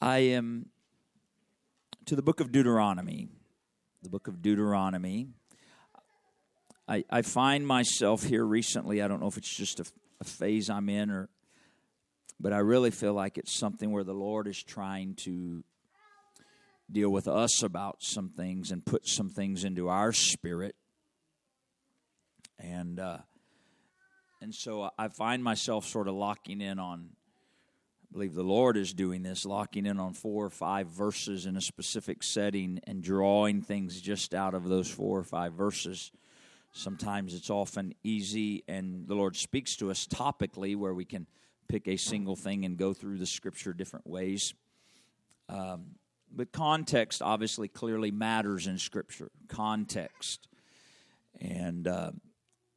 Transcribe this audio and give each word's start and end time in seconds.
I 0.00 0.18
am 0.18 0.66
to 2.06 2.14
the 2.14 2.22
book 2.22 2.38
of 2.38 2.52
Deuteronomy. 2.52 3.28
The 4.02 4.08
book 4.08 4.28
of 4.28 4.40
Deuteronomy. 4.40 5.26
I, 6.86 7.04
I 7.10 7.22
find 7.22 7.66
myself 7.66 8.22
here 8.22 8.44
recently. 8.44 9.02
I 9.02 9.08
don't 9.08 9.20
know 9.20 9.26
if 9.26 9.36
it's 9.36 9.54
just 9.54 9.80
a, 9.80 9.84
a 10.20 10.24
phase 10.24 10.70
I'm 10.70 10.88
in, 10.88 11.10
or, 11.10 11.28
but 12.38 12.52
I 12.52 12.58
really 12.58 12.92
feel 12.92 13.12
like 13.12 13.38
it's 13.38 13.58
something 13.58 13.90
where 13.90 14.04
the 14.04 14.14
Lord 14.14 14.46
is 14.46 14.62
trying 14.62 15.16
to 15.24 15.64
deal 16.90 17.10
with 17.10 17.26
us 17.26 17.64
about 17.64 17.96
some 18.00 18.28
things 18.30 18.70
and 18.70 18.86
put 18.86 19.06
some 19.06 19.28
things 19.28 19.64
into 19.64 19.88
our 19.88 20.12
spirit. 20.12 20.76
And 22.56 23.00
uh, 23.00 23.18
and 24.40 24.54
so 24.54 24.90
I 24.96 25.08
find 25.08 25.42
myself 25.42 25.86
sort 25.86 26.06
of 26.06 26.14
locking 26.14 26.60
in 26.60 26.78
on. 26.78 27.10
I 28.10 28.12
believe 28.12 28.34
the 28.34 28.42
Lord 28.42 28.76
is 28.76 28.92
doing 28.92 29.22
this, 29.22 29.44
locking 29.44 29.84
in 29.84 29.98
on 30.00 30.14
four 30.14 30.46
or 30.46 30.50
five 30.50 30.88
verses 30.88 31.46
in 31.46 31.56
a 31.56 31.60
specific 31.60 32.22
setting 32.22 32.80
and 32.84 33.02
drawing 33.02 33.60
things 33.60 34.00
just 34.00 34.34
out 34.34 34.54
of 34.54 34.68
those 34.68 34.90
four 34.90 35.18
or 35.18 35.24
five 35.24 35.52
verses. 35.52 36.10
Sometimes 36.72 37.34
it's 37.34 37.50
often 37.50 37.94
easy, 38.02 38.64
and 38.66 39.06
the 39.06 39.14
Lord 39.14 39.36
speaks 39.36 39.76
to 39.76 39.90
us 39.90 40.06
topically 40.06 40.76
where 40.76 40.94
we 40.94 41.04
can 41.04 41.26
pick 41.68 41.86
a 41.86 41.96
single 41.96 42.36
thing 42.36 42.64
and 42.64 42.78
go 42.78 42.94
through 42.94 43.18
the 43.18 43.26
scripture 43.26 43.72
different 43.72 44.06
ways. 44.06 44.54
Um, 45.48 45.96
but 46.34 46.52
context 46.52 47.22
obviously 47.22 47.68
clearly 47.68 48.10
matters 48.10 48.66
in 48.66 48.78
Scripture. 48.78 49.30
Context. 49.48 50.48
And 51.40 51.86
uh, 51.86 52.12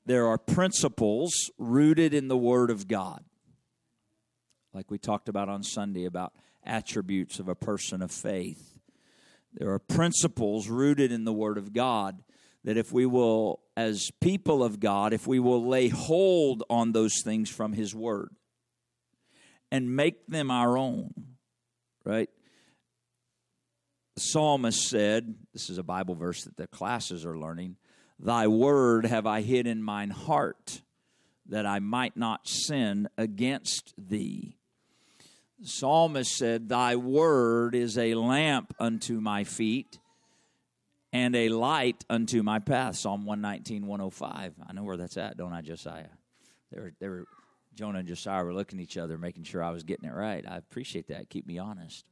there 0.05 0.27
are 0.27 0.37
principles 0.37 1.33
rooted 1.57 2.13
in 2.13 2.27
the 2.27 2.37
Word 2.37 2.69
of 2.69 2.87
God. 2.87 3.23
Like 4.73 4.89
we 4.89 4.97
talked 4.97 5.29
about 5.29 5.49
on 5.49 5.63
Sunday 5.63 6.05
about 6.05 6.33
attributes 6.63 7.39
of 7.39 7.47
a 7.47 7.55
person 7.55 8.01
of 8.01 8.11
faith. 8.11 8.79
There 9.53 9.71
are 9.71 9.79
principles 9.79 10.69
rooted 10.69 11.11
in 11.11 11.25
the 11.25 11.33
Word 11.33 11.57
of 11.57 11.73
God 11.73 12.23
that 12.63 12.77
if 12.77 12.93
we 12.93 13.05
will, 13.05 13.59
as 13.75 14.11
people 14.21 14.63
of 14.63 14.79
God, 14.79 15.13
if 15.13 15.27
we 15.27 15.39
will 15.39 15.67
lay 15.67 15.87
hold 15.87 16.63
on 16.69 16.91
those 16.91 17.21
things 17.23 17.49
from 17.49 17.73
His 17.73 17.93
Word 17.95 18.35
and 19.71 19.95
make 19.95 20.27
them 20.27 20.51
our 20.51 20.77
own, 20.77 21.13
right? 22.05 22.29
The 24.15 24.21
psalmist 24.21 24.87
said, 24.87 25.35
this 25.53 25.69
is 25.69 25.77
a 25.77 25.83
Bible 25.83 26.15
verse 26.15 26.43
that 26.43 26.57
the 26.57 26.67
classes 26.67 27.25
are 27.25 27.37
learning, 27.37 27.77
Thy 28.19 28.45
word 28.45 29.07
have 29.07 29.25
I 29.25 29.41
hid 29.41 29.65
in 29.65 29.81
mine 29.81 30.11
heart, 30.11 30.83
that 31.47 31.65
I 31.65 31.79
might 31.79 32.15
not 32.15 32.47
sin 32.47 33.09
against 33.17 33.93
thee. 33.97 34.59
Psalmist 35.63 36.35
said, 36.37 36.69
Thy 36.69 36.95
word 36.95 37.75
is 37.75 37.97
a 37.97 38.15
lamp 38.15 38.73
unto 38.79 39.19
my 39.19 39.43
feet 39.43 39.99
and 41.13 41.35
a 41.35 41.49
light 41.49 42.03
unto 42.09 42.41
my 42.41 42.59
path. 42.59 42.95
Psalm 42.95 43.25
119, 43.25 43.85
105. 43.85 44.53
I 44.67 44.73
know 44.73 44.83
where 44.83 44.97
that's 44.97 45.17
at, 45.17 45.37
don't 45.37 45.53
I, 45.53 45.61
Josiah? 45.61 46.05
They 46.71 46.79
were, 46.79 46.93
they 46.99 47.09
were, 47.09 47.25
Jonah 47.75 47.99
and 47.99 48.07
Josiah 48.07 48.43
were 48.43 48.53
looking 48.53 48.79
at 48.79 48.83
each 48.83 48.97
other, 48.97 49.17
making 49.17 49.43
sure 49.43 49.63
I 49.63 49.71
was 49.71 49.83
getting 49.83 50.09
it 50.09 50.13
right. 50.13 50.45
I 50.47 50.57
appreciate 50.57 51.07
that. 51.07 51.29
Keep 51.29 51.47
me 51.47 51.57
honest. 51.57 52.05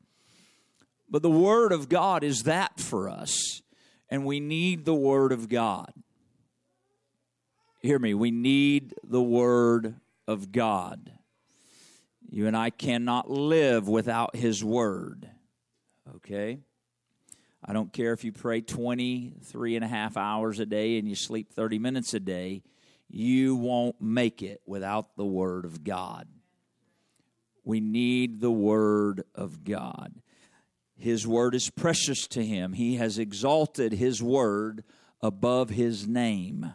But 1.09 1.21
the 1.21 1.31
Word 1.31 1.71
of 1.71 1.89
God 1.89 2.23
is 2.23 2.43
that 2.43 2.79
for 2.79 3.09
us, 3.09 3.61
and 4.09 4.25
we 4.25 4.39
need 4.39 4.85
the 4.85 4.93
Word 4.93 5.31
of 5.31 5.49
God. 5.49 5.91
Hear 7.81 7.97
me, 7.97 8.13
we 8.13 8.31
need 8.31 8.93
the 9.03 9.21
Word 9.21 9.95
of 10.27 10.51
God. 10.51 11.13
You 12.29 12.47
and 12.47 12.55
I 12.55 12.69
cannot 12.69 13.29
live 13.29 13.87
without 13.87 14.35
His 14.35 14.63
Word. 14.63 15.29
Okay? 16.15 16.59
I 17.63 17.73
don't 17.73 17.91
care 17.91 18.13
if 18.13 18.23
you 18.23 18.31
pray 18.31 18.61
23 18.61 19.75
and 19.75 19.85
a 19.85 19.87
half 19.87 20.15
hours 20.15 20.59
a 20.59 20.65
day 20.65 20.97
and 20.97 21.07
you 21.07 21.15
sleep 21.15 21.51
30 21.51 21.79
minutes 21.79 22.13
a 22.13 22.19
day, 22.19 22.63
you 23.09 23.55
won't 23.55 24.01
make 24.01 24.41
it 24.41 24.61
without 24.65 25.15
the 25.17 25.25
Word 25.25 25.65
of 25.65 25.83
God. 25.83 26.27
We 27.63 27.79
need 27.79 28.39
the 28.39 28.51
Word 28.51 29.23
of 29.35 29.63
God. 29.63 30.13
His 30.99 31.25
word 31.25 31.55
is 31.55 31.69
precious 31.69 32.27
to 32.27 32.45
him. 32.45 32.73
He 32.73 32.97
has 32.97 33.17
exalted 33.17 33.93
his 33.93 34.21
word 34.21 34.83
above 35.21 35.69
his 35.69 36.05
name. 36.05 36.73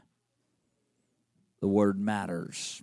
The 1.60 1.68
word 1.68 2.00
matters. 2.00 2.82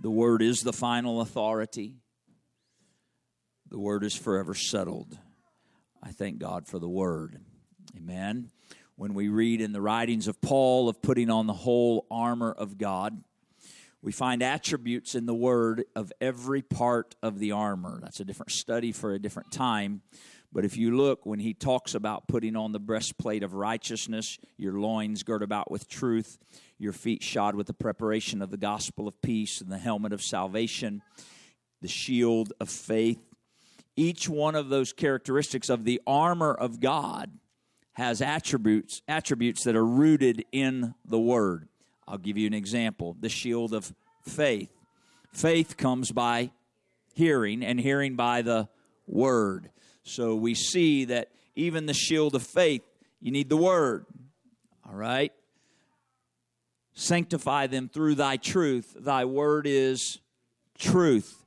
The 0.00 0.10
word 0.10 0.42
is 0.42 0.60
the 0.60 0.72
final 0.72 1.20
authority. 1.20 1.96
The 3.68 3.78
word 3.78 4.04
is 4.04 4.14
forever 4.14 4.54
settled. 4.54 5.18
I 6.02 6.12
thank 6.12 6.38
God 6.38 6.68
for 6.68 6.78
the 6.78 6.88
word. 6.88 7.40
Amen. 7.96 8.50
When 8.94 9.14
we 9.14 9.28
read 9.28 9.60
in 9.60 9.72
the 9.72 9.80
writings 9.80 10.28
of 10.28 10.40
Paul 10.40 10.88
of 10.88 11.02
putting 11.02 11.30
on 11.30 11.46
the 11.46 11.52
whole 11.52 12.06
armor 12.10 12.52
of 12.52 12.78
God, 12.78 13.22
we 14.00 14.12
find 14.12 14.42
attributes 14.42 15.16
in 15.16 15.26
the 15.26 15.34
word 15.34 15.84
of 15.96 16.12
every 16.20 16.62
part 16.62 17.16
of 17.20 17.40
the 17.40 17.52
armor. 17.52 17.98
That's 18.00 18.20
a 18.20 18.24
different 18.24 18.52
study 18.52 18.92
for 18.92 19.12
a 19.12 19.18
different 19.18 19.50
time. 19.50 20.02
But 20.52 20.64
if 20.64 20.76
you 20.76 20.96
look, 20.96 21.26
when 21.26 21.40
he 21.40 21.52
talks 21.52 21.94
about 21.94 22.26
putting 22.26 22.56
on 22.56 22.72
the 22.72 22.80
breastplate 22.80 23.42
of 23.42 23.54
righteousness, 23.54 24.38
your 24.56 24.80
loins 24.80 25.22
girt 25.22 25.42
about 25.42 25.70
with 25.70 25.88
truth, 25.88 26.38
your 26.78 26.92
feet 26.92 27.22
shod 27.22 27.54
with 27.54 27.66
the 27.66 27.74
preparation 27.74 28.40
of 28.40 28.50
the 28.50 28.56
gospel 28.56 29.06
of 29.06 29.20
peace, 29.20 29.60
and 29.60 29.70
the 29.70 29.78
helmet 29.78 30.12
of 30.12 30.22
salvation, 30.22 31.02
the 31.82 31.88
shield 31.88 32.52
of 32.60 32.68
faith, 32.70 33.20
each 33.94 34.28
one 34.28 34.54
of 34.54 34.68
those 34.68 34.92
characteristics 34.92 35.68
of 35.68 35.84
the 35.84 36.00
armor 36.06 36.54
of 36.54 36.80
God 36.80 37.30
has 37.94 38.22
attributes 38.22 39.02
attributes 39.08 39.64
that 39.64 39.74
are 39.74 39.84
rooted 39.84 40.44
in 40.52 40.94
the 41.04 41.18
word. 41.18 41.68
I'll 42.06 42.16
give 42.16 42.38
you 42.38 42.46
an 42.46 42.54
example 42.54 43.16
the 43.20 43.28
shield 43.28 43.74
of 43.74 43.92
faith. 44.22 44.70
Faith 45.32 45.76
comes 45.76 46.12
by 46.12 46.52
hearing, 47.12 47.64
and 47.64 47.80
hearing 47.80 48.14
by 48.14 48.42
the 48.42 48.68
word. 49.08 49.70
So 50.08 50.34
we 50.34 50.54
see 50.54 51.04
that 51.06 51.30
even 51.54 51.86
the 51.86 51.94
shield 51.94 52.34
of 52.34 52.42
faith, 52.42 52.82
you 53.20 53.30
need 53.30 53.48
the 53.48 53.56
word. 53.56 54.06
All 54.88 54.94
right? 54.94 55.32
Sanctify 56.94 57.68
them 57.68 57.88
through 57.88 58.16
thy 58.16 58.36
truth. 58.36 58.96
Thy 58.98 59.24
word 59.24 59.66
is 59.66 60.18
truth. 60.78 61.44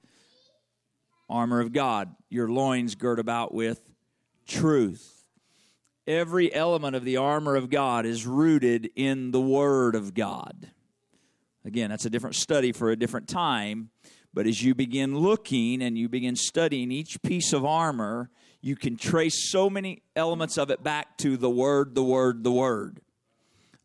Armor 1.30 1.60
of 1.60 1.72
God, 1.72 2.14
your 2.30 2.50
loins 2.50 2.96
girt 2.96 3.20
about 3.20 3.54
with 3.54 3.82
truth 4.48 5.22
every 6.08 6.54
element 6.54 6.96
of 6.96 7.06
the 7.06 7.18
armor 7.18 7.56
of 7.56 7.70
God 7.70 8.06
is 8.06 8.26
rooted 8.26 8.90
in 8.96 9.32
the 9.32 9.42
Word 9.42 9.96
of 9.96 10.14
God. 10.14 10.72
Again, 11.64 11.90
that's 11.90 12.06
a 12.06 12.10
different 12.10 12.36
study 12.36 12.72
for 12.72 12.90
a 12.90 12.96
different 12.96 13.28
time. 13.28 13.90
But 14.34 14.48
as 14.48 14.64
you 14.64 14.74
begin 14.74 15.16
looking 15.16 15.82
and 15.82 15.98
you 15.98 16.10
begin 16.10 16.36
studying 16.36 16.92
each 16.92 17.22
piece 17.22 17.54
of 17.54 17.66
armor, 17.66 18.30
you 18.62 18.76
can 18.76 18.96
trace 18.96 19.50
so 19.50 19.70
many 19.70 20.04
elements 20.16 20.58
of 20.58 20.70
it 20.70 20.84
back 20.84 21.18
to 21.18 21.38
the 21.38 21.50
Word, 21.50 21.96
the 21.96 22.04
Word, 22.04 22.44
the 22.44 22.52
Word. 22.52 23.02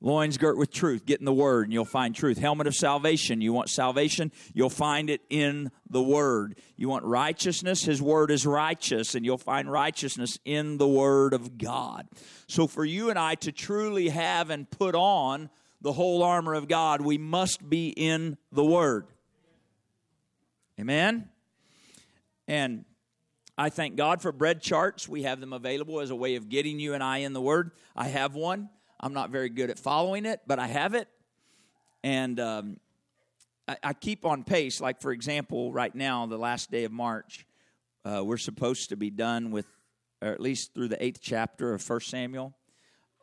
Loins 0.02 0.36
girt 0.36 0.58
with 0.58 0.70
truth, 0.70 1.06
get 1.06 1.20
in 1.20 1.24
the 1.24 1.32
Word, 1.32 1.64
and 1.64 1.72
you'll 1.72 1.86
find 1.86 2.14
truth. 2.14 2.36
Helmet 2.36 2.66
of 2.66 2.74
salvation, 2.74 3.40
you 3.40 3.54
want 3.54 3.70
salvation, 3.70 4.30
you'll 4.52 4.68
find 4.68 5.08
it 5.08 5.22
in 5.30 5.70
the 5.88 6.02
Word. 6.02 6.58
You 6.76 6.90
want 6.90 7.04
righteousness, 7.04 7.82
His 7.82 8.02
Word 8.02 8.30
is 8.30 8.46
righteous, 8.46 9.14
and 9.14 9.24
you'll 9.24 9.38
find 9.38 9.72
righteousness 9.72 10.38
in 10.44 10.76
the 10.76 10.86
Word 10.86 11.32
of 11.32 11.56
God. 11.56 12.06
So, 12.46 12.66
for 12.66 12.84
you 12.84 13.08
and 13.08 13.18
I 13.18 13.36
to 13.36 13.52
truly 13.52 14.10
have 14.10 14.50
and 14.50 14.70
put 14.70 14.94
on 14.94 15.48
the 15.80 15.92
whole 15.92 16.22
armor 16.22 16.52
of 16.52 16.68
God, 16.68 17.00
we 17.00 17.16
must 17.16 17.68
be 17.68 17.88
in 17.88 18.36
the 18.52 18.64
Word. 18.64 19.06
Amen? 20.78 21.30
And 22.46 22.84
I 23.58 23.70
thank 23.70 23.96
God 23.96 24.20
for 24.20 24.32
bread 24.32 24.60
charts. 24.60 25.08
We 25.08 25.22
have 25.22 25.40
them 25.40 25.52
available 25.52 26.00
as 26.00 26.10
a 26.10 26.16
way 26.16 26.36
of 26.36 26.48
getting 26.48 26.78
you 26.78 26.92
and 26.92 27.02
I 27.02 27.18
in 27.18 27.32
the 27.32 27.40
Word. 27.40 27.70
I 27.94 28.08
have 28.08 28.34
one. 28.34 28.68
I'm 29.00 29.14
not 29.14 29.30
very 29.30 29.48
good 29.48 29.70
at 29.70 29.78
following 29.78 30.26
it, 30.26 30.42
but 30.46 30.58
I 30.58 30.66
have 30.66 30.94
it. 30.94 31.08
And 32.04 32.38
um, 32.38 32.76
I, 33.66 33.76
I, 33.82 33.92
keep 33.94 34.26
on 34.26 34.44
pace. 34.44 34.80
Like, 34.80 35.00
for 35.00 35.10
example, 35.10 35.72
right 35.72 35.94
now, 35.94 36.26
the 36.26 36.36
last 36.36 36.70
day 36.70 36.84
of 36.84 36.92
March, 36.92 37.46
uh, 38.04 38.22
we're 38.24 38.36
supposed 38.36 38.90
to 38.90 38.96
be 38.96 39.10
done 39.10 39.50
with, 39.50 39.66
or 40.20 40.28
at 40.28 40.40
least 40.40 40.74
through 40.74 40.88
the 40.88 41.02
eighth 41.02 41.20
chapter 41.22 41.72
of 41.72 41.82
First 41.82 42.10
Samuel. 42.10 42.54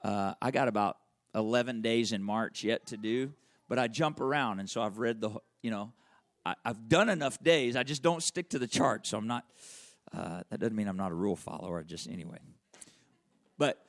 Uh, 0.03 0.33
I 0.41 0.51
got 0.51 0.67
about 0.67 0.97
11 1.35 1.81
days 1.81 2.11
in 2.11 2.23
March 2.23 2.63
yet 2.63 2.87
to 2.87 2.97
do, 2.97 3.33
but 3.69 3.79
I 3.79 3.87
jump 3.87 4.19
around. 4.19 4.59
And 4.59 4.69
so 4.69 4.81
I've 4.81 4.97
read 4.97 5.21
the, 5.21 5.31
you 5.61 5.71
know, 5.71 5.93
I, 6.45 6.55
have 6.65 6.89
done 6.89 7.09
enough 7.09 7.41
days. 7.41 7.75
I 7.75 7.83
just 7.83 8.01
don't 8.01 8.21
stick 8.21 8.49
to 8.49 8.59
the 8.59 8.67
chart. 8.67 9.07
So 9.07 9.17
I'm 9.17 9.27
not, 9.27 9.45
uh, 10.13 10.41
that 10.49 10.59
doesn't 10.59 10.75
mean 10.75 10.87
I'm 10.87 10.97
not 10.97 11.11
a 11.11 11.15
rule 11.15 11.35
follower, 11.35 11.83
just 11.83 12.09
anyway. 12.09 12.37
But, 13.57 13.83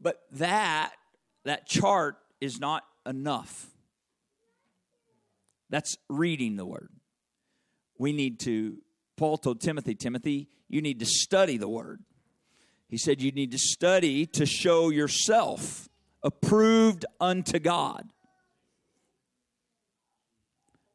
but 0.00 0.20
that 0.32 0.92
that 1.44 1.66
chart 1.66 2.16
is 2.40 2.60
not 2.60 2.84
enough. 3.06 3.66
That's 5.70 5.96
reading 6.08 6.56
the 6.56 6.66
word. 6.66 6.90
We 7.98 8.12
need 8.12 8.40
to 8.40 8.78
Paul 9.16 9.36
told 9.36 9.60
Timothy, 9.60 9.94
Timothy, 9.94 10.48
you 10.66 10.80
need 10.80 10.98
to 11.00 11.06
study 11.06 11.58
the 11.58 11.68
word. 11.68 12.02
He 12.88 12.96
said, 12.96 13.20
You 13.20 13.32
need 13.32 13.52
to 13.52 13.58
study 13.58 14.24
to 14.26 14.46
show 14.46 14.88
yourself 14.88 15.90
approved 16.22 17.04
unto 17.20 17.58
God. 17.58 18.08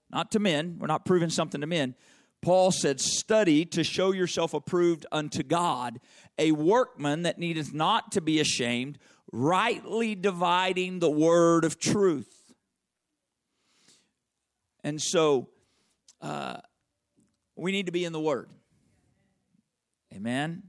Not 0.09 0.31
to 0.31 0.39
men. 0.39 0.77
We're 0.79 0.87
not 0.87 1.05
proving 1.05 1.29
something 1.29 1.61
to 1.61 1.67
men. 1.67 1.93
Paul 2.41 2.71
said, 2.71 2.99
Study 2.99 3.65
to 3.65 3.83
show 3.83 4.11
yourself 4.11 4.53
approved 4.53 5.05
unto 5.11 5.43
God, 5.43 5.99
a 6.37 6.51
workman 6.51 7.23
that 7.23 7.39
needeth 7.39 7.73
not 7.73 8.11
to 8.13 8.21
be 8.21 8.39
ashamed, 8.39 8.97
rightly 9.31 10.15
dividing 10.15 10.99
the 10.99 11.09
word 11.09 11.65
of 11.65 11.79
truth. 11.79 12.53
And 14.83 15.01
so, 15.01 15.49
uh, 16.21 16.57
we 17.55 17.71
need 17.71 17.85
to 17.85 17.91
be 17.91 18.05
in 18.05 18.13
the 18.13 18.19
Word. 18.19 18.49
Amen. 20.13 20.63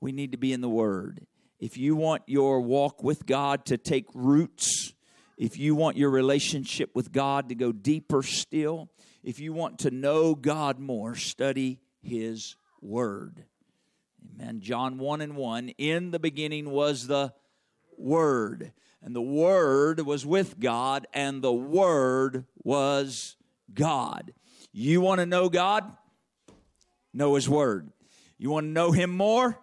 We 0.00 0.12
need 0.12 0.32
to 0.32 0.38
be 0.38 0.52
in 0.52 0.60
the 0.60 0.68
Word. 0.68 1.26
If 1.58 1.78
you 1.78 1.96
want 1.96 2.22
your 2.26 2.60
walk 2.60 3.02
with 3.02 3.24
God 3.26 3.64
to 3.66 3.78
take 3.78 4.06
roots, 4.14 4.92
if 5.38 5.58
you 5.58 5.74
want 5.74 5.96
your 5.96 6.10
relationship 6.10 6.90
with 6.94 7.12
God 7.12 7.48
to 7.48 7.54
go 7.54 7.72
deeper 7.72 8.22
still, 8.22 8.90
if 9.26 9.40
you 9.40 9.52
want 9.52 9.80
to 9.80 9.90
know 9.90 10.36
God 10.36 10.78
more, 10.78 11.16
study 11.16 11.80
His 12.00 12.54
Word. 12.80 13.44
Amen. 14.24 14.60
John 14.60 14.98
1 14.98 15.20
and 15.20 15.34
1 15.34 15.70
In 15.70 16.12
the 16.12 16.20
beginning 16.20 16.70
was 16.70 17.08
the 17.08 17.34
Word, 17.98 18.72
and 19.02 19.16
the 19.16 19.20
Word 19.20 20.00
was 20.06 20.24
with 20.24 20.60
God, 20.60 21.08
and 21.12 21.42
the 21.42 21.52
Word 21.52 22.44
was 22.62 23.34
God. 23.74 24.32
You 24.72 25.00
want 25.00 25.18
to 25.18 25.26
know 25.26 25.48
God? 25.48 25.90
Know 27.12 27.34
His 27.34 27.48
Word. 27.48 27.90
You 28.38 28.50
want 28.50 28.66
to 28.66 28.70
know 28.70 28.92
Him 28.92 29.10
more? 29.10 29.58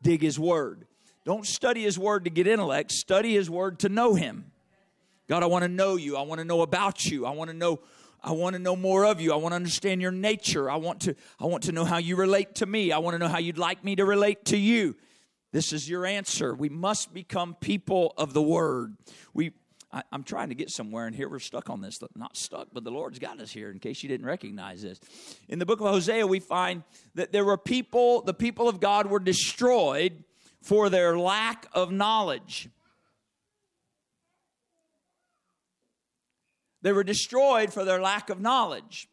Dig 0.00 0.22
His 0.22 0.38
Word. 0.38 0.86
Don't 1.24 1.44
study 1.44 1.82
His 1.82 1.98
Word 1.98 2.22
to 2.22 2.30
get 2.30 2.46
intellect, 2.46 2.92
study 2.92 3.34
His 3.34 3.50
Word 3.50 3.80
to 3.80 3.88
know 3.88 4.14
Him. 4.14 4.52
God, 5.28 5.42
I 5.42 5.46
want 5.46 5.62
to 5.62 5.68
know 5.68 5.96
you. 5.96 6.16
I 6.16 6.22
want 6.22 6.38
to 6.38 6.44
know 6.44 6.62
about 6.62 7.04
you. 7.04 7.26
I 7.26 7.30
want 7.30 7.50
to 7.50 7.56
know 7.56 7.80
I 8.22 8.32
want 8.32 8.54
to 8.54 8.58
know 8.58 8.76
more 8.76 9.04
of 9.04 9.20
you. 9.20 9.32
I 9.32 9.36
want 9.36 9.52
to 9.52 9.56
understand 9.56 10.02
your 10.02 10.10
nature. 10.10 10.70
I 10.70 10.76
want 10.76 11.02
to 11.02 11.14
I 11.38 11.46
want 11.46 11.64
to 11.64 11.72
know 11.72 11.84
how 11.84 11.98
you 11.98 12.16
relate 12.16 12.56
to 12.56 12.66
me. 12.66 12.92
I 12.92 12.98
want 12.98 13.14
to 13.14 13.18
know 13.18 13.28
how 13.28 13.38
you'd 13.38 13.58
like 13.58 13.84
me 13.84 13.96
to 13.96 14.04
relate 14.04 14.44
to 14.46 14.56
you. 14.56 14.96
This 15.52 15.72
is 15.72 15.88
your 15.88 16.04
answer. 16.04 16.54
We 16.54 16.68
must 16.68 17.14
become 17.14 17.54
people 17.54 18.12
of 18.16 18.34
the 18.34 18.42
word. 18.42 18.96
We 19.32 19.52
I, 19.90 20.02
am 20.12 20.22
trying 20.22 20.50
to 20.50 20.54
get 20.54 20.70
somewhere, 20.70 21.06
and 21.06 21.16
here 21.16 21.28
we're 21.28 21.38
stuck 21.38 21.70
on 21.70 21.80
this. 21.80 21.98
Not 22.14 22.36
stuck, 22.36 22.68
but 22.72 22.84
the 22.84 22.90
Lord's 22.90 23.18
got 23.18 23.40
us 23.40 23.50
here 23.50 23.70
in 23.70 23.78
case 23.78 24.02
you 24.02 24.08
didn't 24.08 24.26
recognize 24.26 24.82
this. 24.82 25.00
In 25.48 25.58
the 25.58 25.66
book 25.66 25.80
of 25.80 25.86
Hosea, 25.86 26.26
we 26.26 26.40
find 26.40 26.82
that 27.14 27.32
there 27.32 27.44
were 27.44 27.56
people, 27.56 28.20
the 28.22 28.34
people 28.34 28.68
of 28.68 28.80
God 28.80 29.06
were 29.06 29.18
destroyed 29.18 30.24
for 30.62 30.90
their 30.90 31.18
lack 31.18 31.66
of 31.72 31.90
knowledge. 31.90 32.68
They 36.82 36.92
were 36.92 37.04
destroyed 37.04 37.72
for 37.72 37.84
their 37.84 38.00
lack 38.00 38.30
of 38.30 38.40
knowledge. 38.40 39.08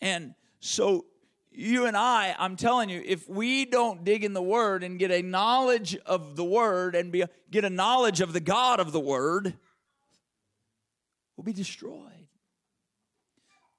And 0.00 0.34
so, 0.60 1.06
you 1.50 1.86
and 1.86 1.96
I, 1.96 2.34
I'm 2.38 2.56
telling 2.56 2.88
you, 2.88 3.02
if 3.04 3.28
we 3.28 3.64
don't 3.64 4.04
dig 4.04 4.24
in 4.24 4.32
the 4.32 4.42
Word 4.42 4.82
and 4.82 4.98
get 4.98 5.10
a 5.10 5.22
knowledge 5.22 5.96
of 6.06 6.36
the 6.36 6.44
Word 6.44 6.94
and 6.94 7.12
be, 7.12 7.24
get 7.50 7.64
a 7.64 7.70
knowledge 7.70 8.20
of 8.20 8.32
the 8.32 8.40
God 8.40 8.80
of 8.80 8.92
the 8.92 9.00
Word, 9.00 9.54
we'll 11.36 11.44
be 11.44 11.52
destroyed. 11.52 12.28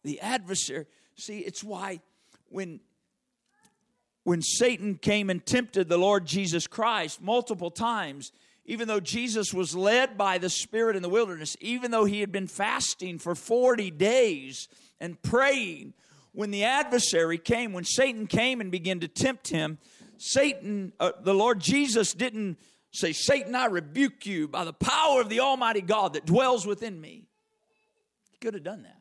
The 0.04 0.22
adversary, 0.22 0.86
see, 1.16 1.40
it's 1.40 1.64
why 1.64 2.02
when 2.50 2.80
when 4.26 4.42
Satan 4.42 4.96
came 4.96 5.30
and 5.30 5.46
tempted 5.46 5.88
the 5.88 6.00
Lord 6.00 6.26
Jesus 6.26 6.66
Christ 6.66 7.22
multiple 7.22 7.70
times, 7.70 8.32
even 8.66 8.88
though 8.88 9.00
Jesus 9.00 9.54
was 9.54 9.76
led 9.76 10.18
by 10.18 10.38
the 10.38 10.50
Spirit 10.50 10.96
in 10.96 11.04
the 11.04 11.10
wilderness, 11.10 11.56
even 11.62 11.92
though 11.92 12.06
he 12.06 12.20
had 12.20 12.32
been 12.32 12.48
fasting 12.48 13.20
for 13.20 13.36
40 13.36 13.92
days 13.92 14.68
and 15.00 15.22
praying, 15.22 15.94
when 16.32 16.52
the 16.52 16.64
adversary 16.64 17.38
came, 17.38 17.74
when 17.74 17.84
Satan 17.84 18.28
came 18.28 18.60
and 18.62 18.72
began 18.72 19.00
to 19.02 19.08
tempt 19.08 19.50
him, 19.50 19.78
Satan, 20.18 20.94
uh, 21.00 21.12
the 21.22 21.34
Lord 21.34 21.60
Jesus 21.60 22.14
didn't 22.14 22.58
say, 22.92 23.14
Satan, 23.14 23.54
I 23.56 23.66
rebuke 23.66 24.26
you 24.26 24.48
by 24.48 24.64
the 24.64 24.74
power 24.74 25.22
of 25.22 25.30
the 25.30 25.42
Almighty 25.42 25.82
God 25.82 26.14
that 26.14 26.26
dwells 26.26 26.66
within 26.66 27.00
me. 27.00 27.28
He 28.32 28.38
could 28.38 28.56
have 28.56 28.64
done 28.64 28.84
that. 28.84 28.98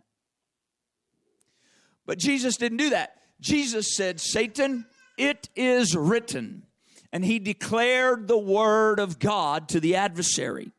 But 2.06 2.18
Jesus 2.18 2.56
didn't 2.56 2.78
do 2.78 2.90
that. 2.90 3.16
Jesus 3.40 3.96
said, 3.96 4.20
Satan, 4.20 4.86
it 5.16 5.48
is 5.56 5.96
written 5.96 6.64
and 7.14 7.24
he 7.24 7.38
declared 7.38 8.26
the 8.26 8.36
word 8.36 8.98
of 8.98 9.20
God 9.20 9.68
to 9.68 9.78
the 9.78 9.94
adversary. 9.94 10.72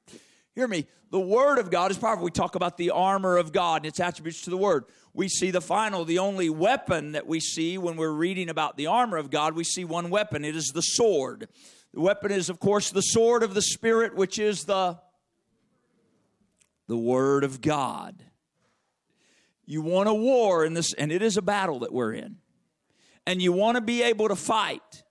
Hear 0.53 0.67
me. 0.67 0.85
The 1.09 1.19
word 1.19 1.59
of 1.59 1.71
God 1.71 1.91
is 1.91 1.97
powerful. 1.97 2.25
We 2.25 2.31
talk 2.31 2.55
about 2.55 2.75
the 2.75 2.91
armor 2.91 3.37
of 3.37 3.53
God 3.53 3.83
and 3.83 3.85
its 3.85 4.01
attributes 4.01 4.41
to 4.41 4.49
the 4.49 4.57
word. 4.57 4.83
We 5.13 5.29
see 5.29 5.49
the 5.49 5.61
final, 5.61 6.03
the 6.03 6.19
only 6.19 6.49
weapon 6.49 7.13
that 7.13 7.25
we 7.25 7.39
see 7.39 7.77
when 7.77 7.95
we're 7.95 8.11
reading 8.11 8.49
about 8.49 8.75
the 8.75 8.87
armor 8.87 9.15
of 9.15 9.31
God, 9.31 9.55
we 9.55 9.63
see 9.63 9.85
one 9.85 10.09
weapon. 10.09 10.43
It 10.43 10.57
is 10.57 10.73
the 10.75 10.81
sword. 10.81 11.47
The 11.93 12.01
weapon 12.01 12.33
is, 12.33 12.49
of 12.49 12.59
course, 12.59 12.91
the 12.91 13.01
sword 13.01 13.41
of 13.41 13.53
the 13.53 13.61
Spirit, 13.61 14.13
which 14.13 14.37
is 14.37 14.65
the, 14.65 14.99
the 16.89 16.97
word 16.97 17.45
of 17.45 17.61
God. 17.61 18.21
You 19.65 19.81
want 19.81 20.09
a 20.09 20.13
war 20.13 20.65
in 20.65 20.73
this, 20.73 20.91
and 20.91 21.13
it 21.13 21.21
is 21.21 21.37
a 21.37 21.41
battle 21.41 21.79
that 21.79 21.93
we're 21.93 22.11
in. 22.11 22.39
And 23.25 23.41
you 23.41 23.53
want 23.53 23.75
to 23.75 23.81
be 23.81 24.03
able 24.03 24.27
to 24.27 24.35
fight. 24.35 25.04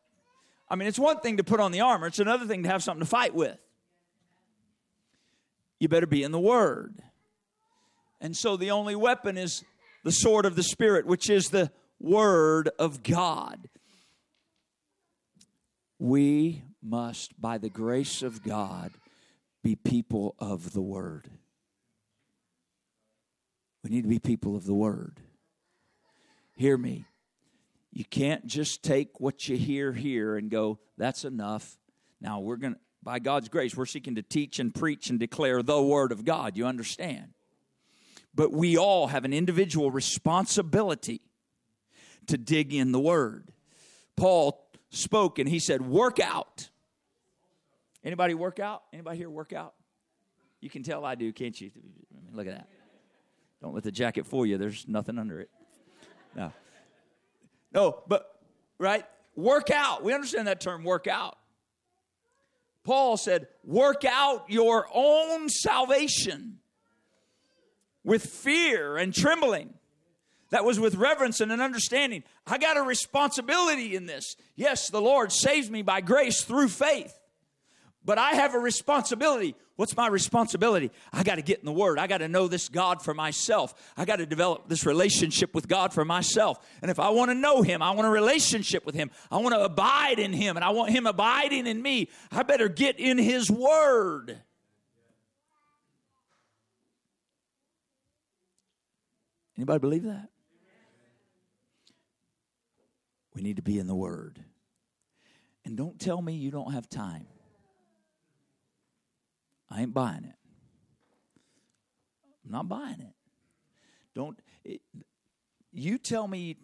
I 0.74 0.76
mean, 0.76 0.88
it's 0.88 0.98
one 0.98 1.20
thing 1.20 1.36
to 1.36 1.44
put 1.44 1.60
on 1.60 1.70
the 1.70 1.82
armor, 1.82 2.08
it's 2.08 2.18
another 2.18 2.46
thing 2.46 2.64
to 2.64 2.68
have 2.68 2.82
something 2.82 3.04
to 3.04 3.08
fight 3.08 3.32
with. 3.32 3.56
You 5.78 5.86
better 5.86 6.08
be 6.08 6.24
in 6.24 6.32
the 6.32 6.40
Word. 6.40 7.00
And 8.20 8.36
so 8.36 8.56
the 8.56 8.72
only 8.72 8.96
weapon 8.96 9.38
is 9.38 9.62
the 10.02 10.10
sword 10.10 10.46
of 10.46 10.56
the 10.56 10.64
Spirit, 10.64 11.06
which 11.06 11.30
is 11.30 11.50
the 11.50 11.70
Word 12.00 12.70
of 12.76 13.04
God. 13.04 13.68
We 16.00 16.64
must, 16.82 17.40
by 17.40 17.58
the 17.58 17.70
grace 17.70 18.20
of 18.22 18.42
God, 18.42 18.90
be 19.62 19.76
people 19.76 20.34
of 20.40 20.72
the 20.72 20.82
Word. 20.82 21.30
We 23.84 23.90
need 23.90 24.02
to 24.02 24.08
be 24.08 24.18
people 24.18 24.56
of 24.56 24.66
the 24.66 24.74
Word. 24.74 25.20
Hear 26.56 26.76
me. 26.76 27.04
You 27.94 28.04
can't 28.04 28.44
just 28.44 28.82
take 28.82 29.20
what 29.20 29.48
you 29.48 29.56
hear 29.56 29.92
here 29.92 30.36
and 30.36 30.50
go, 30.50 30.80
that's 30.98 31.24
enough. 31.24 31.78
Now, 32.20 32.40
we're 32.40 32.56
going 32.56 32.74
to, 32.74 32.80
by 33.04 33.20
God's 33.20 33.48
grace, 33.48 33.76
we're 33.76 33.86
seeking 33.86 34.16
to 34.16 34.22
teach 34.22 34.58
and 34.58 34.74
preach 34.74 35.10
and 35.10 35.20
declare 35.20 35.62
the 35.62 35.80
Word 35.80 36.10
of 36.10 36.24
God. 36.24 36.56
You 36.56 36.66
understand? 36.66 37.34
But 38.34 38.52
we 38.52 38.76
all 38.76 39.06
have 39.06 39.24
an 39.24 39.32
individual 39.32 39.92
responsibility 39.92 41.20
to 42.26 42.36
dig 42.36 42.74
in 42.74 42.90
the 42.90 42.98
Word. 42.98 43.52
Paul 44.16 44.68
spoke 44.90 45.38
and 45.38 45.48
he 45.48 45.60
said, 45.60 45.80
work 45.80 46.18
out. 46.18 46.70
Anybody 48.02 48.34
work 48.34 48.58
out? 48.58 48.82
Anybody 48.92 49.18
here 49.18 49.30
work 49.30 49.52
out? 49.52 49.74
You 50.60 50.68
can 50.68 50.82
tell 50.82 51.04
I 51.04 51.14
do, 51.14 51.32
can't 51.32 51.58
you? 51.60 51.70
Look 52.32 52.48
at 52.48 52.54
that. 52.54 52.68
Don't 53.62 53.72
let 53.72 53.84
the 53.84 53.92
jacket 53.92 54.26
fool 54.26 54.44
you. 54.44 54.58
There's 54.58 54.84
nothing 54.88 55.16
under 55.16 55.38
it. 55.38 55.50
No. 56.34 56.52
No, 57.74 58.02
but, 58.06 58.40
right? 58.78 59.04
Work 59.36 59.70
out. 59.70 60.04
We 60.04 60.14
understand 60.14 60.46
that 60.46 60.60
term, 60.60 60.84
work 60.84 61.06
out. 61.06 61.36
Paul 62.84 63.16
said, 63.16 63.48
work 63.64 64.04
out 64.04 64.44
your 64.48 64.86
own 64.94 65.48
salvation 65.48 66.58
with 68.04 68.24
fear 68.24 68.96
and 68.96 69.12
trembling. 69.12 69.74
That 70.50 70.64
was 70.64 70.78
with 70.78 70.94
reverence 70.94 71.40
and 71.40 71.50
an 71.50 71.60
understanding. 71.60 72.22
I 72.46 72.58
got 72.58 72.76
a 72.76 72.82
responsibility 72.82 73.96
in 73.96 74.06
this. 74.06 74.36
Yes, 74.54 74.88
the 74.90 75.00
Lord 75.00 75.32
saves 75.32 75.70
me 75.70 75.82
by 75.82 76.00
grace 76.00 76.44
through 76.44 76.68
faith. 76.68 77.18
But 78.04 78.18
I 78.18 78.32
have 78.32 78.54
a 78.54 78.58
responsibility. 78.58 79.56
What's 79.76 79.96
my 79.96 80.08
responsibility? 80.08 80.90
I 81.12 81.22
got 81.22 81.36
to 81.36 81.42
get 81.42 81.58
in 81.58 81.64
the 81.64 81.72
Word. 81.72 81.98
I 81.98 82.06
got 82.06 82.18
to 82.18 82.28
know 82.28 82.48
this 82.48 82.68
God 82.68 83.02
for 83.02 83.14
myself. 83.14 83.74
I 83.96 84.04
got 84.04 84.16
to 84.16 84.26
develop 84.26 84.68
this 84.68 84.84
relationship 84.84 85.54
with 85.54 85.66
God 85.66 85.92
for 85.92 86.04
myself. 86.04 86.58
And 86.82 86.90
if 86.90 87.00
I 87.00 87.08
want 87.10 87.30
to 87.30 87.34
know 87.34 87.62
Him, 87.62 87.80
I 87.80 87.92
want 87.92 88.06
a 88.06 88.10
relationship 88.10 88.84
with 88.84 88.94
Him. 88.94 89.10
I 89.30 89.38
want 89.38 89.54
to 89.54 89.64
abide 89.64 90.18
in 90.18 90.34
Him, 90.34 90.56
and 90.56 90.64
I 90.64 90.70
want 90.70 90.90
Him 90.90 91.06
abiding 91.06 91.66
in 91.66 91.80
me. 91.80 92.10
I 92.30 92.42
better 92.42 92.68
get 92.68 93.00
in 93.00 93.16
His 93.16 93.50
Word. 93.50 94.38
Anybody 99.56 99.78
believe 99.78 100.02
that? 100.02 100.28
We 103.34 103.42
need 103.42 103.56
to 103.56 103.62
be 103.62 103.78
in 103.78 103.86
the 103.86 103.94
Word. 103.94 104.44
And 105.64 105.76
don't 105.76 105.98
tell 105.98 106.20
me 106.20 106.34
you 106.34 106.50
don't 106.50 106.72
have 106.72 106.88
time. 106.88 107.26
I 109.74 109.82
ain't 109.82 109.92
buying 109.92 110.24
it. 110.24 110.36
I'm 112.44 112.52
not 112.52 112.68
buying 112.68 113.00
it. 113.00 113.14
Don't 114.14 114.38
it, 114.64 114.80
you 115.72 115.98
tell 115.98 116.28
me, 116.28 116.56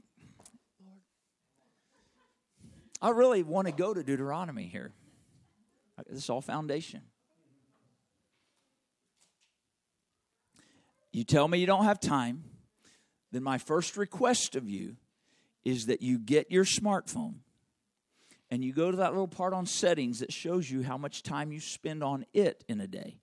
I 3.03 3.11
really 3.11 3.43
want 3.43 3.67
to 3.67 3.73
go 3.73 3.93
to 3.93 4.05
Deuteronomy 4.05 4.67
here. 4.67 4.93
This 6.09 6.25
is 6.25 6.31
all 6.31 6.41
foundation. 6.41 7.03
You 11.13 11.25
tell 11.25 11.49
me 11.49 11.59
you 11.59 11.67
don't 11.67 11.85
have 11.85 11.99
time, 11.99 12.45
then 13.33 13.43
my 13.43 13.59
first 13.59 13.97
request 13.97 14.55
of 14.55 14.69
you 14.69 14.97
is 15.65 15.87
that 15.87 16.01
you 16.01 16.19
get 16.19 16.53
your 16.53 16.65
smartphone 16.65 17.41
and 18.51 18.65
you 18.65 18.73
go 18.73 18.91
to 18.91 18.97
that 18.99 19.13
little 19.13 19.29
part 19.29 19.53
on 19.53 19.65
settings 19.65 20.19
that 20.21 20.33
shows 20.33 20.71
you 20.71 20.83
how 20.83 20.99
much 20.99 21.23
time 21.23 21.53
you 21.53 21.61
spend 21.61 22.03
on 22.03 22.25
it 22.35 22.65
in 22.69 22.81
a 22.81 22.87
day. 22.87 23.21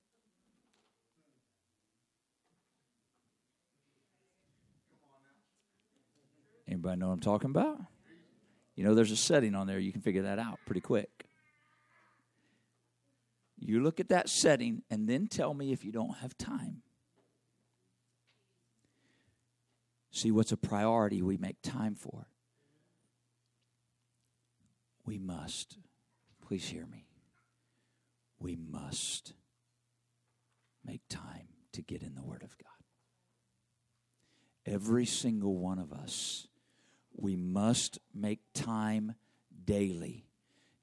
Anybody 6.68 7.00
know 7.00 7.08
what 7.08 7.14
I'm 7.14 7.20
talking 7.20 7.50
about? 7.50 7.80
You 8.76 8.84
know, 8.84 8.94
there's 8.94 9.12
a 9.12 9.18
setting 9.18 9.56
on 9.56 9.68
there, 9.68 9.80
you 9.80 9.92
can 9.92 10.02
figure 10.02 10.24
that 10.24 10.40
out 10.40 10.60
pretty 10.66 10.82
quick. 10.82 11.26
You 13.60 13.82
look 13.82 14.00
at 14.00 14.10
that 14.10 14.30
setting 14.30 14.84
and 14.90 15.10
then 15.10 15.28
tell 15.28 15.54
me 15.54 15.72
if 15.72 15.84
you 15.84 15.92
don't 15.92 16.18
have 16.18 16.38
time. 16.38 16.84
See 20.12 20.32
what's 20.32 20.52
a 20.52 20.58
priority 20.58 21.22
we 21.22 21.38
make 21.38 21.62
time 21.62 21.96
for. 21.96 22.28
We 25.08 25.18
must, 25.18 25.78
please 26.46 26.68
hear 26.68 26.86
me, 26.86 27.08
we 28.40 28.58
must 28.58 29.34
make 30.86 31.02
time 31.10 31.48
to 31.72 31.82
get 31.82 32.04
in 32.04 32.14
the 32.14 32.24
Word 32.24 32.44
of 32.44 32.58
God. 32.58 32.68
Every 34.66 35.06
single 35.06 35.56
one 35.58 35.80
of 35.80 35.94
us, 35.94 36.48
we 37.16 37.38
must 37.38 38.00
make 38.14 38.42
time 38.54 39.16
daily 39.64 40.26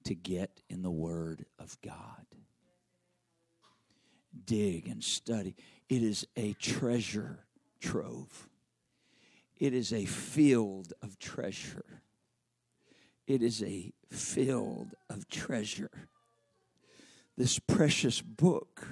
to 0.04 0.14
get 0.14 0.62
in 0.70 0.80
the 0.80 0.90
Word 0.90 1.44
of 1.58 1.76
God. 1.82 2.24
Dig 4.46 4.88
and 4.88 5.04
study. 5.04 5.54
It 5.90 6.02
is 6.02 6.26
a 6.34 6.54
treasure 6.54 7.44
trove. 7.78 8.48
It 9.58 9.74
is 9.74 9.92
a 9.92 10.06
field 10.06 10.94
of 11.02 11.18
treasure. 11.18 12.02
It 13.26 13.42
is 13.42 13.62
a 13.62 13.92
field 14.10 14.94
of 15.08 15.28
treasure. 15.28 15.90
This 17.38 17.58
precious 17.58 18.20
book 18.20 18.86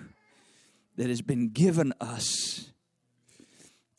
that 0.97 1.09
has 1.09 1.21
been 1.21 1.51
given 1.51 1.93
us, 2.01 2.73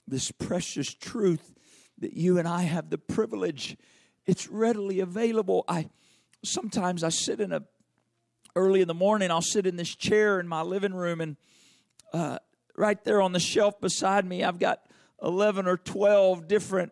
this 0.08 0.32
precious 0.32 0.94
truth 0.94 1.54
that 2.00 2.14
you 2.14 2.40
and 2.40 2.48
I 2.48 2.64
have 2.64 2.90
the 2.90 2.98
privilege, 2.98 3.78
it's 4.26 4.48
readily 4.48 5.00
available. 5.00 5.66
I 5.68 5.90
sometimes 6.44 7.04
I 7.04 7.10
sit 7.10 7.40
in 7.40 7.52
a 7.52 7.64
early 8.56 8.82
in 8.82 8.88
the 8.88 8.94
morning, 8.94 9.30
I'll 9.30 9.42
sit 9.42 9.68
in 9.68 9.76
this 9.76 9.96
chair 9.96 10.40
in 10.40 10.48
my 10.48 10.62
living 10.62 10.94
room 10.94 11.22
and 11.22 11.38
uh, 12.12 12.40
right 12.76 13.04
there 13.04 13.22
on 13.22 13.34
the 13.34 13.40
shelf 13.40 13.80
beside 13.80 14.26
me, 14.26 14.44
I've 14.44 14.60
got 14.60 14.82
11 15.22 15.68
or 15.68 15.78
12 15.78 16.48
different 16.48 16.92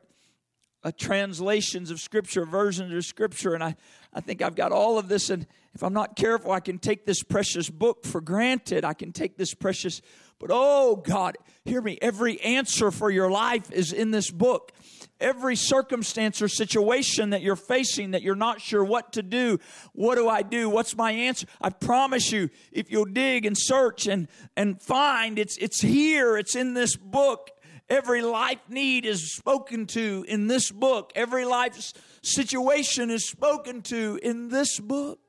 uh, 0.84 0.92
translations 0.98 1.92
of 1.92 2.00
Scripture, 2.00 2.46
versions 2.46 2.94
of 2.94 3.06
Scripture, 3.06 3.54
and 3.54 3.64
I, 3.64 3.76
I 4.14 4.22
think 4.22 4.42
I've 4.42 4.56
got 4.56 4.72
all 4.72 4.98
of 4.98 5.08
this. 5.08 5.30
And 5.30 5.46
if 5.74 5.84
I'm 5.84 5.94
not 5.94 6.16
careful, 6.16 6.52
I 6.52 6.60
can 6.60 6.80
take 6.80 7.06
this 7.06 7.24
precious 7.24 7.70
book 7.70 8.04
for 8.04 8.20
granted. 8.20 8.84
I 8.84 8.94
can 8.94 9.12
take 9.12 9.38
this 9.38 9.54
precious, 9.54 10.02
but 10.40 10.50
oh 10.52 10.96
God, 10.96 11.38
hear 11.66 11.82
me. 11.82 11.98
Every 12.02 12.42
answer 12.42 12.92
for 12.92 13.12
your 13.12 13.30
life 13.30 13.72
is 13.72 13.94
in 13.94 14.12
this 14.12 14.32
book. 14.32 14.72
Every 15.20 15.56
circumstance 15.56 16.42
or 16.42 16.48
situation 16.48 17.30
that 17.30 17.44
you're 17.44 17.56
facing 17.56 18.12
that 18.12 18.24
you're 18.24 18.34
not 18.34 18.60
sure 18.60 18.84
what 18.84 19.14
to 19.14 19.22
do, 19.22 19.60
what 19.94 20.16
do 20.16 20.28
I 20.28 20.42
do? 20.42 20.68
What's 20.68 20.98
my 20.98 21.12
answer? 21.12 21.46
I 21.62 21.70
promise 21.70 22.32
you, 22.32 22.50
if 22.72 22.90
you'll 22.90 23.06
dig 23.06 23.46
and 23.46 23.56
search 23.56 24.08
and, 24.08 24.28
and 24.58 24.82
find, 24.82 25.38
it's, 25.38 25.58
it's 25.58 25.80
here, 25.80 26.38
it's 26.38 26.56
in 26.56 26.74
this 26.74 26.96
book 26.98 27.52
Every 27.92 28.22
life 28.22 28.62
need 28.70 29.06
is 29.06 29.36
spoken 29.36 29.86
to 29.88 30.24
in 30.30 30.48
this 30.48 30.72
book. 30.72 31.12
Every 31.14 31.44
life 31.44 31.94
situation 32.22 33.12
is 33.12 33.28
spoken 33.28 33.82
to 33.82 34.18
in 34.24 34.48
this 34.48 34.80
book. 34.80 35.20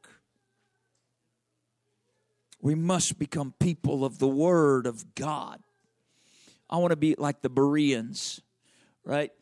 We 2.60 2.76
must 2.76 3.18
become 3.18 3.52
people 3.58 4.04
of 4.04 4.20
the 4.20 4.28
Word 4.28 4.86
of 4.86 5.16
God. 5.16 5.60
I 6.70 6.76
want 6.76 6.92
to 6.92 6.96
be 6.96 7.16
like 7.18 7.42
the 7.42 7.50
Bereans, 7.50 8.40
right? 9.04 9.32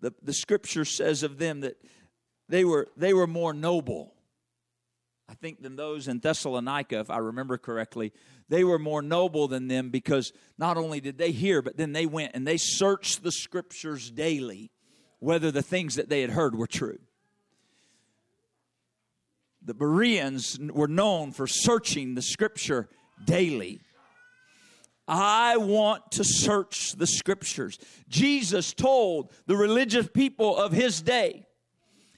The, 0.00 0.14
the 0.22 0.32
scripture 0.32 0.84
says 0.84 1.24
of 1.24 1.38
them 1.38 1.62
that 1.62 1.82
they 2.48 2.64
were, 2.64 2.86
they 2.96 3.12
were 3.12 3.26
more 3.26 3.52
noble, 3.52 4.14
I 5.28 5.34
think, 5.34 5.62
than 5.62 5.74
those 5.74 6.06
in 6.06 6.20
Thessalonica, 6.20 7.00
if 7.00 7.10
I 7.10 7.18
remember 7.18 7.58
correctly 7.58 8.12
they 8.48 8.64
were 8.64 8.78
more 8.78 9.02
noble 9.02 9.48
than 9.48 9.68
them 9.68 9.90
because 9.90 10.32
not 10.56 10.76
only 10.76 11.00
did 11.00 11.18
they 11.18 11.32
hear, 11.32 11.60
but 11.62 11.76
then 11.76 11.92
they 11.92 12.06
went 12.06 12.32
and 12.34 12.46
they 12.46 12.56
searched 12.56 13.22
the 13.22 13.32
scriptures 13.32 14.10
daily 14.10 14.70
whether 15.18 15.50
the 15.50 15.62
things 15.62 15.96
that 15.96 16.08
they 16.08 16.20
had 16.20 16.30
heard 16.30 16.54
were 16.54 16.66
true. 16.66 16.98
The 19.62 19.74
Bereans 19.74 20.58
were 20.58 20.88
known 20.88 21.32
for 21.32 21.46
searching 21.46 22.14
the 22.14 22.22
scripture 22.22 22.88
daily. 23.24 23.80
I 25.06 25.56
want 25.56 26.12
to 26.12 26.24
search 26.24 26.92
the 26.92 27.06
scriptures. 27.06 27.78
Jesus 28.08 28.72
told 28.72 29.32
the 29.46 29.56
religious 29.56 30.08
people 30.08 30.56
of 30.56 30.72
his 30.72 31.02
day, 31.02 31.46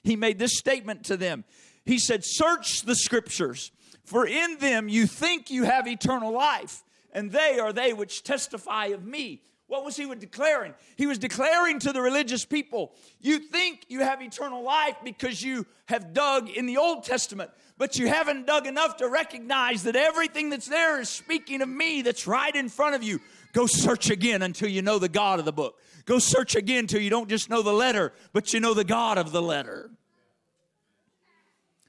he 0.03 0.15
made 0.15 0.39
this 0.39 0.57
statement 0.57 1.05
to 1.05 1.17
them. 1.17 1.43
He 1.85 1.99
said, 1.99 2.23
Search 2.23 2.83
the 2.83 2.95
scriptures 2.95 3.71
for 4.03 4.25
in 4.25 4.57
them 4.59 4.89
you 4.89 5.07
think 5.07 5.49
you 5.49 5.63
have 5.63 5.87
eternal 5.87 6.31
life, 6.31 6.83
and 7.13 7.31
they 7.31 7.59
are 7.59 7.73
they 7.73 7.93
which 7.93 8.23
testify 8.23 8.87
of 8.87 9.05
me. 9.05 9.41
What 9.71 9.85
was 9.85 9.95
he 9.95 10.13
declaring? 10.15 10.73
He 10.97 11.07
was 11.07 11.17
declaring 11.17 11.79
to 11.79 11.93
the 11.93 12.01
religious 12.01 12.43
people, 12.43 12.91
You 13.21 13.39
think 13.39 13.85
you 13.87 14.01
have 14.01 14.21
eternal 14.21 14.63
life 14.63 14.97
because 15.01 15.41
you 15.41 15.65
have 15.85 16.13
dug 16.13 16.49
in 16.49 16.65
the 16.65 16.75
Old 16.75 17.05
Testament, 17.05 17.51
but 17.77 17.97
you 17.97 18.09
haven't 18.09 18.47
dug 18.47 18.67
enough 18.67 18.97
to 18.97 19.07
recognize 19.07 19.83
that 19.83 19.95
everything 19.95 20.49
that's 20.49 20.67
there 20.67 20.99
is 20.99 21.07
speaking 21.07 21.61
of 21.61 21.69
me 21.69 22.01
that's 22.01 22.27
right 22.27 22.53
in 22.53 22.67
front 22.67 22.95
of 22.95 23.03
you. 23.03 23.21
Go 23.53 23.65
search 23.65 24.09
again 24.09 24.41
until 24.41 24.67
you 24.67 24.81
know 24.81 24.99
the 24.99 25.07
God 25.07 25.39
of 25.39 25.45
the 25.45 25.53
book. 25.53 25.79
Go 26.03 26.19
search 26.19 26.55
again 26.55 26.79
until 26.79 26.99
you 26.99 27.09
don't 27.09 27.29
just 27.29 27.49
know 27.49 27.61
the 27.61 27.71
letter, 27.71 28.11
but 28.33 28.51
you 28.51 28.59
know 28.59 28.73
the 28.73 28.83
God 28.83 29.17
of 29.17 29.31
the 29.31 29.41
letter. 29.41 29.89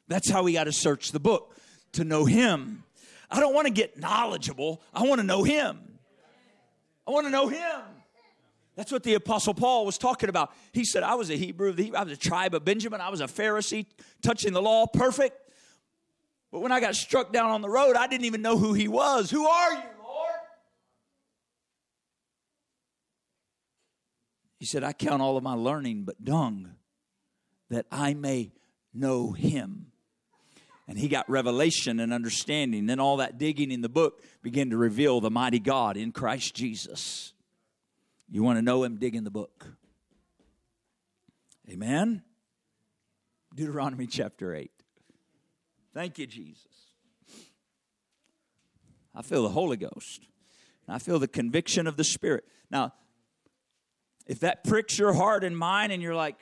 That's 0.06 0.30
how 0.30 0.44
we 0.44 0.52
got 0.52 0.64
to 0.64 0.72
search 0.72 1.10
the 1.10 1.18
book 1.18 1.52
to 1.92 2.04
know 2.04 2.24
Him. 2.24 2.84
I 3.30 3.40
don't 3.40 3.54
want 3.54 3.66
to 3.66 3.72
get 3.72 3.98
knowledgeable, 3.98 4.82
I 4.92 5.02
want 5.04 5.20
to 5.20 5.26
know 5.26 5.42
Him. 5.42 5.78
I 7.06 7.10
want 7.10 7.26
to 7.26 7.30
know 7.30 7.48
Him. 7.48 7.80
That's 8.74 8.90
what 8.90 9.02
the 9.02 9.14
Apostle 9.14 9.52
Paul 9.52 9.84
was 9.84 9.98
talking 9.98 10.30
about. 10.30 10.52
He 10.72 10.84
said, 10.84 11.02
I 11.02 11.14
was 11.14 11.30
a 11.30 11.36
Hebrew 11.36 11.68
of 11.68 11.76
the 11.76 11.84
Hebrew, 11.84 11.98
I 11.98 12.04
was 12.04 12.12
a 12.12 12.16
tribe 12.16 12.54
of 12.54 12.64
Benjamin, 12.64 13.00
I 13.00 13.10
was 13.10 13.20
a 13.20 13.26
Pharisee, 13.26 13.86
touching 14.22 14.52
the 14.52 14.62
law, 14.62 14.86
perfect. 14.86 15.38
But 16.50 16.60
when 16.60 16.72
I 16.72 16.80
got 16.80 16.94
struck 16.94 17.32
down 17.32 17.50
on 17.50 17.62
the 17.62 17.68
road, 17.68 17.96
I 17.96 18.06
didn't 18.06 18.26
even 18.26 18.42
know 18.42 18.58
who 18.58 18.72
he 18.74 18.88
was. 18.88 19.30
Who 19.30 19.46
are 19.46 19.72
you, 19.72 19.82
Lord? 20.02 20.32
He 24.58 24.66
said, 24.66 24.84
I 24.84 24.92
count 24.92 25.22
all 25.22 25.36
of 25.36 25.42
my 25.42 25.54
learning 25.54 26.04
but 26.04 26.22
dung, 26.22 26.72
that 27.70 27.86
I 27.90 28.14
may 28.14 28.52
know 28.92 29.32
him 29.32 29.91
and 30.88 30.98
he 30.98 31.08
got 31.08 31.28
revelation 31.30 32.00
and 32.00 32.12
understanding. 32.12 32.86
Then 32.86 33.00
all 33.00 33.18
that 33.18 33.38
digging 33.38 33.70
in 33.70 33.80
the 33.80 33.88
book 33.88 34.22
began 34.42 34.70
to 34.70 34.76
reveal 34.76 35.20
the 35.20 35.30
mighty 35.30 35.58
God 35.58 35.96
in 35.96 36.12
Christ 36.12 36.54
Jesus. 36.54 37.32
You 38.28 38.42
want 38.42 38.58
to 38.58 38.62
know 38.62 38.82
him? 38.82 38.96
Dig 38.96 39.14
in 39.14 39.24
the 39.24 39.30
book. 39.30 39.66
Amen. 41.70 42.22
Deuteronomy 43.54 44.06
chapter 44.06 44.54
8. 44.54 44.70
Thank 45.94 46.18
you, 46.18 46.26
Jesus. 46.26 46.66
I 49.14 49.22
feel 49.22 49.42
the 49.42 49.50
Holy 49.50 49.76
Ghost. 49.76 50.26
I 50.88 50.98
feel 50.98 51.18
the 51.18 51.28
conviction 51.28 51.86
of 51.86 51.96
the 51.96 52.04
Spirit. 52.04 52.44
Now, 52.70 52.94
if 54.26 54.40
that 54.40 54.64
pricks 54.64 54.98
your 54.98 55.12
heart 55.12 55.44
and 55.44 55.56
mind, 55.56 55.92
and 55.92 56.02
you're 56.02 56.14
like, 56.14 56.36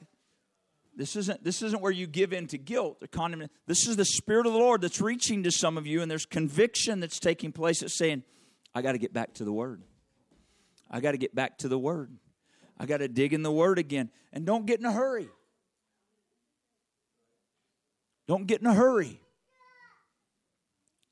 this 1.01 1.17
isn't, 1.17 1.43
this 1.43 1.63
isn't 1.63 1.81
where 1.81 1.91
you 1.91 2.07
give 2.07 2.35
in 2.35 2.47
to 2.49 2.59
guilt 2.59 2.99
or 3.03 3.07
condemnation. 3.07 3.51
This 3.67 3.89
is 3.89 3.97
the 3.97 4.05
Spirit 4.05 4.45
of 4.45 4.53
the 4.53 4.59
Lord 4.59 4.83
that's 4.83 5.01
reaching 5.01 5.45
to 5.45 5.51
some 5.51 5.79
of 5.79 5.87
you, 5.87 6.03
and 6.03 6.11
there's 6.11 6.27
conviction 6.27 7.01
that's 7.01 7.19
taking 7.19 7.53
place 7.53 7.81
that's 7.81 7.97
saying, 7.97 8.23
I 8.75 8.83
got 8.83 8.93
to 8.93 8.99
get 8.99 9.15
back 9.15 9.33
to 9.37 9.47
the 9.47 9.53
Word. 9.53 9.83
I 10.91 11.01
got 11.01 11.13
to 11.13 11.17
get 11.17 11.35
back 11.35 11.57
to 11.61 11.69
the 11.69 11.79
Word. 11.79 12.15
I 12.79 12.85
got 12.85 12.99
to 12.99 13.09
dig 13.09 13.33
in 13.33 13.43
the 13.43 13.51
Word 13.51 13.79
again. 13.79 14.11
And 14.31 14.45
don't 14.45 14.67
get 14.67 14.79
in 14.79 14.85
a 14.85 14.93
hurry. 14.93 15.31
Don't 18.29 18.47
get 18.47 18.61
in 18.61 18.67
a 18.67 18.75
hurry. 18.75 19.23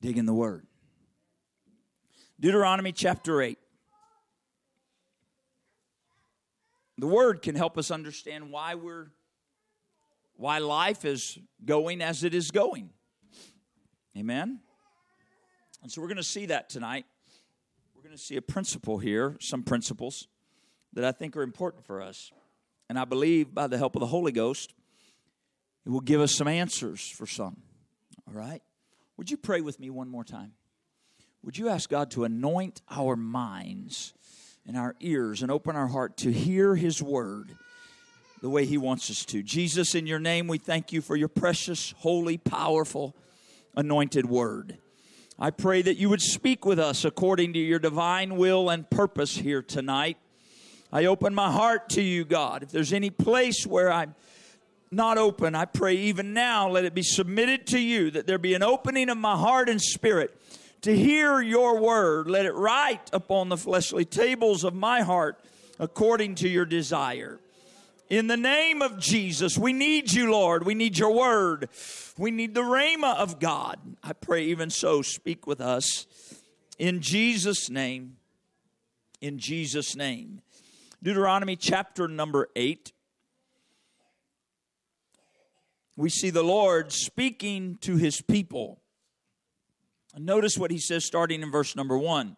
Dig 0.01 0.19
in 0.19 0.27
the 0.27 0.35
Word. 0.35 0.67
Deuteronomy 2.39 2.91
chapter 2.91 3.41
8. 3.41 3.57
The 6.99 7.07
Word 7.07 7.41
can 7.41 7.55
help 7.55 7.75
us 7.75 7.89
understand 7.89 8.51
why 8.51 8.75
we're 8.75 9.07
why 10.39 10.59
life 10.59 11.03
is 11.03 11.37
going 11.65 12.01
as 12.01 12.23
it 12.23 12.33
is 12.33 12.49
going. 12.49 12.89
Amen? 14.17 14.61
And 15.83 15.91
so 15.91 15.99
we're 15.99 16.07
going 16.07 16.15
to 16.15 16.23
see 16.23 16.45
that 16.45 16.69
tonight. 16.69 17.05
We're 17.93 18.03
going 18.03 18.15
to 18.15 18.21
see 18.21 18.37
a 18.37 18.41
principle 18.41 18.99
here, 18.99 19.35
some 19.41 19.63
principles 19.63 20.29
that 20.93 21.03
I 21.03 21.11
think 21.11 21.35
are 21.35 21.41
important 21.41 21.85
for 21.85 22.01
us. 22.01 22.31
And 22.87 22.97
I 22.97 23.03
believe 23.03 23.53
by 23.53 23.67
the 23.67 23.77
help 23.77 23.97
of 23.97 23.99
the 23.99 24.07
Holy 24.07 24.31
Ghost, 24.31 24.73
it 25.85 25.89
will 25.89 25.99
give 25.99 26.21
us 26.21 26.33
some 26.33 26.47
answers 26.47 27.09
for 27.09 27.27
some. 27.27 27.57
All 28.25 28.33
right? 28.33 28.63
Would 29.17 29.29
you 29.29 29.35
pray 29.35 29.59
with 29.59 29.77
me 29.77 29.89
one 29.89 30.07
more 30.07 30.23
time? 30.23 30.53
Would 31.43 31.57
you 31.57 31.67
ask 31.67 31.89
God 31.89 32.11
to 32.11 32.23
anoint 32.23 32.81
our 32.89 33.17
minds 33.17 34.13
and 34.65 34.77
our 34.77 34.95
ears 35.01 35.41
and 35.41 35.51
open 35.51 35.75
our 35.75 35.87
heart 35.87 36.15
to 36.17 36.31
hear 36.31 36.75
His 36.75 37.03
word 37.03 37.57
the 38.41 38.49
way 38.49 38.65
He 38.65 38.77
wants 38.77 39.09
us 39.09 39.25
to? 39.25 39.43
Jesus, 39.43 39.95
in 39.95 40.07
your 40.07 40.19
name, 40.19 40.47
we 40.47 40.57
thank 40.57 40.91
you 40.91 41.01
for 41.01 41.15
your 41.15 41.27
precious, 41.27 41.93
holy, 41.97 42.37
powerful, 42.37 43.15
anointed 43.75 44.25
word. 44.25 44.77
I 45.37 45.51
pray 45.51 45.81
that 45.81 45.97
you 45.97 46.09
would 46.09 46.21
speak 46.21 46.65
with 46.65 46.79
us 46.79 47.05
according 47.05 47.53
to 47.53 47.59
your 47.59 47.79
divine 47.79 48.35
will 48.35 48.69
and 48.69 48.89
purpose 48.89 49.37
here 49.37 49.61
tonight. 49.61 50.17
I 50.91 51.05
open 51.05 51.33
my 51.33 51.51
heart 51.51 51.89
to 51.89 52.01
you, 52.01 52.25
God. 52.25 52.63
If 52.63 52.71
there's 52.71 52.91
any 52.91 53.09
place 53.09 53.65
where 53.65 53.91
I'm 53.91 54.15
not 54.91 55.17
open, 55.17 55.55
I 55.55 55.65
pray 55.65 55.93
even 55.93 56.33
now, 56.33 56.67
let 56.67 56.83
it 56.83 56.93
be 56.93 57.03
submitted 57.03 57.67
to 57.67 57.79
you, 57.79 58.11
that 58.11 58.27
there 58.27 58.37
be 58.37 58.53
an 58.53 58.63
opening 58.63 59.09
of 59.09 59.17
my 59.17 59.37
heart 59.37 59.69
and 59.69 59.81
spirit 59.81 60.35
to 60.81 60.95
hear 60.95 61.41
your 61.41 61.79
word. 61.79 62.29
Let 62.29 62.45
it 62.45 62.53
write 62.53 63.09
upon 63.13 63.49
the 63.49 63.57
fleshly 63.57 64.05
tables 64.05 64.63
of 64.63 64.73
my 64.73 65.01
heart 65.01 65.39
according 65.77 66.35
to 66.35 66.49
your 66.49 66.65
desire. 66.65 67.39
In 68.09 68.25
the 68.25 68.37
name 68.37 68.81
of 68.81 68.99
Jesus, 68.99 69.55
we 69.55 69.71
need 69.71 70.11
you, 70.11 70.31
Lord. 70.31 70.65
We 70.65 70.73
need 70.73 70.97
your 70.97 71.13
word. 71.13 71.69
We 72.17 72.31
need 72.31 72.55
the 72.55 72.61
rhema 72.61 73.15
of 73.15 73.39
God. 73.39 73.79
I 74.01 74.13
pray, 74.13 74.45
even 74.45 74.71
so, 74.71 75.03
speak 75.03 75.45
with 75.45 75.61
us. 75.61 76.07
In 76.79 77.01
Jesus' 77.01 77.69
name. 77.69 78.17
In 79.21 79.37
Jesus' 79.37 79.95
name. 79.95 80.41
Deuteronomy 81.03 81.55
chapter 81.55 82.07
number 82.07 82.49
8. 82.55 82.91
We 85.95 86.09
see 86.09 86.31
the 86.31 86.43
Lord 86.43 86.91
speaking 86.91 87.77
to 87.81 87.97
his 87.97 88.21
people. 88.21 88.79
Notice 90.17 90.57
what 90.57 90.71
he 90.71 90.79
says 90.79 91.05
starting 91.05 91.43
in 91.43 91.51
verse 91.51 91.75
number 91.75 91.97
1 91.97 92.35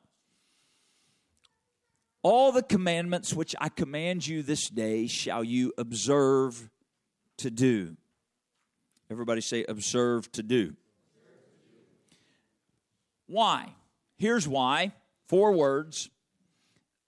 all 2.23 2.51
the 2.51 2.63
commandments 2.63 3.33
which 3.33 3.55
I 3.59 3.69
command 3.69 4.25
you 4.25 4.43
this 4.43 4.69
day 4.69 5.07
shall 5.07 5.43
you 5.43 5.73
observe 5.77 6.69
to 7.37 7.49
do. 7.49 7.97
Everybody 9.09 9.41
say, 9.41 9.65
observe 9.67 10.31
to 10.33 10.43
do. 10.43 10.75
Why? 13.27 13.73
Here's 14.17 14.47
why. 14.47 14.93
Four 15.27 15.53
words 15.53 16.09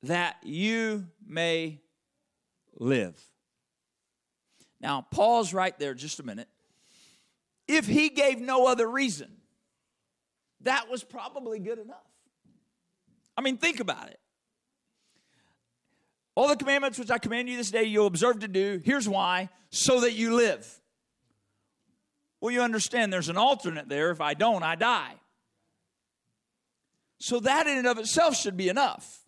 that 0.03 0.38
you 0.43 1.08
may 1.25 1.79
live. 2.77 3.22
Now, 4.82 5.05
pause 5.12 5.53
right 5.53 5.77
there 5.79 5.93
just 5.93 6.20
a 6.20 6.24
minute. 6.24 6.50
If 7.67 7.88
he 7.88 8.10
gave 8.10 8.39
no 8.39 8.67
other 8.67 8.89
reason, 8.89 9.32
that 10.62 10.89
was 10.89 11.03
probably 11.03 11.60
good 11.60 11.79
enough. 11.79 11.98
I 13.38 13.41
mean, 13.41 13.58
think 13.58 13.79
about 13.79 14.10
it. 14.10 14.20
All 16.36 16.48
the 16.48 16.56
commandments 16.56 16.98
which 16.98 17.12
I 17.12 17.20
command 17.20 17.48
you 17.48 17.58
this 17.58 17.70
day, 17.70 17.84
you'll 17.84 18.08
observe 18.08 18.40
to 18.40 18.48
do. 18.48 18.82
Here's 18.84 19.08
why 19.08 19.50
so 19.70 20.02
that 20.02 20.13
you 20.13 20.36
live. 20.36 20.68
Well, 22.42 22.52
you 22.52 22.62
understand 22.62 23.13
there's 23.13 23.30
an 23.30 23.38
alternate 23.38 23.88
there. 23.88 24.12
If 24.12 24.20
I 24.20 24.34
don't, 24.34 24.63
I 24.63 24.75
die. 24.75 25.13
So 27.20 27.40
that 27.40 27.68
in 27.68 27.77
and 27.77 27.88
of 27.88 28.00
itself 28.00 28.36
should 28.36 28.57
be 28.57 28.68
enough. 28.68 29.22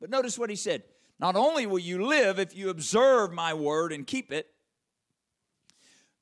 But 0.00 0.10
notice 0.10 0.38
what 0.38 0.50
he 0.50 0.56
said 0.56 0.82
Not 1.20 1.36
only 1.36 1.66
will 1.66 1.78
you 1.78 2.06
live 2.06 2.38
if 2.38 2.56
you 2.56 2.70
observe 2.70 3.32
my 3.32 3.54
word 3.54 3.92
and 3.92 4.06
keep 4.06 4.32
it, 4.32 4.46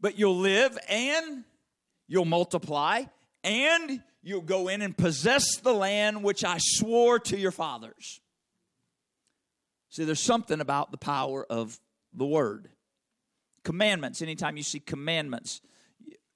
but 0.00 0.18
you'll 0.18 0.36
live 0.36 0.76
and 0.88 1.44
you'll 2.06 2.24
multiply 2.24 3.04
and 3.42 4.02
you'll 4.22 4.42
go 4.42 4.68
in 4.68 4.82
and 4.82 4.96
possess 4.96 5.56
the 5.62 5.72
land 5.72 6.22
which 6.22 6.44
I 6.44 6.58
swore 6.58 7.18
to 7.20 7.38
your 7.38 7.52
fathers. 7.52 8.20
See, 9.96 10.04
there's 10.04 10.20
something 10.20 10.60
about 10.60 10.90
the 10.90 10.98
power 10.98 11.46
of 11.48 11.80
the 12.12 12.26
word. 12.26 12.68
Commandments, 13.64 14.20
anytime 14.20 14.58
you 14.58 14.62
see 14.62 14.78
commandments, 14.78 15.62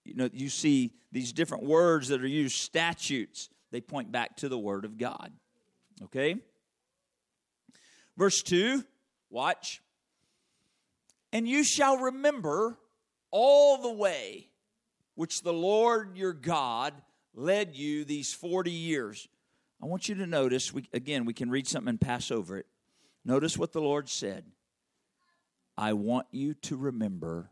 you 0.02 0.14
know, 0.14 0.30
you 0.32 0.48
see 0.48 0.94
these 1.12 1.34
different 1.34 1.64
words 1.64 2.08
that 2.08 2.22
are 2.22 2.26
used, 2.26 2.56
statutes, 2.56 3.50
they 3.70 3.82
point 3.82 4.10
back 4.10 4.34
to 4.36 4.48
the 4.48 4.58
word 4.58 4.86
of 4.86 4.96
God. 4.96 5.30
Okay? 6.04 6.36
Verse 8.16 8.40
2, 8.40 8.82
watch. 9.28 9.82
And 11.30 11.46
you 11.46 11.62
shall 11.62 11.98
remember 11.98 12.78
all 13.30 13.82
the 13.82 13.92
way 13.92 14.48
which 15.16 15.42
the 15.42 15.52
Lord 15.52 16.16
your 16.16 16.32
God 16.32 16.94
led 17.34 17.76
you 17.76 18.06
these 18.06 18.32
40 18.32 18.70
years. 18.70 19.28
I 19.82 19.84
want 19.84 20.08
you 20.08 20.14
to 20.14 20.26
notice, 20.26 20.72
we, 20.72 20.88
again, 20.94 21.26
we 21.26 21.34
can 21.34 21.50
read 21.50 21.68
something 21.68 21.90
and 21.90 22.00
pass 22.00 22.30
over 22.30 22.56
it. 22.56 22.64
Notice 23.24 23.58
what 23.58 23.72
the 23.72 23.80
Lord 23.80 24.08
said 24.08 24.44
I 25.76 25.92
want 25.94 26.26
you 26.30 26.54
to 26.54 26.76
remember 26.76 27.50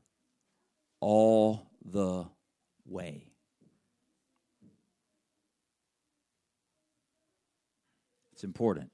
all 1.00 1.70
the 1.84 2.26
way. 2.84 3.32
It's 8.32 8.44
important. 8.44 8.90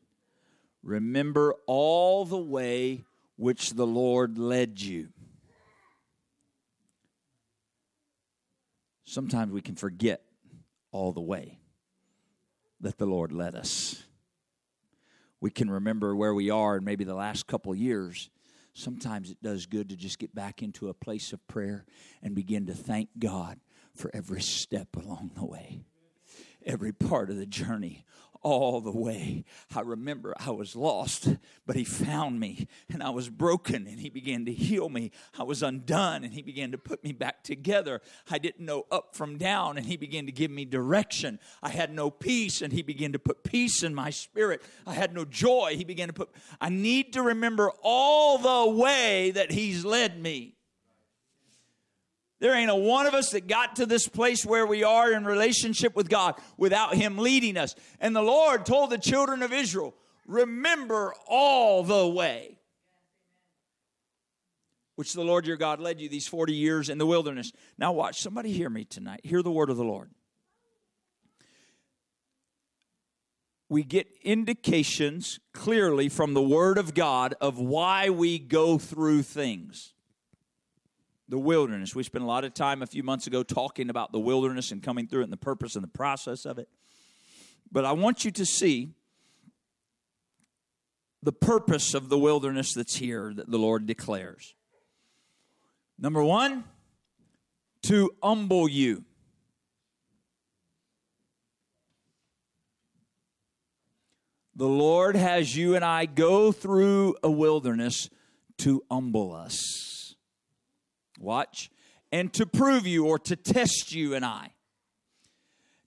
Remember 0.83 1.55
all 1.67 2.25
the 2.25 2.39
way 2.39 3.05
which 3.37 3.73
the 3.73 3.87
Lord 3.87 4.39
led 4.39 4.81
you. 4.81 5.09
Sometimes 9.05 9.53
we 9.53 9.61
can 9.61 9.75
forget 9.75 10.23
all 10.93 11.13
the 11.13 11.21
way 11.21 11.59
that 12.81 12.99
the 12.99 13.07
Lord 13.07 13.33
led 13.33 13.55
us 13.55 14.05
we 15.45 15.51
can 15.51 15.71
remember 15.71 16.17
where 16.17 16.33
we 16.33 16.49
are 16.49 16.77
and 16.77 16.87
maybe 16.87 17.05
the 17.05 17.15
last 17.15 17.47
couple 17.47 17.75
years 17.75 18.31
sometimes 18.73 19.31
it 19.31 19.37
does 19.43 19.67
good 19.67 19.91
to 19.91 19.95
just 19.95 20.19
get 20.19 20.35
back 20.35 20.63
into 20.63 20.89
a 20.89 20.95
place 20.95 21.35
of 21.35 21.49
prayer 21.49 21.85
and 22.23 22.35
begin 22.35 22.65
to 22.65 22.73
thank 22.73 23.11
God 23.19 23.61
for 23.95 24.11
every 24.15 24.41
step 24.41 24.89
along 24.97 25.33
the 25.35 25.45
way, 25.45 25.83
every 26.65 26.95
part 26.95 27.29
of 27.29 27.37
the 27.37 27.45
journey, 27.45 28.07
all 28.45 28.81
the 28.81 28.93
way. 28.93 29.45
I 29.75 29.81
remember 29.81 30.35
I 30.39 30.51
was 30.51 30.77
lost, 30.77 31.29
but 31.67 31.75
He 31.75 31.83
found 31.83 32.39
me, 32.39 32.69
and 32.89 33.03
I 33.03 33.11
was 33.11 33.29
broken, 33.29 33.87
and 33.89 33.99
He 33.99 34.11
began 34.11 34.45
to 34.45 34.53
heal 34.53 34.89
me. 34.89 35.11
I 35.37 35.43
was 35.43 35.63
undone, 35.63 36.23
and 36.23 36.33
He 36.33 36.43
began 36.43 36.71
to 36.71 36.79
put 36.79 37.03
me 37.03 37.13
back 37.13 37.43
together. 37.43 38.01
I 38.31 38.39
didn't 38.39 38.65
know 38.65 38.87
up 38.93 39.17
from 39.17 39.39
down, 39.39 39.79
and 39.79 39.87
He 39.87 39.97
began 39.97 40.27
to 40.27 40.33
give 40.33 40.51
me 40.51 40.65
direction. 40.65 41.41
I 41.63 41.71
had 41.71 41.93
no 41.93 42.11
peace, 42.11 42.63
and 42.63 42.73
He 42.73 42.83
began 42.83 43.13
to 43.13 43.19
put 43.19 43.43
peace 43.43 43.83
in 43.83 43.95
my 43.95 44.11
spirit. 44.11 44.63
I 44.87 44.95
had 44.95 45.13
no 45.13 45.25
joy. 45.25 45.75
He 45.77 45.85
began 45.85 46.09
to 46.09 46.15
put, 46.15 46.31
I 46.61 46.69
need 46.69 47.15
to 47.15 47.23
remember 47.23 47.73
all 47.83 48.39
the 48.39 48.71
way 48.71 49.33
that 49.33 49.51
He's 49.51 49.85
led 49.85 50.21
me. 50.21 50.54
There 52.41 52.55
ain't 52.55 52.71
a 52.71 52.77
one 52.77 53.07
of 53.07 53.15
us 53.15 53.31
that 53.31 53.47
got 53.47 53.77
to 53.77 53.87
this 53.87 54.09
place 54.09 54.45
where 54.45 54.67
we 54.67 54.83
are 54.85 55.13
in 55.13 55.25
relationship 55.25 55.95
with 55.95 56.09
God 56.09 56.35
without 56.57 56.95
Him 56.95 57.19
leading 57.19 57.57
us. 57.57 57.75
And 58.01 58.15
the 58.15 58.23
Lord 58.23 58.67
told 58.67 58.91
the 58.91 58.99
children 58.99 59.43
of 59.43 59.53
Israel, 59.53 59.95
Remember 60.27 61.15
all 61.27 61.83
the 61.83 62.07
way 62.09 62.59
which 64.97 65.13
the 65.13 65.25
Lord 65.25 65.47
your 65.47 65.57
God 65.57 65.81
led 65.81 66.01
you 66.01 66.09
these 66.09 66.27
40 66.27 66.55
years 66.55 66.89
in 66.89 66.99
the 66.99 67.07
wilderness. 67.07 67.53
Now, 67.79 67.93
watch, 67.93 68.21
somebody 68.21 68.53
hear 68.53 68.71
me 68.71 68.85
tonight. 68.85 69.21
Hear 69.25 69.43
the 69.43 69.51
word 69.51 69.71
of 69.71 69.77
the 69.77 69.85
Lord. 69.85 70.11
We 73.69 73.83
get 73.83 74.07
indications 74.23 75.41
clearly 75.53 76.09
from 76.09 76.35
the 76.35 76.43
Word 76.43 76.79
of 76.79 76.95
God 76.95 77.35
of 77.41 77.59
why 77.59 78.11
we 78.11 78.39
go 78.39 78.79
through 78.79 79.23
things 79.23 79.94
the 81.29 81.39
wilderness. 81.39 81.95
We 81.95 82.03
spent 82.03 82.25
a 82.25 82.27
lot 82.27 82.45
of 82.45 82.55
time 82.55 82.83
a 82.83 82.87
few 82.87 83.03
months 83.03 83.27
ago 83.27 83.43
talking 83.43 83.91
about 83.91 84.13
the 84.13 84.21
wilderness 84.21 84.71
and 84.73 84.83
coming 84.83 85.07
through 85.07 85.21
it 85.21 85.25
and 85.25 85.33
the 85.33 85.39
purpose 85.39 85.75
and 85.75 85.83
the 85.83 85.89
process 85.89 86.45
of 86.45 86.59
it. 86.59 86.69
But 87.73 87.85
I 87.85 87.93
want 87.93 88.25
you 88.25 88.31
to 88.33 88.47
see 88.47 88.91
the 91.23 91.33
purpose 91.33 91.95
of 91.95 92.11
the 92.11 92.19
wilderness 92.19 92.75
that's 92.75 92.97
here 92.97 93.33
that 93.35 93.51
the 93.51 93.59
Lord 93.59 93.87
declares. 93.87 94.55
Number 95.99 96.23
one, 96.23 96.65
to 97.85 98.11
humble 98.23 98.69
you. 98.69 99.05
The 104.57 104.67
Lord 104.69 105.17
has 105.17 105.57
you 105.57 105.75
and 105.75 105.85
I 105.85 106.07
go 106.07 106.53
through 106.53 107.17
a 107.23 107.31
wilderness 107.31 108.09
to 108.59 108.85
humble 108.91 109.35
us. 109.35 109.94
Watch. 111.25 111.71
and 112.13 112.33
to 112.33 112.47
prove 112.47 112.87
you 112.87 113.07
or 113.07 113.19
to 113.19 113.35
test 113.35 113.93
you 113.93 114.15
and 114.15 114.25
I. 114.25 114.51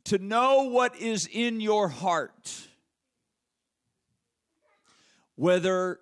To 0.05 0.17
know 0.17 0.63
what 0.63 0.97
is 0.97 1.25
in 1.31 1.61
your 1.61 1.87
heart. 1.87 2.67
Whether 5.35 5.99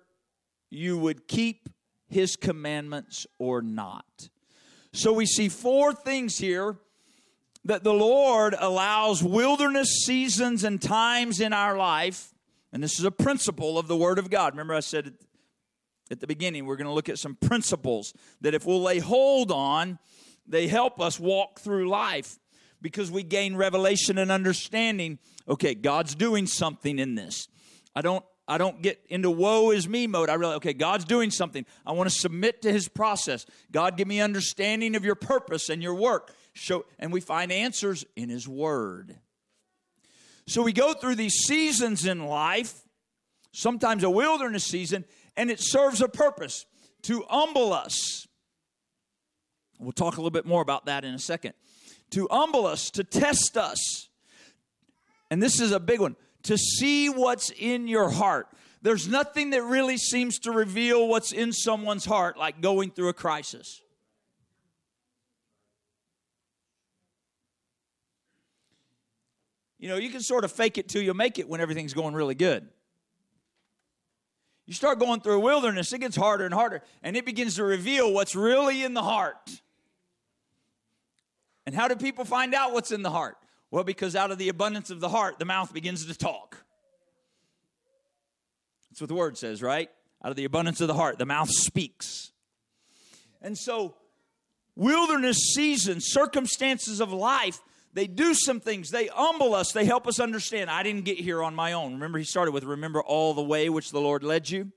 you 0.68 0.98
would 0.98 1.28
keep 1.28 1.68
his 2.08 2.34
commandments 2.34 3.26
or 3.38 3.62
not. 3.62 4.28
So 4.92 5.12
we 5.12 5.26
see 5.26 5.48
four 5.48 5.92
things 5.92 6.38
here 6.38 6.78
that 7.64 7.84
the 7.84 7.94
Lord 7.94 8.56
allows 8.58 9.22
wilderness 9.22 10.04
seasons 10.04 10.64
and 10.64 10.82
times 10.82 11.38
in 11.40 11.52
our 11.52 11.76
life. 11.76 12.32
And 12.72 12.82
this 12.82 12.98
is 12.98 13.04
a 13.04 13.12
principle 13.12 13.78
of 13.78 13.86
the 13.86 13.96
Word 13.96 14.18
of 14.18 14.28
God. 14.28 14.54
Remember, 14.54 14.74
I 14.74 14.80
said 14.80 15.14
at 16.10 16.20
the 16.20 16.26
beginning, 16.26 16.66
we're 16.66 16.76
going 16.76 16.86
to 16.86 16.92
look 16.92 17.08
at 17.08 17.18
some 17.18 17.34
principles 17.34 18.14
that 18.40 18.54
if 18.54 18.64
we'll 18.64 18.82
lay 18.82 18.98
hold 18.98 19.50
on, 19.50 19.98
they 20.46 20.68
help 20.68 21.00
us 21.00 21.18
walk 21.18 21.60
through 21.60 21.88
life 21.88 22.38
because 22.80 23.10
we 23.10 23.22
gain 23.22 23.56
revelation 23.56 24.18
and 24.18 24.30
understanding. 24.30 25.18
Okay, 25.48 25.74
God's 25.74 26.14
doing 26.14 26.46
something 26.46 26.98
in 26.98 27.14
this. 27.14 27.48
I 27.94 28.02
don't 28.02 28.24
I 28.48 28.58
don't 28.58 28.80
get 28.80 29.04
into 29.08 29.30
woe 29.30 29.72
is 29.72 29.88
me 29.88 30.06
mode. 30.06 30.30
I 30.30 30.34
realize, 30.34 30.58
okay, 30.58 30.72
God's 30.72 31.04
doing 31.04 31.32
something. 31.32 31.66
I 31.84 31.92
want 31.92 32.08
to 32.08 32.14
submit 32.14 32.62
to 32.62 32.72
his 32.72 32.86
process. 32.86 33.44
God, 33.72 33.96
give 33.96 34.06
me 34.06 34.20
understanding 34.20 34.94
of 34.94 35.04
your 35.04 35.16
purpose 35.16 35.68
and 35.68 35.82
your 35.82 35.94
work. 35.94 36.32
Show, 36.52 36.86
and 36.98 37.12
we 37.12 37.20
find 37.20 37.50
answers 37.50 38.04
in 38.14 38.28
his 38.28 38.46
word. 38.46 39.16
So 40.46 40.62
we 40.62 40.72
go 40.72 40.94
through 40.94 41.16
these 41.16 41.34
seasons 41.44 42.06
in 42.06 42.24
life, 42.26 42.86
sometimes 43.52 44.04
a 44.04 44.10
wilderness 44.10 44.64
season, 44.64 45.04
and 45.36 45.50
it 45.50 45.60
serves 45.60 46.00
a 46.00 46.08
purpose 46.08 46.66
to 47.02 47.24
humble 47.28 47.72
us. 47.72 48.26
We'll 49.78 49.92
talk 49.92 50.14
a 50.14 50.20
little 50.20 50.30
bit 50.30 50.46
more 50.46 50.62
about 50.62 50.86
that 50.86 51.04
in 51.04 51.14
a 51.14 51.18
second. 51.18 51.52
To 52.10 52.28
humble 52.30 52.66
us, 52.66 52.90
to 52.92 53.04
test 53.04 53.56
us. 53.56 54.08
And 55.30 55.42
this 55.42 55.60
is 55.60 55.72
a 55.72 55.80
big 55.80 56.00
one 56.00 56.16
to 56.44 56.56
see 56.56 57.08
what's 57.08 57.50
in 57.50 57.88
your 57.88 58.08
heart. 58.10 58.48
There's 58.80 59.08
nothing 59.08 59.50
that 59.50 59.62
really 59.64 59.98
seems 59.98 60.38
to 60.40 60.52
reveal 60.52 61.08
what's 61.08 61.32
in 61.32 61.52
someone's 61.52 62.04
heart 62.04 62.38
like 62.38 62.60
going 62.60 62.90
through 62.90 63.08
a 63.08 63.12
crisis. 63.12 63.80
You 69.78 69.88
know, 69.88 69.96
you 69.96 70.10
can 70.10 70.20
sort 70.20 70.44
of 70.44 70.52
fake 70.52 70.78
it 70.78 70.88
till 70.88 71.02
you 71.02 71.12
make 71.14 71.38
it 71.38 71.48
when 71.48 71.60
everything's 71.60 71.94
going 71.94 72.14
really 72.14 72.34
good. 72.34 72.68
You 74.66 74.74
start 74.74 74.98
going 74.98 75.20
through 75.20 75.36
a 75.36 75.40
wilderness, 75.40 75.92
it 75.92 76.00
gets 76.00 76.16
harder 76.16 76.44
and 76.44 76.52
harder, 76.52 76.82
and 77.02 77.16
it 77.16 77.24
begins 77.24 77.54
to 77.56 77.64
reveal 77.64 78.12
what's 78.12 78.34
really 78.34 78.82
in 78.82 78.94
the 78.94 79.02
heart. 79.02 79.60
And 81.66 81.74
how 81.74 81.88
do 81.88 81.96
people 81.96 82.24
find 82.24 82.54
out 82.54 82.72
what's 82.72 82.90
in 82.92 83.02
the 83.02 83.10
heart? 83.10 83.36
Well, 83.70 83.84
because 83.84 84.16
out 84.16 84.30
of 84.30 84.38
the 84.38 84.48
abundance 84.48 84.90
of 84.90 85.00
the 85.00 85.08
heart, 85.08 85.38
the 85.38 85.44
mouth 85.44 85.72
begins 85.72 86.06
to 86.06 86.14
talk. 86.16 86.64
That's 88.90 89.00
what 89.00 89.08
the 89.08 89.14
word 89.14 89.36
says, 89.36 89.62
right? 89.62 89.90
Out 90.24 90.30
of 90.30 90.36
the 90.36 90.44
abundance 90.44 90.80
of 90.80 90.88
the 90.88 90.94
heart, 90.94 91.18
the 91.18 91.26
mouth 91.26 91.50
speaks. 91.50 92.32
And 93.42 93.56
so, 93.56 93.94
wilderness 94.74 95.36
seasons, 95.54 96.06
circumstances 96.06 97.00
of 97.00 97.12
life, 97.12 97.60
they 97.96 98.06
do 98.06 98.34
some 98.34 98.60
things. 98.60 98.90
They 98.90 99.06
humble 99.06 99.54
us. 99.54 99.72
They 99.72 99.86
help 99.86 100.06
us 100.06 100.20
understand. 100.20 100.68
I 100.68 100.82
didn't 100.82 101.06
get 101.06 101.18
here 101.18 101.42
on 101.42 101.54
my 101.54 101.72
own. 101.72 101.94
Remember, 101.94 102.18
he 102.18 102.24
started 102.24 102.52
with, 102.52 102.62
Remember 102.62 103.02
all 103.02 103.32
the 103.32 103.42
way 103.42 103.70
which 103.70 103.90
the 103.90 104.02
Lord 104.02 104.22
led 104.22 104.50
you? 104.50 104.70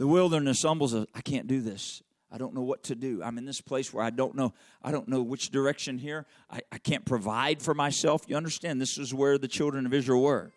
The 0.00 0.08
wilderness 0.08 0.62
humbles 0.62 0.94
us. 0.94 1.06
I 1.14 1.20
can't 1.20 1.46
do 1.46 1.60
this. 1.60 2.02
I 2.32 2.38
don't 2.38 2.54
know 2.54 2.62
what 2.62 2.82
to 2.84 2.96
do. 2.96 3.22
I'm 3.22 3.38
in 3.38 3.44
this 3.44 3.60
place 3.60 3.94
where 3.94 4.02
I 4.02 4.10
don't 4.10 4.34
know. 4.34 4.52
I 4.82 4.90
don't 4.90 5.06
know 5.06 5.22
which 5.22 5.50
direction 5.50 5.96
here. 5.96 6.26
I, 6.50 6.62
I 6.72 6.78
can't 6.78 7.04
provide 7.04 7.62
for 7.62 7.72
myself. 7.72 8.22
You 8.26 8.36
understand? 8.36 8.80
This 8.80 8.98
is 8.98 9.14
where 9.14 9.38
the 9.38 9.46
children 9.46 9.86
of 9.86 9.94
Israel 9.94 10.22
were. 10.22 10.50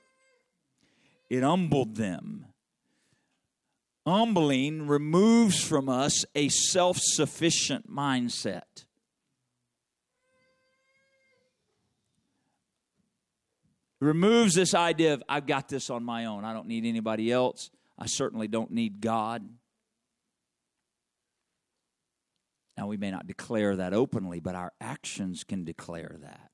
It 1.29 1.43
humbled 1.43 1.95
them. 1.95 2.47
Humbling 4.07 4.88
removes 4.88 5.63
from 5.63 5.89
us 5.89 6.25
a 6.33 6.49
self 6.49 6.97
sufficient 6.99 7.88
mindset. 7.88 8.85
Removes 13.99 14.53
this 14.53 14.73
idea 14.73 15.13
of, 15.13 15.23
I've 15.27 15.45
got 15.45 15.67
this 15.67 15.89
on 15.89 16.03
my 16.03 16.25
own. 16.25 16.45
I 16.45 16.53
don't 16.53 16.67
need 16.67 16.85
anybody 16.85 17.31
else. 17.31 17.69
I 17.97 18.05
certainly 18.05 18.47
don't 18.47 18.71
need 18.71 19.01
God. 19.01 19.47
Now, 22.77 22.88
we 22.88 22.95
may 22.95 23.12
not 23.12 23.27
declare 23.27 23.75
that 23.75 23.93
openly, 23.93 24.39
but 24.39 24.55
our 24.55 24.71
actions 24.79 25.43
can 25.43 25.65
declare 25.65 26.15
that. 26.21 26.49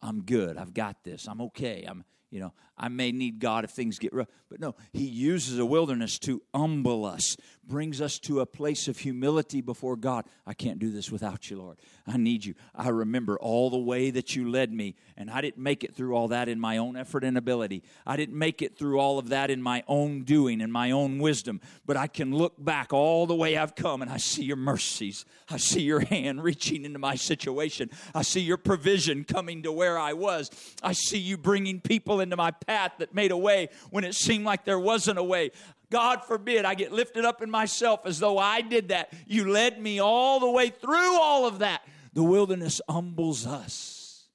I'm 0.00 0.22
good. 0.22 0.56
I've 0.56 0.72
got 0.72 1.04
this. 1.04 1.26
I'm 1.28 1.42
okay. 1.42 1.84
I'm, 1.86 2.04
you 2.30 2.40
know, 2.40 2.54
I 2.78 2.88
may 2.88 3.12
need 3.12 3.38
God 3.38 3.64
if 3.64 3.70
things 3.70 3.98
get 3.98 4.14
rough. 4.14 4.28
But 4.48 4.58
no, 4.58 4.74
He 4.92 5.04
uses 5.04 5.58
a 5.58 5.66
wilderness 5.66 6.18
to 6.20 6.42
humble 6.54 7.04
us, 7.04 7.36
brings 7.66 8.00
us 8.00 8.18
to 8.20 8.40
a 8.40 8.46
place 8.46 8.88
of 8.88 8.98
humility 8.98 9.60
before 9.60 9.96
God. 9.96 10.24
I 10.46 10.54
can't 10.54 10.78
do 10.78 10.90
this 10.90 11.10
without 11.10 11.50
you, 11.50 11.58
Lord. 11.58 11.78
I 12.06 12.16
need 12.16 12.44
you. 12.44 12.54
I 12.74 12.88
remember 12.88 13.38
all 13.38 13.70
the 13.70 13.78
way 13.78 14.10
that 14.10 14.36
you 14.36 14.50
led 14.50 14.72
me, 14.72 14.94
and 15.16 15.30
I 15.30 15.40
didn't 15.40 15.62
make 15.62 15.82
it 15.82 15.94
through 15.94 16.14
all 16.14 16.28
that 16.28 16.48
in 16.48 16.60
my 16.60 16.76
own 16.76 16.96
effort 16.96 17.24
and 17.24 17.36
ability. 17.36 17.82
I 18.06 18.16
didn't 18.16 18.38
make 18.38 18.62
it 18.62 18.78
through 18.78 19.00
all 19.00 19.18
of 19.18 19.30
that 19.30 19.50
in 19.50 19.60
my 19.60 19.82
own 19.88 20.22
doing 20.22 20.60
and 20.60 20.72
my 20.72 20.90
own 20.90 21.18
wisdom. 21.18 21.60
But 21.84 21.96
I 21.96 22.06
can 22.06 22.34
look 22.34 22.54
back 22.62 22.92
all 22.92 23.26
the 23.26 23.34
way 23.34 23.56
I've 23.56 23.74
come, 23.74 24.02
and 24.02 24.10
I 24.10 24.18
see 24.18 24.44
your 24.44 24.56
mercies. 24.56 25.24
I 25.50 25.56
see 25.56 25.82
your 25.82 26.00
hand 26.00 26.42
reaching 26.42 26.84
into 26.84 26.98
my 26.98 27.16
situation. 27.16 27.90
I 28.14 28.22
see 28.22 28.40
your 28.40 28.56
provision 28.56 29.24
coming 29.24 29.62
to 29.64 29.72
where 29.72 29.98
I 29.98 30.12
was. 30.12 30.50
I 30.82 30.92
see 30.92 31.18
you 31.18 31.36
bringing 31.36 31.80
people 31.80 32.20
into 32.20 32.36
my 32.36 32.50
path 32.50 32.92
that 32.98 33.14
made 33.14 33.32
a 33.32 33.36
way 33.36 33.68
when 33.90 34.04
it 34.04 34.14
seemed 34.14 34.44
like 34.44 34.64
there 34.64 34.78
wasn't 34.78 35.18
a 35.18 35.24
way. 35.24 35.50
God 35.90 36.24
forbid 36.24 36.64
I 36.64 36.74
get 36.74 36.92
lifted 36.92 37.24
up 37.24 37.42
in 37.42 37.50
myself 37.50 38.06
as 38.06 38.18
though 38.18 38.38
I 38.38 38.60
did 38.60 38.88
that. 38.88 39.12
You 39.26 39.50
led 39.50 39.80
me 39.80 40.00
all 40.00 40.40
the 40.40 40.50
way 40.50 40.70
through 40.70 41.20
all 41.20 41.46
of 41.46 41.60
that. 41.60 41.82
The 42.12 42.22
wilderness 42.22 42.80
humbles 42.88 43.46
us. 43.46 44.28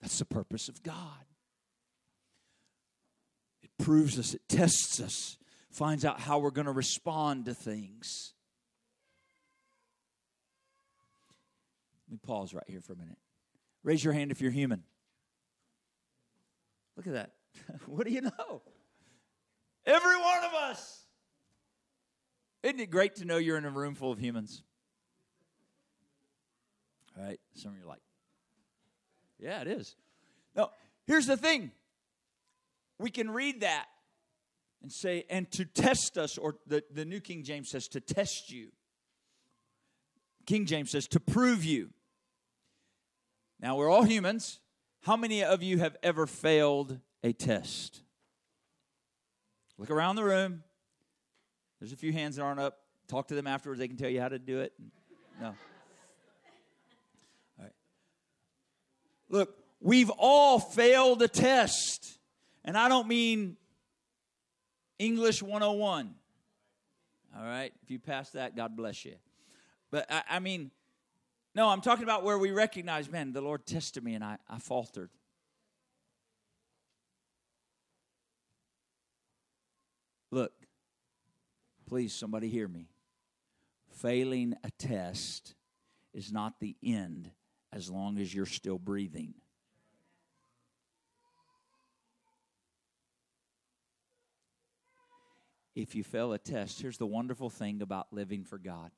That's 0.00 0.18
the 0.18 0.24
purpose 0.24 0.68
of 0.68 0.82
God. 0.82 1.24
It 3.62 3.70
proves 3.78 4.18
us, 4.18 4.34
it 4.34 4.42
tests 4.48 5.00
us, 5.00 5.38
finds 5.70 6.04
out 6.04 6.20
how 6.20 6.38
we're 6.38 6.50
going 6.50 6.66
to 6.66 6.72
respond 6.72 7.46
to 7.46 7.54
things. 7.54 8.34
Let 12.08 12.12
me 12.12 12.18
pause 12.22 12.52
right 12.52 12.64
here 12.66 12.80
for 12.80 12.92
a 12.92 12.96
minute. 12.96 13.18
Raise 13.84 14.04
your 14.04 14.12
hand 14.12 14.30
if 14.30 14.40
you're 14.40 14.50
human. 14.50 14.82
Look 16.96 17.06
at 17.06 17.14
that. 17.14 17.32
what 17.86 18.06
do 18.06 18.12
you 18.12 18.20
know? 18.20 18.62
Every 19.84 20.16
one 20.16 20.44
of 20.44 20.54
us. 20.54 21.00
Isn't 22.62 22.80
it 22.80 22.90
great 22.90 23.16
to 23.16 23.24
know 23.24 23.38
you're 23.38 23.58
in 23.58 23.64
a 23.64 23.70
room 23.70 23.94
full 23.94 24.12
of 24.12 24.18
humans? 24.18 24.62
All 27.16 27.24
right. 27.24 27.40
Some 27.54 27.72
of 27.72 27.78
you 27.78 27.84
are 27.84 27.88
like, 27.88 28.02
yeah, 29.38 29.60
it 29.60 29.66
is. 29.66 29.96
No, 30.54 30.70
here's 31.06 31.26
the 31.26 31.36
thing. 31.36 31.72
We 32.98 33.10
can 33.10 33.30
read 33.30 33.62
that 33.62 33.86
and 34.82 34.92
say, 34.92 35.24
and 35.28 35.50
to 35.52 35.64
test 35.64 36.16
us, 36.16 36.38
or 36.38 36.56
the, 36.66 36.84
the 36.92 37.04
New 37.04 37.20
King 37.20 37.42
James 37.42 37.70
says, 37.70 37.88
to 37.88 38.00
test 38.00 38.52
you. 38.52 38.68
King 40.46 40.66
James 40.66 40.90
says, 40.90 41.08
to 41.08 41.20
prove 41.20 41.64
you. 41.64 41.90
Now, 43.60 43.76
we're 43.76 43.88
all 43.88 44.02
humans. 44.04 44.60
How 45.02 45.16
many 45.16 45.42
of 45.42 45.62
you 45.62 45.78
have 45.78 45.96
ever 46.02 46.26
failed 46.26 46.98
a 47.24 47.32
test? 47.32 48.02
Look 49.82 49.90
around 49.90 50.14
the 50.14 50.22
room. 50.22 50.62
There's 51.80 51.90
a 51.92 51.96
few 51.96 52.12
hands 52.12 52.36
that 52.36 52.42
aren't 52.42 52.60
up. 52.60 52.78
Talk 53.08 53.26
to 53.26 53.34
them 53.34 53.48
afterwards. 53.48 53.80
They 53.80 53.88
can 53.88 53.96
tell 53.96 54.08
you 54.08 54.20
how 54.20 54.28
to 54.28 54.38
do 54.38 54.60
it. 54.60 54.72
No. 55.40 55.48
All 55.48 55.54
right. 57.58 57.72
Look, 59.28 59.58
we've 59.80 60.10
all 60.10 60.60
failed 60.60 61.20
a 61.22 61.26
test. 61.26 62.20
And 62.64 62.78
I 62.78 62.88
don't 62.88 63.08
mean 63.08 63.56
English 65.00 65.42
101. 65.42 66.14
All 67.36 67.44
right. 67.44 67.72
If 67.82 67.90
you 67.90 67.98
pass 67.98 68.30
that, 68.30 68.54
God 68.54 68.76
bless 68.76 69.04
you. 69.04 69.16
But 69.90 70.06
I, 70.08 70.22
I 70.30 70.38
mean, 70.38 70.70
no, 71.56 71.68
I'm 71.68 71.80
talking 71.80 72.04
about 72.04 72.22
where 72.22 72.38
we 72.38 72.52
recognize, 72.52 73.10
man, 73.10 73.32
the 73.32 73.42
Lord 73.42 73.66
tested 73.66 74.04
me 74.04 74.14
and 74.14 74.22
I, 74.22 74.38
I 74.48 74.60
faltered. 74.60 75.10
Look, 80.32 80.52
please, 81.86 82.14
somebody 82.14 82.48
hear 82.48 82.66
me. 82.66 82.88
Failing 83.90 84.54
a 84.64 84.70
test 84.70 85.54
is 86.14 86.32
not 86.32 86.58
the 86.58 86.74
end 86.82 87.30
as 87.70 87.90
long 87.90 88.18
as 88.18 88.34
you're 88.34 88.46
still 88.46 88.78
breathing. 88.78 89.34
If 95.74 95.94
you 95.94 96.02
fail 96.02 96.32
a 96.32 96.38
test, 96.38 96.80
here's 96.80 96.98
the 96.98 97.06
wonderful 97.06 97.50
thing 97.50 97.82
about 97.82 98.12
living 98.12 98.44
for 98.44 98.58
God 98.58 98.90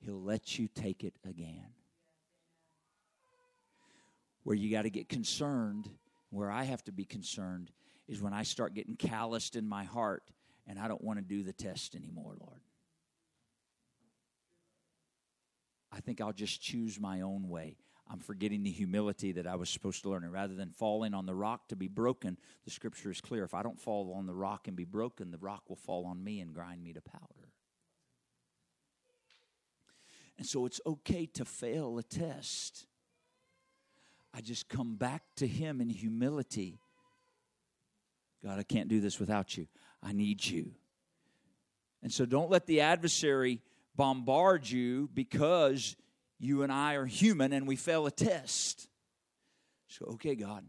He'll 0.00 0.22
let 0.22 0.58
you 0.58 0.68
take 0.68 1.04
it 1.04 1.14
again. 1.28 1.74
Where 4.44 4.56
you 4.56 4.70
got 4.70 4.82
to 4.82 4.90
get 4.90 5.08
concerned, 5.08 5.90
where 6.30 6.50
I 6.50 6.62
have 6.64 6.84
to 6.84 6.92
be 6.92 7.04
concerned, 7.04 7.70
is 8.06 8.22
when 8.22 8.32
I 8.32 8.44
start 8.44 8.74
getting 8.74 8.96
calloused 8.96 9.56
in 9.56 9.68
my 9.68 9.84
heart 9.84 10.22
and 10.68 10.78
I 10.78 10.86
don't 10.86 11.02
want 11.02 11.18
to 11.18 11.24
do 11.24 11.42
the 11.42 11.52
test 11.52 11.94
anymore, 11.94 12.34
Lord. 12.38 12.60
I 15.90 16.00
think 16.00 16.20
I'll 16.20 16.32
just 16.32 16.60
choose 16.60 17.00
my 17.00 17.22
own 17.22 17.48
way. 17.48 17.78
I'm 18.10 18.20
forgetting 18.20 18.62
the 18.62 18.70
humility 18.70 19.32
that 19.32 19.46
I 19.46 19.56
was 19.56 19.68
supposed 19.68 20.02
to 20.02 20.10
learn. 20.10 20.24
And 20.24 20.32
rather 20.32 20.54
than 20.54 20.70
falling 20.70 21.14
on 21.14 21.26
the 21.26 21.34
rock 21.34 21.68
to 21.68 21.76
be 21.76 21.88
broken, 21.88 22.38
the 22.64 22.70
scripture 22.70 23.10
is 23.10 23.20
clear. 23.20 23.44
If 23.44 23.54
I 23.54 23.62
don't 23.62 23.80
fall 23.80 24.14
on 24.14 24.26
the 24.26 24.34
rock 24.34 24.68
and 24.68 24.76
be 24.76 24.84
broken, 24.84 25.30
the 25.30 25.38
rock 25.38 25.64
will 25.68 25.76
fall 25.76 26.06
on 26.06 26.22
me 26.22 26.40
and 26.40 26.54
grind 26.54 26.82
me 26.82 26.92
to 26.92 27.00
powder. 27.00 27.52
And 30.38 30.46
so 30.46 30.66
it's 30.66 30.80
okay 30.86 31.26
to 31.34 31.44
fail 31.44 31.98
a 31.98 32.02
test. 32.02 32.86
I 34.32 34.40
just 34.40 34.68
come 34.68 34.96
back 34.96 35.22
to 35.36 35.46
Him 35.46 35.80
in 35.80 35.90
humility. 35.90 36.78
God, 38.42 38.58
I 38.58 38.62
can't 38.62 38.88
do 38.88 39.00
this 39.00 39.18
without 39.18 39.56
you. 39.56 39.66
I 40.02 40.12
need 40.12 40.44
you. 40.44 40.72
And 42.02 42.12
so 42.12 42.24
don't 42.24 42.50
let 42.50 42.66
the 42.66 42.80
adversary 42.80 43.60
bombard 43.96 44.68
you 44.68 45.08
because 45.12 45.96
you 46.38 46.62
and 46.62 46.72
I 46.72 46.94
are 46.94 47.06
human 47.06 47.52
and 47.52 47.66
we 47.66 47.76
fail 47.76 48.06
a 48.06 48.10
test. 48.10 48.88
So, 49.88 50.04
okay, 50.14 50.34
God, 50.34 50.64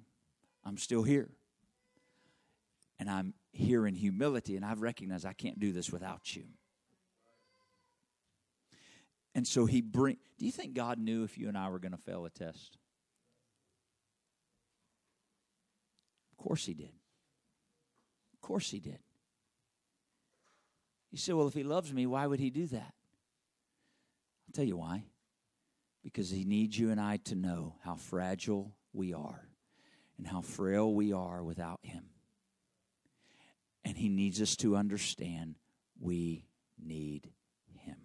I'm 0.65 0.77
still 0.77 1.03
here. 1.03 1.29
And 2.97 3.09
I'm 3.09 3.33
here 3.51 3.87
in 3.87 3.95
humility, 3.95 4.57
and 4.57 4.65
I've 4.65 4.81
recognized 4.81 5.25
I 5.25 5.33
can't 5.33 5.59
do 5.59 5.71
this 5.71 5.89
without 5.89 6.35
you. 6.35 6.43
And 9.35 9.47
so 9.47 9.65
he 9.65 9.81
bring 9.81 10.17
Do 10.37 10.45
you 10.45 10.51
think 10.51 10.73
God 10.73 10.99
knew 10.99 11.23
if 11.23 11.37
you 11.37 11.47
and 11.47 11.57
I 11.57 11.69
were 11.69 11.79
going 11.79 11.93
to 11.93 11.97
fail 11.97 12.25
a 12.25 12.29
test? 12.29 12.77
Of 16.31 16.43
course 16.43 16.65
he 16.65 16.73
did. 16.73 16.91
Of 18.33 18.41
course 18.41 18.69
he 18.69 18.79
did. 18.79 18.99
You 21.11 21.17
say, 21.17 21.33
well, 21.33 21.47
if 21.47 21.53
he 21.53 21.63
loves 21.63 21.93
me, 21.93 22.05
why 22.05 22.27
would 22.27 22.39
he 22.39 22.49
do 22.49 22.67
that? 22.67 22.93
I'll 24.47 24.53
tell 24.53 24.65
you 24.65 24.77
why 24.77 25.03
because 26.03 26.29
He 26.29 26.43
needs 26.43 26.77
you 26.77 26.91
and 26.91 26.99
I 26.99 27.17
to 27.25 27.35
know 27.35 27.75
how 27.83 27.95
fragile 27.95 28.73
we 28.93 29.13
are 29.13 29.47
and 30.17 30.27
how 30.27 30.41
frail 30.41 30.93
we 30.93 31.13
are 31.13 31.43
without 31.43 31.79
Him. 31.83 32.05
And 33.83 33.97
He 33.97 34.09
needs 34.09 34.41
us 34.41 34.55
to 34.57 34.75
understand 34.75 35.55
we 35.99 36.45
need 36.81 37.29
Him. 37.83 37.97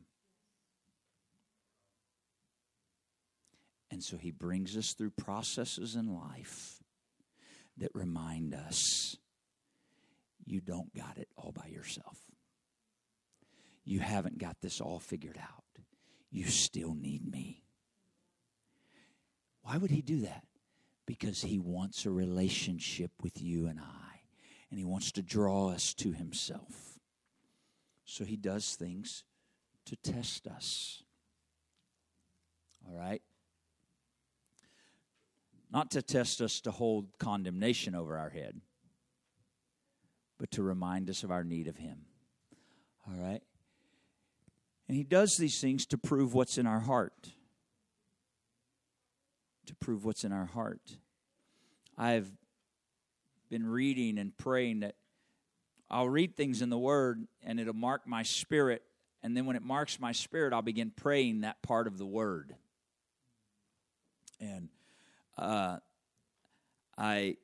And 3.91 4.03
so 4.03 4.17
He 4.17 4.31
brings 4.31 4.77
us 4.77 4.93
through 4.93 5.11
processes 5.11 5.95
in 5.95 6.15
life 6.15 6.83
that 7.79 7.91
remind 7.95 8.55
us 8.55 9.17
you 10.45 10.61
don't 10.61 10.95
got 10.95 11.17
it 11.17 11.29
all 11.37 11.53
by 11.53 11.69
yourself. 11.69 12.19
You 13.85 14.01
haven't 14.01 14.39
got 14.39 14.57
this 14.61 14.81
all 14.81 14.99
figured 14.99 15.39
out. 15.39 15.65
You 16.31 16.47
still 16.47 16.95
need 16.95 17.31
me. 17.31 17.63
Why 19.63 19.77
would 19.77 19.91
he 19.91 20.03
do 20.03 20.23
that? 20.23 20.45
Because 21.07 21.43
he 21.43 21.59
wants 21.59 22.07
a 22.07 22.11
relationship 22.11 23.11
with 23.23 23.41
you 23.43 23.67
and 23.67 23.79
I, 23.79 24.21
and 24.71 24.79
he 24.79 24.85
wants 24.85 25.13
to 25.13 25.23
draw 25.23 25.69
us 25.69 25.95
to 25.95 26.13
himself. 26.13 26.99
So 28.05 28.25
he 28.25 28.37
does 28.37 28.75
things 28.75 29.25
to 29.87 29.97
test 29.97 30.47
us. 30.47 31.03
All 32.87 32.97
right? 32.97 33.23
Not 35.71 35.91
to 35.93 36.03
test 36.03 36.41
us 36.41 36.61
to 36.63 36.71
hold 36.71 37.19
condemnation 37.19 37.95
over 37.95 38.17
our 38.17 38.31
head, 38.31 38.61
but 40.39 40.51
to 40.53 40.63
remind 40.63 41.11
us 41.11 41.23
of 41.23 41.31
our 41.31 41.45
need 41.45 41.69
of 41.69 41.77
him. 41.77 42.07
All 43.07 43.17
right? 43.17 43.43
And 44.89 44.97
he 44.97 45.03
does 45.03 45.37
these 45.37 45.61
things 45.61 45.87
to 45.87 45.99
prove 45.99 46.35
what's 46.35 46.59
in 46.59 46.67
our 46.67 46.81
heart 46.81 47.33
to 49.67 49.75
prove 49.75 50.05
what's 50.05 50.25
in 50.25 50.33
our 50.33 50.47
heart. 50.47 50.99
I've 51.97 52.31
been 53.51 53.67
reading 53.67 54.19
and 54.19 54.37
praying 54.37 54.81
that 54.81 54.95
I'll 55.91 56.09
read 56.09 56.37
things 56.37 56.63
in 56.63 56.71
the 56.71 56.79
Word 56.79 57.27
and 57.43 57.61
it'll 57.61 57.75
mark 57.75 58.07
my 58.07 58.23
spirit. 58.23 58.83
And 59.23 59.37
then 59.37 59.47
when 59.47 59.57
it 59.57 59.63
marks 59.63 60.01
my 60.01 60.13
spirit, 60.13 60.53
I'll 60.53 60.63
begin 60.63 60.91
praying 60.95 61.43
that 61.43 61.63
part 61.63 61.87
of 61.87 61.99
the 61.99 62.07
Word. 62.07 62.55
And 64.41 64.69
uh, 65.39 65.79
I, 66.99 67.37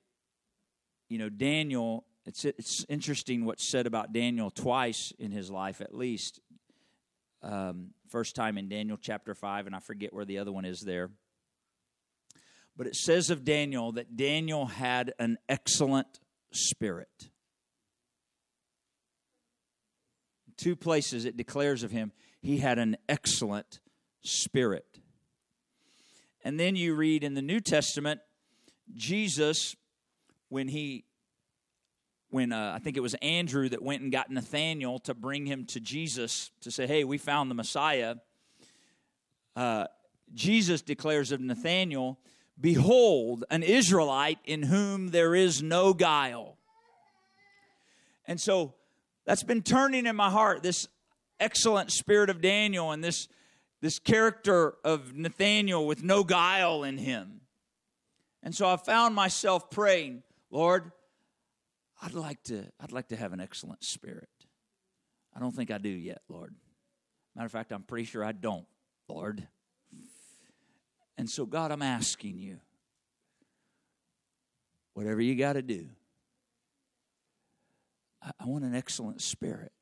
you 1.09 1.19
know, 1.19 1.29
Daniel, 1.29 2.05
it's, 2.27 2.45
it's 2.45 2.85
interesting 2.89 3.45
what's 3.45 3.65
said 3.65 3.87
about 3.87 4.13
Daniel 4.13 4.51
twice 4.51 5.13
in 5.19 5.31
his 5.31 5.51
life 5.51 5.81
at 5.81 5.95
least. 5.95 6.41
Um, 7.43 7.91
first 8.09 8.35
time 8.35 8.59
in 8.59 8.69
Daniel 8.69 8.99
chapter 9.01 9.35
5, 9.35 9.67
and 9.67 9.75
I 9.75 9.81
forget 9.81 10.13
where 10.13 10.25
the 10.25 10.39
other 10.39 10.53
one 10.53 10.65
is 10.65 10.81
there. 10.81 11.11
But 12.77 12.87
it 12.87 12.97
says 12.97 13.31
of 13.31 13.45
Daniel 13.45 13.93
that 13.93 14.17
Daniel 14.17 14.67
had 14.67 15.13
an 15.19 15.39
excellent 15.49 16.21
spirit. 16.53 17.31
Two 20.57 20.77
places 20.77 21.25
it 21.25 21.37
declares 21.37 21.83
of 21.83 21.91
him, 21.91 22.13
he 22.41 22.59
had 22.59 22.79
an 22.79 22.97
excellent 23.09 23.81
spirit. 24.23 25.01
And 26.43 26.59
then 26.59 26.77
you 26.77 26.95
read 26.95 27.25
in 27.25 27.35
the 27.35 27.43
New 27.43 27.61
Testament, 27.61 28.21
Jesus, 28.95 29.77
when 30.49 30.69
he 30.69 31.05
when 32.31 32.53
uh, 32.53 32.73
I 32.75 32.79
think 32.79 32.97
it 32.97 33.01
was 33.01 33.15
Andrew 33.15 33.69
that 33.69 33.83
went 33.83 34.03
and 34.03 34.11
got 34.11 34.31
Nathaniel 34.31 34.99
to 35.01 35.15
bring 35.15 35.47
him 35.47 35.67
to 35.67 35.81
Jesus 35.81 36.51
to 36.63 36.71
say, 36.71 36.87
"Hey, 36.87 37.05
we 37.05 37.19
found 37.19 37.51
the 37.51 37.55
Messiah." 37.55 38.17
Uh, 39.57 39.87
Jesus 40.33 40.81
declares 40.83 41.33
of 41.33 41.41
Nathaniel 41.41 42.19
Behold, 42.61 43.45
an 43.51 43.63
Israelite 43.63 44.39
in 44.45 44.63
whom 44.63 45.09
there 45.09 45.35
is 45.35 45.63
no 45.63 45.95
guile. 45.95 46.59
And 48.27 48.39
so 48.39 48.75
that's 49.25 49.43
been 49.43 49.63
turning 49.63 50.05
in 50.07 50.15
my 50.15 50.29
heart 50.29 50.63
this 50.63 50.87
excellent 51.39 51.91
spirit 51.91 52.29
of 52.29 52.43
Daniel 52.43 52.91
and 52.93 53.03
this, 53.03 53.29
this 53.81 53.99
character 53.99 54.75
of 54.85 55.17
Nathaniel 55.17 55.87
with 55.87 56.03
no 56.03 56.23
guile 56.23 56.85
in 56.85 56.99
him. 56.99 57.41
And 58.43 58.55
so 58.55 58.69
I 58.69 58.77
found 58.77 59.15
myself 59.15 59.71
praying, 59.71 60.23
Lord, 60.51 60.93
I'd 62.01 62.15
like 62.15 62.43
to, 62.45 62.65
I'd 62.81 62.93
like 62.93 63.09
to 63.09 63.17
have 63.17 63.33
an 63.33 63.41
excellent 63.41 63.85
spirit. 63.85 64.29
I 65.35 65.41
don't 65.41 65.55
think 65.55 65.71
I 65.71 65.79
do 65.79 65.89
yet, 65.89 66.23
Lord. 66.29 66.55
Matter 67.35 67.47
of 67.47 67.53
fact, 67.53 67.73
I'm 67.73 67.83
pretty 67.83 68.05
sure 68.05 68.25
I 68.25 68.33
don't, 68.33 68.67
Lord. 69.09 69.47
And 71.19 71.29
so, 71.29 71.45
God, 71.45 71.71
I'm 71.71 71.83
asking 71.83 72.39
you, 72.39 72.59
whatever 74.95 75.21
you 75.21 75.35
got 75.35 75.53
to 75.53 75.63
do, 75.63 75.89
I, 78.23 78.31
I 78.41 78.47
want 78.47 78.65
an 78.65 78.75
excellent 78.75 79.21
spirit. 79.21 79.73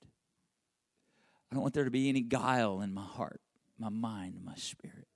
I 1.51 1.55
don't 1.55 1.63
want 1.63 1.75
there 1.75 1.85
to 1.85 1.91
be 1.91 2.09
any 2.09 2.21
guile 2.21 2.81
in 2.81 2.93
my 2.93 3.05
heart, 3.05 3.41
my 3.79 3.89
mind, 3.89 4.41
my 4.45 4.57
spirit. 4.57 5.07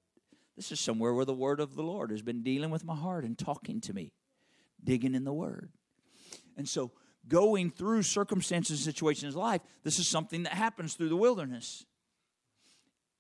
This 0.57 0.71
is 0.73 0.81
somewhere 0.81 1.13
where 1.13 1.25
the 1.25 1.35
word 1.35 1.61
of 1.61 1.75
the 1.75 1.83
Lord 1.83 2.11
has 2.11 2.23
been 2.23 2.43
dealing 2.43 2.71
with 2.71 2.85
my 2.85 2.95
heart 2.95 3.25
and 3.25 3.37
talking 3.37 3.81
to 3.83 3.93
me, 3.93 4.13
digging 4.83 5.15
in 5.15 5.25
the 5.25 5.33
word. 5.33 5.71
And 6.57 6.69
so, 6.69 6.93
going 7.29 7.71
through 7.71 8.03
circumstances 8.03 8.81
and 8.81 8.95
situations 8.95 9.35
in 9.35 9.41
life, 9.41 9.61
this 9.85 9.99
is 9.99 10.09
something 10.09 10.43
that 10.43 10.55
happens 10.55 10.95
through 10.95 11.09
the 11.09 11.17
wilderness 11.17 11.85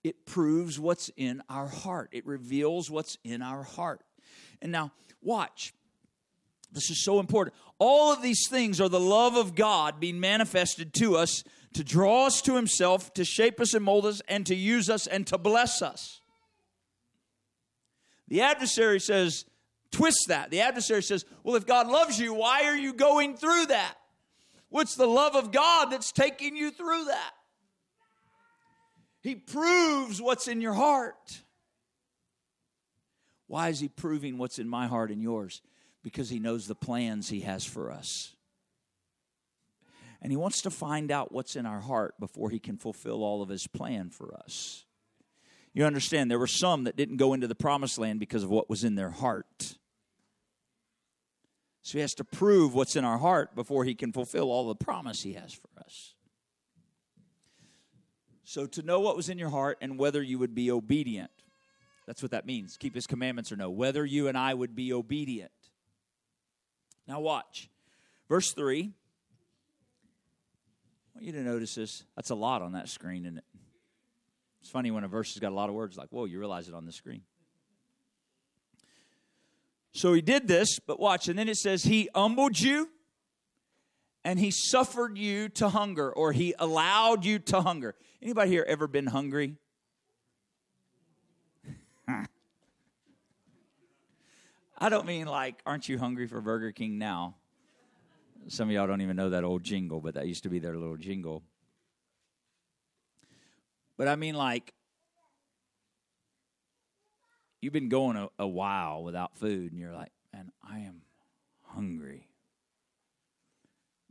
it 0.04 0.26
proves 0.26 0.80
what's 0.80 1.10
in 1.16 1.42
our 1.48 1.68
heart, 1.68 2.08
it 2.12 2.26
reveals 2.26 2.90
what's 2.90 3.18
in 3.24 3.42
our 3.42 3.62
heart. 3.62 4.00
And 4.60 4.72
now, 4.72 4.92
watch. 5.20 5.72
This 6.72 6.90
is 6.90 7.04
so 7.04 7.20
important. 7.20 7.54
All 7.78 8.12
of 8.12 8.22
these 8.22 8.48
things 8.48 8.80
are 8.80 8.88
the 8.88 9.00
love 9.00 9.36
of 9.36 9.54
God 9.54 10.00
being 10.00 10.18
manifested 10.18 10.94
to 10.94 11.16
us 11.16 11.44
to 11.74 11.84
draw 11.84 12.26
us 12.26 12.40
to 12.42 12.56
Himself, 12.56 13.12
to 13.14 13.24
shape 13.24 13.60
us 13.60 13.74
and 13.74 13.84
mold 13.84 14.06
us, 14.06 14.22
and 14.28 14.46
to 14.46 14.54
use 14.54 14.88
us 14.90 15.06
and 15.06 15.26
to 15.26 15.38
bless 15.38 15.82
us. 15.82 16.20
The 18.28 18.40
adversary 18.40 19.00
says, 19.00 19.44
twist 19.92 20.24
that. 20.28 20.50
The 20.50 20.60
adversary 20.60 21.02
says, 21.02 21.24
well, 21.44 21.54
if 21.54 21.66
God 21.66 21.86
loves 21.86 22.18
you, 22.18 22.34
why 22.34 22.64
are 22.64 22.76
you 22.76 22.92
going 22.92 23.36
through 23.36 23.66
that? 23.66 23.94
What's 24.68 24.96
the 24.96 25.06
love 25.06 25.36
of 25.36 25.52
God 25.52 25.90
that's 25.90 26.10
taking 26.10 26.56
you 26.56 26.70
through 26.70 27.04
that? 27.04 27.32
He 29.22 29.34
proves 29.36 30.20
what's 30.20 30.48
in 30.48 30.60
your 30.60 30.72
heart. 30.72 31.42
Why 33.46 33.68
is 33.68 33.80
He 33.80 33.88
proving 33.88 34.38
what's 34.38 34.58
in 34.58 34.68
my 34.68 34.86
heart 34.86 35.10
and 35.10 35.22
yours? 35.22 35.62
Because 36.02 36.30
He 36.30 36.40
knows 36.40 36.66
the 36.66 36.74
plans 36.74 37.28
He 37.28 37.40
has 37.40 37.64
for 37.64 37.92
us. 37.92 38.34
And 40.22 40.32
He 40.32 40.36
wants 40.36 40.62
to 40.62 40.70
find 40.70 41.12
out 41.12 41.32
what's 41.32 41.54
in 41.54 41.66
our 41.66 41.80
heart 41.80 42.14
before 42.18 42.50
He 42.50 42.58
can 42.58 42.78
fulfill 42.78 43.22
all 43.22 43.42
of 43.42 43.50
His 43.50 43.66
plan 43.66 44.08
for 44.10 44.34
us. 44.34 44.86
You 45.74 45.84
understand, 45.84 46.30
there 46.30 46.38
were 46.38 46.46
some 46.46 46.84
that 46.84 46.96
didn't 46.96 47.16
go 47.16 47.32
into 47.32 47.46
the 47.46 47.54
promised 47.54 47.98
land 47.98 48.20
because 48.20 48.42
of 48.42 48.50
what 48.50 48.68
was 48.68 48.84
in 48.84 48.94
their 48.94 49.10
heart. 49.10 49.76
So 51.82 51.98
he 51.98 52.00
has 52.00 52.14
to 52.14 52.24
prove 52.24 52.74
what's 52.74 52.96
in 52.96 53.04
our 53.04 53.18
heart 53.18 53.54
before 53.54 53.84
he 53.84 53.94
can 53.94 54.12
fulfill 54.12 54.50
all 54.50 54.68
the 54.68 54.74
promise 54.74 55.22
he 55.22 55.32
has 55.34 55.52
for 55.52 55.68
us. 55.84 56.14
So 58.44 58.66
to 58.66 58.82
know 58.82 59.00
what 59.00 59.16
was 59.16 59.28
in 59.28 59.38
your 59.38 59.50
heart 59.50 59.78
and 59.80 59.98
whether 59.98 60.22
you 60.22 60.38
would 60.38 60.54
be 60.54 60.70
obedient. 60.70 61.30
That's 62.06 62.22
what 62.22 62.30
that 62.32 62.46
means. 62.46 62.76
Keep 62.76 62.94
his 62.94 63.06
commandments 63.06 63.50
or 63.50 63.56
no. 63.56 63.70
Whether 63.70 64.04
you 64.04 64.28
and 64.28 64.36
I 64.36 64.54
would 64.54 64.74
be 64.74 64.92
obedient. 64.92 65.50
Now 67.08 67.20
watch. 67.20 67.68
Verse 68.28 68.52
3. 68.52 68.92
I 71.14 71.18
want 71.18 71.26
you 71.26 71.32
to 71.32 71.42
notice 71.42 71.74
this. 71.74 72.04
That's 72.14 72.30
a 72.30 72.34
lot 72.34 72.62
on 72.62 72.72
that 72.72 72.88
screen, 72.88 73.24
isn't 73.24 73.38
it? 73.38 73.44
It's 74.60 74.70
funny 74.70 74.90
when 74.90 75.02
a 75.02 75.08
verse 75.08 75.34
has 75.34 75.40
got 75.40 75.50
a 75.50 75.54
lot 75.54 75.68
of 75.68 75.74
words, 75.74 75.96
like, 75.96 76.10
whoa, 76.10 76.26
you 76.26 76.38
realize 76.38 76.68
it 76.68 76.74
on 76.74 76.86
the 76.86 76.92
screen. 76.92 77.22
So 79.92 80.14
he 80.14 80.22
did 80.22 80.48
this, 80.48 80.78
but 80.78 80.98
watch, 80.98 81.28
and 81.28 81.38
then 81.38 81.48
it 81.48 81.56
says, 81.56 81.84
He 81.84 82.08
humbled 82.14 82.58
you 82.58 82.88
and 84.24 84.38
he 84.38 84.50
suffered 84.50 85.18
you 85.18 85.48
to 85.50 85.68
hunger, 85.68 86.10
or 86.12 86.32
he 86.32 86.54
allowed 86.58 87.24
you 87.24 87.38
to 87.38 87.60
hunger. 87.60 87.94
Anybody 88.22 88.50
here 88.50 88.64
ever 88.68 88.86
been 88.86 89.06
hungry? 89.06 89.56
I 94.78 94.88
don't 94.88 95.06
mean 95.06 95.26
like, 95.26 95.60
aren't 95.66 95.88
you 95.88 95.98
hungry 95.98 96.26
for 96.28 96.40
Burger 96.40 96.72
King 96.72 96.98
now? 96.98 97.36
Some 98.48 98.68
of 98.68 98.74
y'all 98.74 98.86
don't 98.86 99.00
even 99.00 99.16
know 99.16 99.30
that 99.30 99.44
old 99.44 99.62
jingle, 99.62 100.00
but 100.00 100.14
that 100.14 100.26
used 100.26 100.42
to 100.44 100.48
be 100.48 100.58
their 100.58 100.76
little 100.76 100.96
jingle. 100.96 101.42
But 103.96 104.08
I 104.08 104.16
mean, 104.16 104.34
like, 104.34 104.72
you've 107.62 107.72
been 107.72 107.88
going 107.88 108.16
a, 108.16 108.28
a 108.38 108.46
while 108.46 109.02
without 109.02 109.38
food, 109.38 109.72
and 109.72 109.80
you're 109.80 109.94
like, 109.94 110.12
man, 110.34 110.50
I 110.68 110.80
am 110.80 111.02
hungry. 111.62 112.28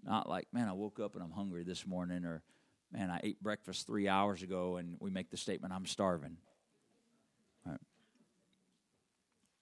Not 0.03 0.27
like, 0.27 0.47
man, 0.51 0.67
I 0.67 0.71
woke 0.73 0.99
up 0.99 1.13
and 1.13 1.23
I'm 1.23 1.31
hungry 1.31 1.63
this 1.63 1.85
morning, 1.85 2.25
or 2.25 2.41
man, 2.91 3.11
I 3.11 3.19
ate 3.21 3.43
breakfast 3.43 3.85
three 3.85 4.07
hours 4.07 4.41
ago, 4.41 4.77
and 4.77 4.95
we 4.99 5.11
make 5.11 5.29
the 5.29 5.37
statement, 5.37 5.73
I'm 5.73 5.85
starving. 5.85 6.37
Right. 7.65 7.77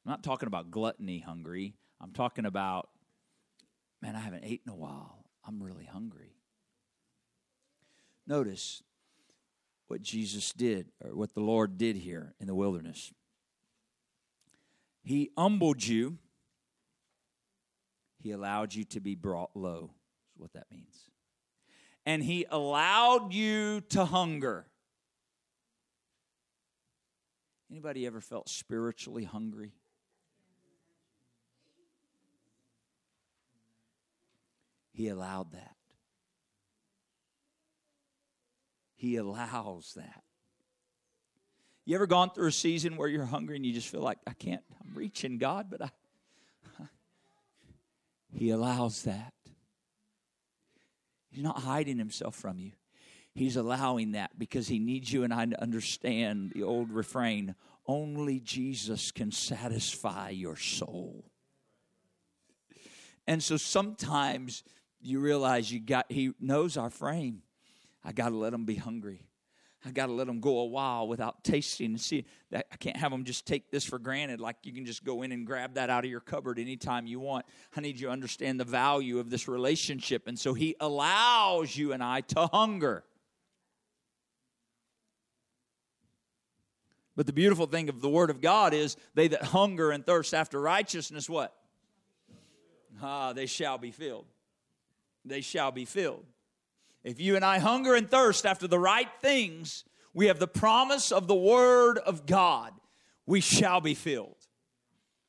I'm 0.05 0.09
not 0.11 0.23
talking 0.23 0.47
about 0.47 0.71
gluttony 0.71 1.19
hungry. 1.19 1.73
I'm 1.99 2.11
talking 2.11 2.45
about, 2.45 2.89
man, 4.01 4.15
I 4.15 4.19
haven't 4.19 4.45
eaten 4.45 4.71
a 4.71 4.75
while. 4.75 5.25
I'm 5.45 5.61
really 5.61 5.85
hungry. 5.85 6.35
Notice 8.25 8.83
what 9.87 10.03
Jesus 10.03 10.53
did, 10.53 10.91
or 11.03 11.15
what 11.15 11.33
the 11.33 11.41
Lord 11.41 11.77
did 11.79 11.97
here 11.97 12.35
in 12.39 12.45
the 12.45 12.53
wilderness. 12.53 13.11
He 15.01 15.31
humbled 15.37 15.83
you, 15.85 16.17
He 18.17 18.31
allowed 18.31 18.73
you 18.73 18.83
to 18.85 18.99
be 18.99 19.15
brought 19.15 19.51
low, 19.55 19.91
is 20.33 20.39
what 20.39 20.53
that 20.53 20.67
means. 20.71 21.09
And 22.05 22.23
He 22.23 22.45
allowed 22.49 23.33
you 23.33 23.81
to 23.89 24.05
hunger. 24.05 24.65
Anybody 27.71 28.05
ever 28.07 28.19
felt 28.19 28.49
spiritually 28.49 29.23
hungry? 29.23 29.73
He 34.91 35.07
allowed 35.07 35.53
that. 35.53 35.75
He 38.95 39.15
allows 39.15 39.93
that. 39.95 40.23
You 41.85 41.95
ever 41.95 42.07
gone 42.07 42.29
through 42.31 42.47
a 42.47 42.51
season 42.51 42.97
where 42.97 43.07
you're 43.07 43.25
hungry 43.25 43.55
and 43.55 43.65
you 43.65 43.73
just 43.73 43.87
feel 43.87 44.01
like, 44.01 44.19
I 44.27 44.33
can't, 44.33 44.61
I'm 44.81 44.93
reaching 44.93 45.37
God, 45.37 45.67
but 45.69 45.81
I. 45.81 45.89
he 48.33 48.51
allows 48.51 49.03
that. 49.03 49.33
He's 51.31 51.43
not 51.43 51.59
hiding 51.59 51.97
himself 51.97 52.35
from 52.35 52.59
you. 52.59 52.71
He's 53.33 53.55
allowing 53.55 54.11
that 54.13 54.37
because 54.37 54.67
he 54.67 54.79
needs 54.79 55.11
you 55.11 55.23
and 55.23 55.33
I 55.33 55.45
to 55.45 55.61
understand 55.61 56.51
the 56.53 56.63
old 56.63 56.91
refrain 56.91 57.55
only 57.87 58.39
Jesus 58.39 59.11
can 59.11 59.31
satisfy 59.31 60.29
your 60.29 60.55
soul. 60.55 61.25
And 63.25 63.41
so 63.41 63.57
sometimes 63.57 64.63
you 65.01 65.19
realize 65.19 65.71
you 65.71 65.79
got 65.79 66.11
he 66.11 66.33
knows 66.39 66.77
our 66.77 66.89
frame. 66.89 67.41
I 68.03 68.11
got 68.11 68.29
to 68.29 68.35
let 68.35 68.53
him 68.53 68.65
be 68.65 68.75
hungry. 68.75 69.28
I 69.85 69.91
got 69.91 70.07
to 70.07 70.11
let 70.11 70.27
them 70.27 70.41
go 70.41 70.59
a 70.59 70.65
while 70.65 71.07
without 71.07 71.43
tasting 71.43 71.87
and 71.87 72.01
see. 72.01 72.25
That 72.51 72.67
I 72.71 72.75
can't 72.75 72.97
have 72.97 73.11
them 73.11 73.23
just 73.23 73.45
take 73.45 73.71
this 73.71 73.85
for 73.85 73.97
granted, 73.97 74.41
like 74.41 74.57
you 74.63 74.73
can 74.73 74.85
just 74.85 75.05
go 75.05 75.21
in 75.21 75.31
and 75.31 75.45
grab 75.45 75.75
that 75.75 75.89
out 75.89 76.03
of 76.03 76.11
your 76.11 76.19
cupboard 76.19 76.59
anytime 76.59 77.07
you 77.07 77.19
want. 77.19 77.45
I 77.75 77.81
need 77.81 77.97
you 77.99 78.07
to 78.07 78.13
understand 78.13 78.59
the 78.59 78.65
value 78.65 79.19
of 79.19 79.29
this 79.29 79.47
relationship. 79.47 80.27
And 80.27 80.37
so 80.37 80.53
he 80.53 80.75
allows 80.81 81.77
you 81.77 81.93
and 81.93 82.03
I 82.03 82.21
to 82.21 82.47
hunger. 82.47 83.05
But 87.15 87.25
the 87.25 87.33
beautiful 87.33 87.65
thing 87.65 87.87
of 87.89 88.01
the 88.01 88.09
Word 88.09 88.29
of 88.29 88.41
God 88.41 88.73
is 88.73 88.97
they 89.13 89.29
that 89.29 89.43
hunger 89.43 89.91
and 89.91 90.05
thirst 90.05 90.33
after 90.33 90.59
righteousness, 90.59 91.29
what? 91.29 91.55
Ah, 93.01 93.31
they 93.31 93.45
shall 93.45 93.77
be 93.77 93.91
filled. 93.91 94.25
They 95.23 95.41
shall 95.41 95.71
be 95.71 95.85
filled. 95.85 96.25
If 97.03 97.19
you 97.19 97.35
and 97.35 97.45
I 97.45 97.59
hunger 97.59 97.95
and 97.95 98.09
thirst 98.09 98.45
after 98.45 98.67
the 98.67 98.79
right 98.79 99.09
things, 99.21 99.83
we 100.13 100.27
have 100.27 100.39
the 100.39 100.47
promise 100.47 101.11
of 101.11 101.27
the 101.27 101.35
Word 101.35 101.97
of 101.97 102.25
God. 102.25 102.73
We 103.25 103.41
shall 103.41 103.79
be 103.79 103.93
filled. 103.93 104.35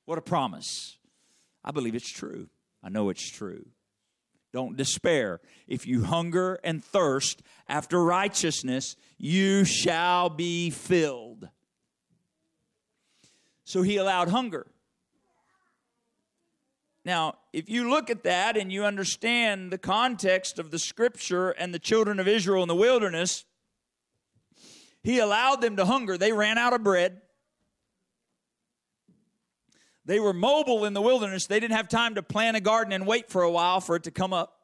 What 0.04 0.18
a 0.18 0.22
promise. 0.22 0.98
I 1.64 1.70
believe 1.70 1.94
it's 1.94 2.10
true. 2.10 2.48
I 2.82 2.88
know 2.88 3.10
it's 3.10 3.30
true. 3.30 3.66
Don't 4.52 4.76
despair. 4.76 5.40
If 5.68 5.86
you 5.86 6.02
hunger 6.02 6.58
and 6.64 6.82
thirst 6.82 7.42
after 7.68 8.02
righteousness, 8.02 8.96
you 9.18 9.64
shall 9.64 10.28
be 10.28 10.70
filled. 10.70 11.48
So 13.64 13.82
he 13.82 13.96
allowed 13.96 14.30
hunger. 14.30 14.66
Now, 17.04 17.38
if 17.52 17.70
you 17.70 17.88
look 17.88 18.10
at 18.10 18.24
that 18.24 18.56
and 18.56 18.70
you 18.70 18.84
understand 18.84 19.72
the 19.72 19.78
context 19.78 20.58
of 20.58 20.70
the 20.70 20.78
scripture 20.78 21.50
and 21.50 21.72
the 21.72 21.78
children 21.78 22.20
of 22.20 22.28
Israel 22.28 22.62
in 22.62 22.68
the 22.68 22.74
wilderness, 22.74 23.44
he 25.02 25.18
allowed 25.18 25.62
them 25.62 25.76
to 25.76 25.86
hunger. 25.86 26.18
They 26.18 26.32
ran 26.32 26.58
out 26.58 26.74
of 26.74 26.82
bread. 26.82 27.22
They 30.04 30.20
were 30.20 30.34
mobile 30.34 30.84
in 30.84 30.92
the 30.92 31.00
wilderness. 31.00 31.46
They 31.46 31.60
didn't 31.60 31.76
have 31.76 31.88
time 31.88 32.16
to 32.16 32.22
plant 32.22 32.56
a 32.56 32.60
garden 32.60 32.92
and 32.92 33.06
wait 33.06 33.30
for 33.30 33.42
a 33.42 33.50
while 33.50 33.80
for 33.80 33.96
it 33.96 34.02
to 34.04 34.10
come 34.10 34.32
up. 34.32 34.56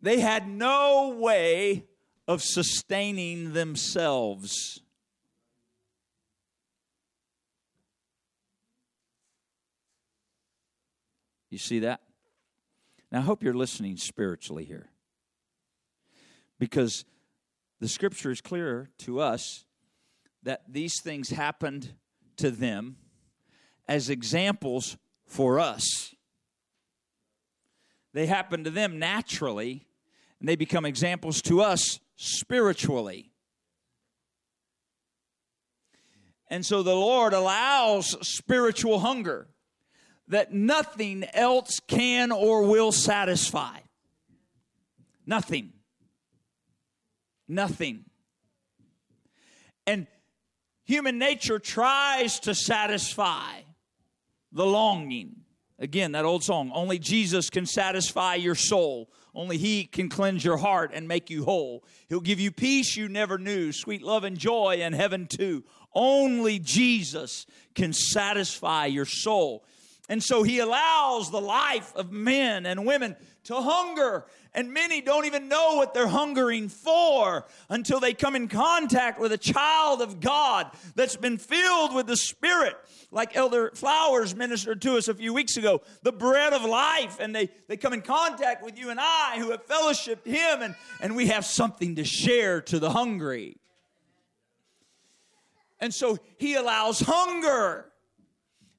They 0.00 0.20
had 0.20 0.48
no 0.48 1.16
way 1.18 1.86
of 2.28 2.42
sustaining 2.42 3.52
themselves. 3.52 4.80
You 11.52 11.58
see 11.58 11.80
that? 11.80 12.00
Now, 13.10 13.18
I 13.18 13.20
hope 13.20 13.42
you're 13.42 13.52
listening 13.52 13.98
spiritually 13.98 14.64
here. 14.64 14.88
Because 16.58 17.04
the 17.78 17.88
scripture 17.88 18.30
is 18.30 18.40
clear 18.40 18.88
to 19.00 19.20
us 19.20 19.66
that 20.44 20.62
these 20.66 20.98
things 21.02 21.28
happened 21.28 21.92
to 22.38 22.50
them 22.50 22.96
as 23.86 24.08
examples 24.08 24.96
for 25.26 25.60
us. 25.60 26.14
They 28.14 28.24
happen 28.24 28.64
to 28.64 28.70
them 28.70 28.98
naturally, 28.98 29.84
and 30.40 30.48
they 30.48 30.56
become 30.56 30.86
examples 30.86 31.42
to 31.42 31.60
us 31.60 32.00
spiritually. 32.16 33.30
And 36.48 36.64
so 36.64 36.82
the 36.82 36.96
Lord 36.96 37.34
allows 37.34 38.16
spiritual 38.26 39.00
hunger 39.00 39.48
that 40.28 40.52
nothing 40.52 41.24
else 41.34 41.80
can 41.86 42.32
or 42.32 42.62
will 42.62 42.92
satisfy. 42.92 43.78
Nothing. 45.26 45.72
Nothing. 47.48 48.04
And 49.86 50.06
human 50.84 51.18
nature 51.18 51.58
tries 51.58 52.40
to 52.40 52.54
satisfy 52.54 53.60
the 54.52 54.66
longing. 54.66 55.36
Again, 55.78 56.12
that 56.12 56.24
old 56.24 56.44
song, 56.44 56.70
only 56.74 56.98
Jesus 56.98 57.50
can 57.50 57.66
satisfy 57.66 58.36
your 58.36 58.54
soul. 58.54 59.10
Only 59.34 59.56
He 59.56 59.84
can 59.84 60.08
cleanse 60.08 60.44
your 60.44 60.58
heart 60.58 60.92
and 60.94 61.08
make 61.08 61.30
you 61.30 61.44
whole. 61.44 61.84
He'll 62.08 62.20
give 62.20 62.38
you 62.38 62.52
peace 62.52 62.96
you 62.96 63.08
never 63.08 63.38
knew, 63.38 63.72
sweet 63.72 64.02
love 64.02 64.24
and 64.24 64.38
joy 64.38 64.76
in 64.80 64.92
heaven 64.92 65.26
too. 65.26 65.64
Only 65.94 66.58
Jesus 66.58 67.46
can 67.74 67.92
satisfy 67.92 68.86
your 68.86 69.06
soul. 69.06 69.64
And 70.08 70.22
so 70.22 70.42
he 70.42 70.58
allows 70.58 71.30
the 71.30 71.40
life 71.40 71.94
of 71.94 72.10
men 72.10 72.66
and 72.66 72.84
women 72.84 73.16
to 73.44 73.54
hunger. 73.54 74.26
And 74.52 74.72
many 74.72 75.00
don't 75.00 75.24
even 75.24 75.48
know 75.48 75.76
what 75.76 75.94
they're 75.94 76.08
hungering 76.08 76.68
for 76.68 77.46
until 77.68 78.00
they 78.00 78.12
come 78.12 78.34
in 78.34 78.48
contact 78.48 79.20
with 79.20 79.32
a 79.32 79.38
child 79.38 80.02
of 80.02 80.20
God 80.20 80.70
that's 80.96 81.16
been 81.16 81.38
filled 81.38 81.94
with 81.94 82.06
the 82.06 82.16
Spirit. 82.16 82.76
Like 83.12 83.36
Elder 83.36 83.70
Flowers 83.74 84.34
ministered 84.34 84.82
to 84.82 84.96
us 84.96 85.06
a 85.06 85.14
few 85.14 85.32
weeks 85.32 85.56
ago, 85.56 85.82
the 86.02 86.12
bread 86.12 86.52
of 86.52 86.64
life. 86.64 87.18
And 87.20 87.34
they, 87.34 87.48
they 87.68 87.76
come 87.76 87.92
in 87.92 88.02
contact 88.02 88.64
with 88.64 88.76
you 88.76 88.90
and 88.90 88.98
I 89.00 89.36
who 89.38 89.52
have 89.52 89.66
fellowshipped 89.66 90.26
Him, 90.26 90.62
and, 90.62 90.74
and 91.00 91.14
we 91.14 91.28
have 91.28 91.46
something 91.46 91.94
to 91.94 92.04
share 92.04 92.60
to 92.62 92.78
the 92.80 92.90
hungry. 92.90 93.56
And 95.78 95.94
so 95.94 96.18
He 96.38 96.54
allows 96.54 97.00
hunger. 97.00 97.91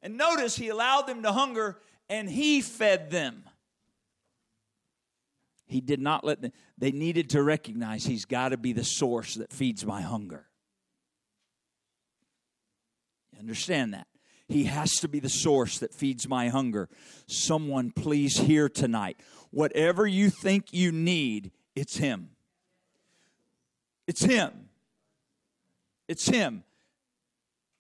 And 0.04 0.18
notice 0.18 0.56
He 0.56 0.70
allowed 0.70 1.08
them 1.08 1.24
to 1.24 1.32
hunger 1.32 1.80
and 2.10 2.30
He 2.30 2.62
fed 2.62 3.10
them. 3.10 3.46
He 5.66 5.82
did 5.82 6.00
not 6.00 6.24
let 6.24 6.42
them, 6.42 6.52
they 6.78 6.92
needed 6.92 7.32
to 7.32 7.42
recognize 7.42 8.06
He's 8.06 8.26
got 8.26 8.50
to 8.50 8.58
be 8.58 8.74
the 8.74 8.84
source 8.84 9.36
that 9.36 9.52
feeds 9.52 9.84
my 9.86 10.02
hunger. 10.02 10.46
You 13.32 13.40
understand 13.40 13.96
that? 13.96 14.06
He 14.48 14.66
has 14.66 14.92
to 14.96 15.08
be 15.08 15.20
the 15.20 15.30
source 15.30 15.80
that 15.80 15.94
feeds 15.94 16.28
my 16.28 16.50
hunger. 16.50 16.90
Someone, 17.28 17.92
please 17.92 18.38
hear 18.38 18.68
tonight. 18.70 19.18
Whatever 19.52 20.06
you 20.06 20.30
think 20.30 20.74
you 20.74 20.92
need, 20.92 21.52
it's 21.76 21.98
Him. 21.98 22.30
It's 24.06 24.24
Him. 24.24 24.70
It's 26.08 26.28
Him. 26.28 26.66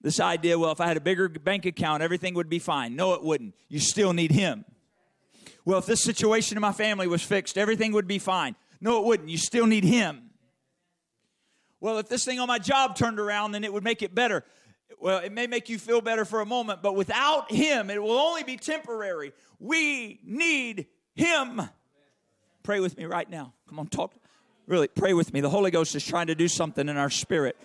This 0.03 0.19
idea, 0.19 0.59
well, 0.59 0.71
if 0.71 0.81
I 0.81 0.87
had 0.87 0.97
a 0.97 1.01
bigger 1.01 1.29
bank 1.29 1.65
account, 1.65 2.03
everything 2.03 2.33
would 2.35 2.49
be 2.49 2.59
fine. 2.59 2.95
No, 2.95 3.13
it 3.13 3.23
wouldn't. 3.23 3.55
You 3.69 3.79
still 3.79 4.11
need 4.11 4.31
Him. 4.31 4.65
Well, 5.65 5.79
if 5.79 5.85
this 5.85 6.03
situation 6.03 6.57
in 6.57 6.61
my 6.61 6.73
family 6.73 7.07
was 7.07 7.23
fixed, 7.23 7.57
everything 7.57 7.93
would 7.93 8.07
be 8.07 8.19
fine. 8.19 8.55
No, 8.81 8.99
it 8.99 9.05
wouldn't. 9.05 9.29
You 9.29 9.37
still 9.37 9.65
need 9.65 9.85
Him. 9.85 10.29
Well, 11.79 11.99
if 11.99 12.09
this 12.09 12.25
thing 12.25 12.39
on 12.41 12.47
my 12.47 12.59
job 12.59 12.97
turned 12.97 13.17
around, 13.17 13.53
then 13.53 13.63
it 13.63 13.71
would 13.71 13.83
make 13.83 14.01
it 14.01 14.13
better. 14.13 14.43
Well, 14.99 15.19
it 15.19 15.31
may 15.31 15.47
make 15.47 15.69
you 15.69 15.79
feel 15.79 16.01
better 16.01 16.25
for 16.25 16.41
a 16.41 16.45
moment, 16.45 16.81
but 16.81 16.95
without 16.95 17.49
Him, 17.49 17.89
it 17.89 18.01
will 18.01 18.11
only 18.11 18.43
be 18.43 18.57
temporary. 18.57 19.31
We 19.57 20.19
need 20.25 20.87
Him. 21.15 21.61
Pray 22.61 22.81
with 22.81 22.97
me 22.97 23.05
right 23.05 23.29
now. 23.29 23.53
Come 23.69 23.79
on, 23.79 23.87
talk. 23.87 24.13
Really, 24.67 24.89
pray 24.89 25.13
with 25.13 25.33
me. 25.33 25.39
The 25.39 25.49
Holy 25.49 25.71
Ghost 25.71 25.95
is 25.95 26.05
trying 26.05 26.27
to 26.27 26.35
do 26.35 26.49
something 26.49 26.89
in 26.89 26.97
our 26.97 27.09
spirit. 27.09 27.57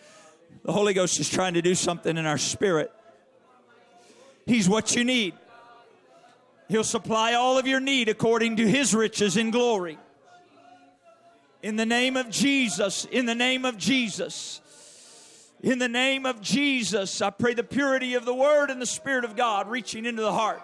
The 0.64 0.72
Holy 0.72 0.94
Ghost 0.94 1.18
is 1.18 1.28
trying 1.28 1.54
to 1.54 1.62
do 1.62 1.74
something 1.74 2.16
in 2.16 2.26
our 2.26 2.38
spirit. 2.38 2.92
He's 4.46 4.68
what 4.68 4.94
you 4.94 5.04
need. 5.04 5.34
He'll 6.68 6.84
supply 6.84 7.34
all 7.34 7.58
of 7.58 7.66
your 7.66 7.80
need 7.80 8.08
according 8.08 8.56
to 8.56 8.68
His 8.68 8.94
riches 8.94 9.36
in 9.36 9.50
glory. 9.50 9.98
In 11.62 11.76
the 11.76 11.86
name 11.86 12.16
of 12.16 12.30
Jesus, 12.30 13.04
in 13.06 13.26
the 13.26 13.34
name 13.34 13.64
of 13.64 13.78
Jesus, 13.78 14.60
in 15.62 15.78
the 15.78 15.88
name 15.88 16.24
of 16.24 16.40
Jesus, 16.40 17.20
I 17.20 17.30
pray 17.30 17.54
the 17.54 17.64
purity 17.64 18.14
of 18.14 18.24
the 18.24 18.34
Word 18.34 18.70
and 18.70 18.80
the 18.80 18.86
Spirit 18.86 19.24
of 19.24 19.34
God 19.34 19.68
reaching 19.68 20.06
into 20.06 20.22
the 20.22 20.32
heart. 20.32 20.62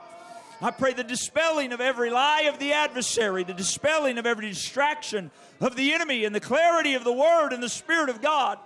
I 0.62 0.70
pray 0.70 0.92
the 0.92 1.02
dispelling 1.02 1.72
of 1.72 1.80
every 1.80 2.10
lie 2.10 2.42
of 2.42 2.58
the 2.58 2.72
adversary, 2.72 3.42
the 3.42 3.54
dispelling 3.54 4.18
of 4.18 4.26
every 4.26 4.48
distraction 4.48 5.30
of 5.60 5.74
the 5.74 5.92
enemy, 5.92 6.24
and 6.24 6.34
the 6.34 6.40
clarity 6.40 6.94
of 6.94 7.04
the 7.04 7.12
Word 7.12 7.52
and 7.52 7.62
the 7.62 7.68
Spirit 7.68 8.08
of 8.08 8.22
God 8.22 8.58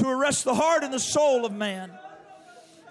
to 0.00 0.08
arrest 0.08 0.44
the 0.44 0.54
heart 0.54 0.82
and 0.82 0.92
the 0.92 1.00
soul 1.00 1.44
of 1.44 1.52
man. 1.52 1.90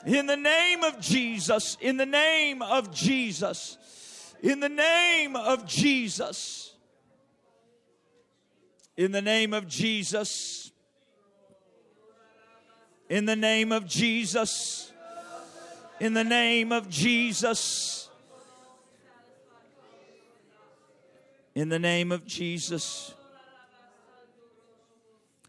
In 0.06 0.28
the 0.28 0.38
name 0.38 0.84
of 0.84 1.00
Jesus, 1.00 1.78
in 1.82 1.98
the 1.98 2.06
name 2.06 2.62
of 2.62 2.94
Jesus, 2.94 3.78
in 4.42 4.60
the 4.60 4.70
name 4.70 5.36
of 5.36 5.66
Jesus. 5.66 6.74
In 9.00 9.14
the 9.14 9.22
name 9.22 9.54
of 9.54 9.66
Jesus. 9.66 10.74
In 13.10 13.26
the 13.26 13.36
name 13.38 13.72
of 13.72 13.88
Jesus. 13.88 14.92
In 16.02 16.14
the 16.14 16.24
name 16.26 16.74
of 16.74 16.90
Jesus. 16.90 18.10
In 21.56 21.70
the 21.70 21.80
name 21.80 22.12
of 22.12 22.26
Jesus. 22.26 23.14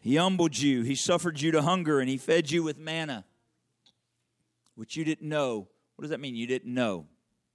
He 0.00 0.16
humbled 0.16 0.58
you. 0.58 0.82
He 0.82 0.94
suffered 0.94 1.40
you 1.40 1.52
to 1.52 1.62
hunger 1.62 2.00
and 2.00 2.08
he 2.08 2.16
fed 2.16 2.50
you 2.50 2.62
with 2.62 2.78
manna, 2.78 3.24
which 4.74 4.96
you 4.96 5.04
didn't 5.04 5.28
know. 5.28 5.68
What 5.96 6.02
does 6.02 6.10
that 6.10 6.20
mean? 6.20 6.34
You 6.34 6.46
didn't 6.46 6.72
know. 6.72 7.06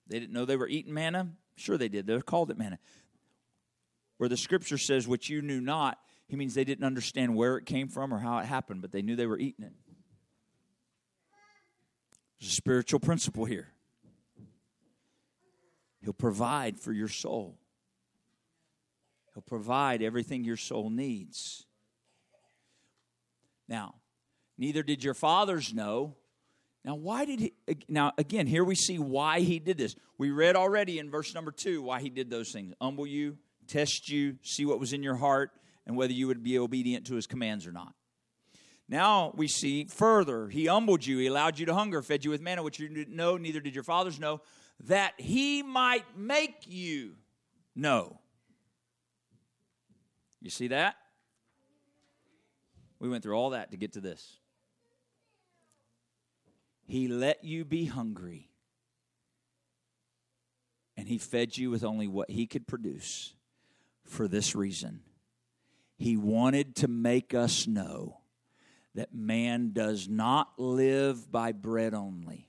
They 0.08 0.20
didn't 0.20 0.34
know 0.34 0.46
they 0.46 0.56
were 0.56 0.68
eating 0.68 0.94
manna? 0.94 1.30
Sure, 1.56 1.78
they 1.78 1.90
did. 1.90 2.06
They 2.06 2.20
called 2.22 2.52
it 2.52 2.58
manna. 2.58 2.78
Where 4.18 4.30
the 4.30 4.38
scripture 4.38 4.78
says, 4.78 5.08
which 5.08 5.30
you 5.30 5.42
knew 5.42 5.60
not, 5.60 5.98
he 6.28 6.36
means 6.36 6.54
they 6.54 6.64
didn't 6.64 6.86
understand 6.86 7.36
where 7.36 7.58
it 7.58 7.66
came 7.66 7.88
from 7.88 8.14
or 8.14 8.20
how 8.20 8.38
it 8.38 8.46
happened, 8.46 8.82
but 8.82 8.92
they 8.92 9.02
knew 9.02 9.16
they 9.16 9.26
were 9.26 9.40
eating 9.40 9.66
it. 9.66 9.74
There's 12.40 12.52
a 12.52 12.56
spiritual 12.56 13.00
principle 13.00 13.46
here. 13.46 13.70
He'll 16.04 16.14
provide 16.14 16.80
for 16.80 16.94
your 16.94 17.08
soul, 17.08 17.58
He'll 19.34 19.42
provide 19.42 20.02
everything 20.04 20.44
your 20.44 20.58
soul 20.58 20.90
needs. 20.90 21.65
Now, 23.68 23.96
neither 24.58 24.84
did 24.84 25.04
your 25.04 25.14
fathers 25.14 25.74
know 25.74 26.16
now, 26.86 26.94
why 26.94 27.26
did 27.26 27.40
he? 27.40 27.54
Now, 27.90 28.12
again, 28.20 28.46
here 28.46 28.64
we 28.64 28.76
see 28.76 29.00
why 29.00 29.40
he 29.40 29.58
did 29.58 29.76
this. 29.76 29.96
We 30.20 30.30
read 30.30 30.56
already 30.56 31.00
in 31.00 31.10
verse 31.10 31.34
number 31.34 31.52
two 31.52 31.82
why 31.82 32.00
he 32.00 32.12
did 32.12 32.30
those 32.30 32.52
things 32.52 32.76
humble 32.80 33.08
you, 33.08 33.40
test 33.68 34.08
you, 34.08 34.38
see 34.44 34.66
what 34.66 34.80
was 34.80 34.94
in 34.94 35.02
your 35.02 35.16
heart, 35.16 35.50
and 35.88 35.98
whether 35.98 36.14
you 36.14 36.28
would 36.28 36.44
be 36.44 36.60
obedient 36.60 37.08
to 37.08 37.16
his 37.16 37.26
commands 37.26 37.66
or 37.66 37.72
not. 37.72 37.96
Now 38.88 39.34
we 39.36 39.48
see 39.48 39.86
further, 39.86 40.48
he 40.48 40.68
humbled 40.68 41.04
you, 41.04 41.18
he 41.18 41.26
allowed 41.26 41.58
you 41.58 41.66
to 41.66 41.74
hunger, 41.74 42.04
fed 42.04 42.24
you 42.24 42.30
with 42.30 42.42
manna, 42.42 42.62
which 42.62 42.80
you 42.80 42.88
didn't 42.88 43.16
know, 43.16 43.36
neither 43.36 43.60
did 43.60 43.74
your 43.74 43.84
fathers 43.84 44.20
know, 44.20 44.42
that 44.84 45.14
he 45.18 45.64
might 45.64 46.06
make 46.16 46.68
you 46.68 47.16
know. 47.76 48.20
You 50.40 50.52
see 50.52 50.68
that? 50.68 50.98
We 53.00 53.10
went 53.10 53.24
through 53.24 53.38
all 53.38 53.52
that 53.52 53.72
to 53.72 53.78
get 53.78 53.94
to 53.94 54.02
this. 54.02 54.40
He 56.88 57.08
let 57.08 57.44
you 57.44 57.66
be 57.66 57.86
hungry. 57.86 58.50
And 60.98 61.08
He 61.08 61.18
fed 61.18 61.58
you 61.58 61.70
with 61.70 61.84
only 61.84 62.08
what 62.08 62.30
He 62.30 62.46
could 62.48 62.68
produce 62.68 63.34
for 64.06 64.28
this 64.28 64.56
reason. 64.56 65.02
He 65.98 66.18
wanted 66.18 66.76
to 66.78 66.88
make 66.88 67.34
us 67.34 67.68
know 67.68 68.20
that 68.94 69.14
man 69.14 69.72
does 69.74 70.08
not 70.08 70.50
live 70.58 71.32
by 71.32 71.52
bread 71.52 71.94
only, 71.94 72.48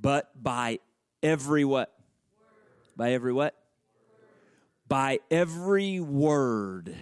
but 0.00 0.30
by 0.40 0.78
every 1.22 1.64
what? 1.64 1.92
By 2.96 3.12
every 3.12 3.32
what? 3.32 3.56
By 4.92 5.20
every 5.30 6.00
word 6.00 6.94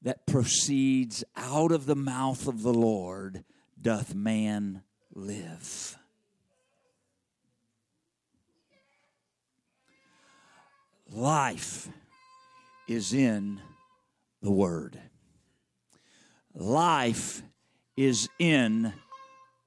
that 0.00 0.28
proceeds 0.28 1.24
out 1.34 1.72
of 1.72 1.86
the 1.86 1.96
mouth 1.96 2.46
of 2.46 2.62
the 2.62 2.72
Lord 2.72 3.42
doth 3.82 4.14
man 4.14 4.84
live. 5.12 5.98
Life 11.10 11.88
is 12.86 13.12
in 13.12 13.60
the 14.40 14.52
Word. 14.52 15.00
Life 16.54 17.42
is 17.96 18.28
in 18.38 18.92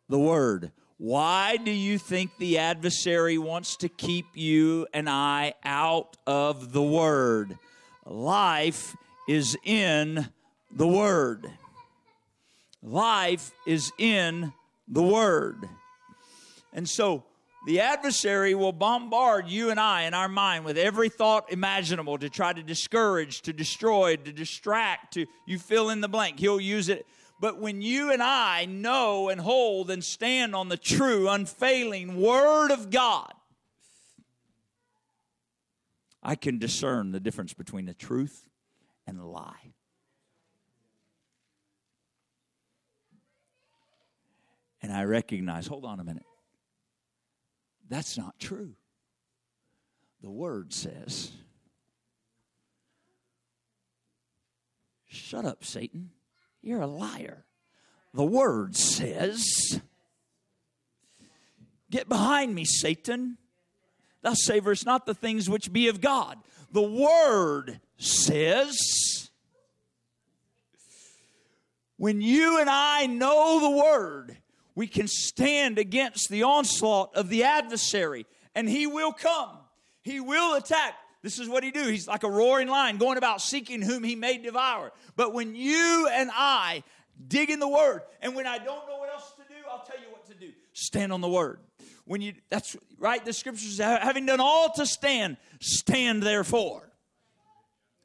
the 0.07 0.19
Word. 0.19 0.71
Why 1.01 1.55
do 1.55 1.71
you 1.71 1.97
think 1.97 2.37
the 2.37 2.57
adversary 2.57 3.37
wants 3.37 3.77
to 3.77 3.87
keep 3.87 4.25
you 4.35 4.85
and 4.93 5.09
I 5.09 5.53
out 5.63 6.17
of 6.27 6.73
the 6.73 6.83
Word? 6.83 7.57
Life 8.05 8.97
is 9.25 9.57
in 9.63 10.27
the 10.69 10.87
Word. 10.87 11.49
Life 12.83 13.51
is 13.65 13.93
in 13.97 14.51
the 14.89 15.01
Word. 15.01 15.69
And 16.73 16.87
so 16.87 17.23
the 17.65 17.79
adversary 17.79 18.53
will 18.53 18.73
bombard 18.73 19.47
you 19.47 19.69
and 19.69 19.79
I 19.79 20.01
in 20.01 20.13
our 20.13 20.27
mind 20.27 20.65
with 20.65 20.77
every 20.77 21.07
thought 21.07 21.49
imaginable 21.49 22.17
to 22.17 22.29
try 22.29 22.51
to 22.51 22.61
discourage, 22.61 23.41
to 23.43 23.53
destroy, 23.53 24.17
to 24.17 24.33
distract, 24.33 25.13
to 25.13 25.27
you 25.45 25.59
fill 25.59 25.91
in 25.91 26.01
the 26.01 26.09
blank. 26.09 26.41
He'll 26.41 26.59
use 26.59 26.89
it. 26.89 27.07
But 27.39 27.57
when 27.57 27.81
you 27.81 28.11
and 28.11 28.21
I 28.21 28.65
know 28.65 29.29
and 29.29 29.39
hold 29.39 29.89
and 29.89 30.03
stand 30.03 30.53
on 30.55 30.67
the 30.67 30.77
true, 30.77 31.29
unfailing 31.29 32.19
Word 32.19 32.71
of 32.71 32.89
God, 32.89 33.33
I 36.21 36.35
can 36.35 36.59
discern 36.59 37.11
the 37.11 37.19
difference 37.19 37.53
between 37.53 37.85
the 37.85 37.93
truth 37.93 38.49
and 39.07 39.17
the 39.17 39.25
lie. 39.25 39.73
And 44.81 44.91
I 44.91 45.03
recognize, 45.05 45.67
hold 45.67 45.85
on 45.85 45.99
a 45.99 46.03
minute, 46.03 46.25
that's 47.89 48.17
not 48.17 48.37
true. 48.37 48.73
The 50.21 50.29
Word 50.29 50.73
says. 50.73 51.31
Shut 55.07 55.45
up, 55.45 55.63
Satan. 55.63 56.11
You're 56.61 56.81
a 56.81 56.87
liar. 56.87 57.45
The 58.13 58.25
Word 58.25 58.75
says. 58.75 59.79
Get 61.91 62.09
behind 62.09 62.53
me, 62.53 62.65
Satan. 62.65 63.37
Thou 64.21 64.33
savorest 64.33 64.85
not 64.85 65.05
the 65.05 65.13
things 65.13 65.49
which 65.49 65.71
be 65.71 65.87
of 65.87 66.01
God. 66.01 66.37
The 66.71 66.81
Word 66.81 67.79
says. 67.97 69.29
When 71.97 72.21
you 72.21 72.59
and 72.59 72.69
I 72.69 73.07
know 73.07 73.59
the 73.59 73.77
Word, 73.77 74.37
we 74.75 74.87
can 74.87 75.07
stand 75.07 75.77
against 75.77 76.29
the 76.29 76.43
onslaught 76.43 77.15
of 77.15 77.29
the 77.29 77.43
adversary, 77.43 78.25
and 78.55 78.69
he 78.69 78.87
will 78.87 79.11
come. 79.11 79.57
He 80.01 80.19
will 80.19 80.55
attack. 80.55 80.93
This 81.21 81.39
is 81.39 81.49
what 81.49 81.63
he 81.63 81.71
do. 81.71 81.87
He's 81.87 82.07
like 82.07 82.23
a 82.23 82.29
roaring 82.29 82.67
lion 82.69 82.97
going 82.97 83.17
about 83.17 83.41
seeking 83.41 83.81
whom 83.81 84.03
he 84.03 84.15
may 84.15 84.37
devour. 84.37 84.91
But 85.15 85.33
when 85.33 85.53
you 85.55 86.07
and 86.11 86.29
I 86.33 86.83
dig 87.27 87.49
in 87.49 87.59
the 87.59 87.67
word, 87.67 88.01
and 88.21 88.35
when 88.35 88.47
I 88.47 88.57
don't 88.57 88.87
know 88.87 88.97
what 88.97 89.09
else 89.09 89.33
to 89.33 89.43
do, 89.53 89.55
I'll 89.69 89.83
tell 89.83 89.99
you 89.99 90.09
what 90.11 90.25
to 90.27 90.33
do. 90.33 90.51
Stand 90.73 91.11
on 91.11 91.19
the 91.21 91.29
word. 91.29 91.59
When 92.05 92.21
you 92.21 92.33
that's 92.49 92.75
right, 92.97 93.23
the 93.23 93.33
scriptures 93.33 93.77
having 93.79 94.25
done 94.25 94.39
all 94.39 94.71
to 94.73 94.85
stand, 94.85 95.37
stand 95.59 96.23
therefore. 96.23 96.89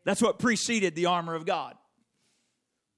That's 0.04 0.20
what 0.20 0.38
preceded 0.38 0.94
the 0.94 1.06
armor 1.06 1.34
of 1.34 1.46
God. 1.46 1.76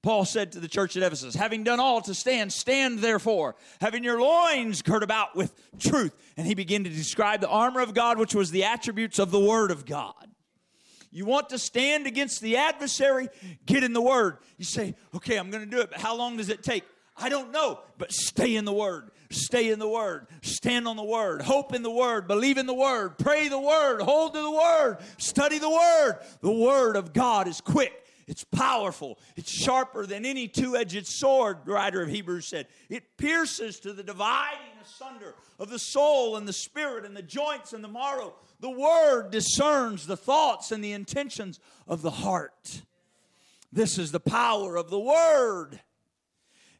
Paul 0.03 0.25
said 0.25 0.51
to 0.53 0.59
the 0.59 0.67
church 0.67 0.95
at 0.95 1.03
Ephesus, 1.03 1.35
having 1.35 1.63
done 1.63 1.79
all 1.79 2.01
to 2.01 2.13
stand, 2.13 2.53
stand 2.53 2.99
therefore, 2.99 3.55
having 3.81 4.03
your 4.03 4.21
loins 4.21 4.81
girt 4.81 5.03
about 5.03 5.35
with 5.35 5.53
truth. 5.79 6.13
And 6.37 6.45
he 6.45 6.55
began 6.55 6.83
to 6.83 6.89
describe 6.89 7.41
the 7.41 7.49
armor 7.49 7.81
of 7.81 7.93
God, 7.93 8.17
which 8.17 8.35
was 8.35 8.51
the 8.51 8.63
attributes 8.63 9.19
of 9.19 9.31
the 9.31 9.39
Word 9.39 9.71
of 9.71 9.85
God. 9.85 10.13
You 11.09 11.25
want 11.25 11.49
to 11.49 11.57
stand 11.57 12.05
against 12.05 12.41
the 12.41 12.57
adversary? 12.57 13.29
Get 13.65 13.83
in 13.83 13.93
the 13.93 14.01
Word. 14.01 14.37
You 14.57 14.65
say, 14.65 14.95
okay, 15.15 15.37
I'm 15.37 15.49
going 15.49 15.63
to 15.63 15.69
do 15.69 15.81
it, 15.81 15.89
but 15.89 15.99
how 15.99 16.15
long 16.15 16.37
does 16.37 16.49
it 16.49 16.63
take? 16.63 16.83
I 17.17 17.29
don't 17.29 17.51
know, 17.51 17.79
but 17.97 18.11
stay 18.11 18.55
in 18.55 18.65
the 18.65 18.73
Word. 18.73 19.09
Stay 19.31 19.71
in 19.71 19.79
the 19.79 19.87
Word. 19.87 20.27
Stand 20.41 20.87
on 20.87 20.95
the 20.95 21.03
Word. 21.03 21.41
Hope 21.41 21.73
in 21.73 21.81
the 21.81 21.91
Word. 21.91 22.27
Believe 22.27 22.57
in 22.57 22.65
the 22.65 22.73
Word. 22.73 23.17
Pray 23.17 23.47
the 23.47 23.59
Word. 23.59 24.01
Hold 24.01 24.35
to 24.35 24.41
the 24.41 24.51
Word. 24.51 24.97
Study 25.17 25.57
the 25.57 25.69
Word. 25.69 26.19
The 26.41 26.51
Word 26.51 26.95
of 26.95 27.13
God 27.13 27.47
is 27.47 27.59
quick 27.59 28.06
it's 28.27 28.43
powerful. 28.43 29.17
It's 29.37 29.51
sharper 29.51 30.05
than 30.05 30.25
any 30.25 30.49
two 30.49 30.75
edged 30.75 31.07
sword, 31.07 31.59
the 31.65 31.71
writer 31.71 32.01
of 32.01 32.09
Hebrews 32.09 32.47
said. 32.47 32.67
It 32.89 33.17
pierces 33.17 33.79
to 33.79 33.93
the 33.93 34.03
dividing 34.03 34.59
asunder 34.83 35.33
of 35.57 35.69
the 35.69 35.79
soul 35.79 36.35
and 36.35 36.45
the 36.45 36.53
spirit 36.53 37.05
and 37.05 37.15
the 37.15 37.21
joints 37.21 37.71
and 37.71 37.81
the 37.81 37.87
marrow. 37.87 38.33
The 38.59 38.69
word 38.69 39.31
discerns 39.31 40.05
the 40.05 40.17
thoughts 40.17 40.73
and 40.73 40.83
the 40.83 40.91
intentions 40.91 41.59
of 41.87 42.01
the 42.01 42.11
heart. 42.11 42.81
This 43.71 43.97
is 43.97 44.11
the 44.11 44.19
power 44.19 44.75
of 44.75 44.89
the 44.89 44.99
word. 44.99 45.79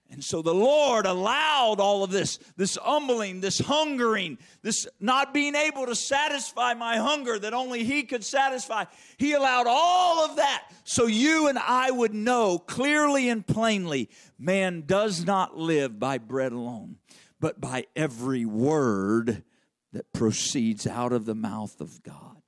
And 0.10 0.24
so 0.24 0.42
the 0.42 0.54
Lord 0.54 1.06
allowed 1.06 1.80
all 1.80 2.04
of 2.04 2.12
this, 2.12 2.40
this 2.56 2.78
humbling, 2.78 3.42
this 3.42 3.60
hungering, 3.60 4.38
this 4.62 4.88
not 5.02 5.34
being 5.34 5.54
able 5.54 5.86
to 5.86 5.96
satisfy 5.96 6.74
my 6.74 6.98
hunger 6.98 7.38
that 7.38 7.54
only 7.54 7.84
He 7.84 8.04
could 8.04 8.24
satisfy. 8.24 8.86
He 9.18 9.34
allowed 9.34 9.68
all 9.68 10.24
of 10.24 10.38
that 10.38 10.70
so 10.86 11.08
you 11.08 11.50
and 11.50 11.60
I 11.60 11.92
would 11.92 12.14
know 12.14 12.58
clearly 12.58 13.28
and 13.28 13.46
plainly 13.46 14.10
man 14.40 14.84
does 14.86 15.26
not 15.26 15.58
live 15.58 16.00
by 16.00 16.18
bread 16.18 16.54
alone, 16.54 16.98
but 17.42 17.60
by 17.60 17.86
every 17.94 18.46
word 18.46 19.44
that 19.92 20.14
proceeds 20.14 20.88
out 20.88 21.12
of 21.12 21.26
the 21.26 21.36
mouth 21.36 21.82
of 21.82 22.02
God. 22.04 22.42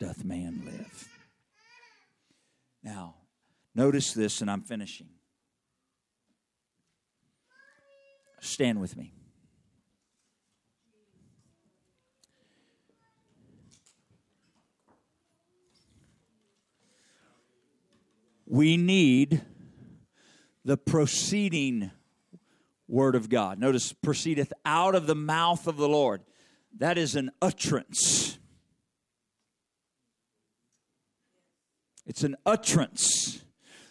Doth 0.00 0.24
man 0.24 0.62
live? 0.66 1.08
Now, 2.82 3.14
notice 3.74 4.12
this, 4.12 4.42
and 4.42 4.50
I'm 4.50 4.60
finishing. 4.60 5.13
Stand 8.44 8.78
with 8.78 8.94
me. 8.96 9.12
We 18.46 18.76
need 18.76 19.40
the 20.64 20.76
proceeding 20.76 21.90
word 22.86 23.14
of 23.14 23.30
God. 23.30 23.58
Notice, 23.58 23.94
proceedeth 23.94 24.52
out 24.66 24.94
of 24.94 25.06
the 25.06 25.14
mouth 25.14 25.66
of 25.66 25.78
the 25.78 25.88
Lord. 25.88 26.22
That 26.78 26.98
is 26.98 27.16
an 27.16 27.30
utterance. 27.40 28.38
It's 32.06 32.22
an 32.22 32.36
utterance. 32.44 33.42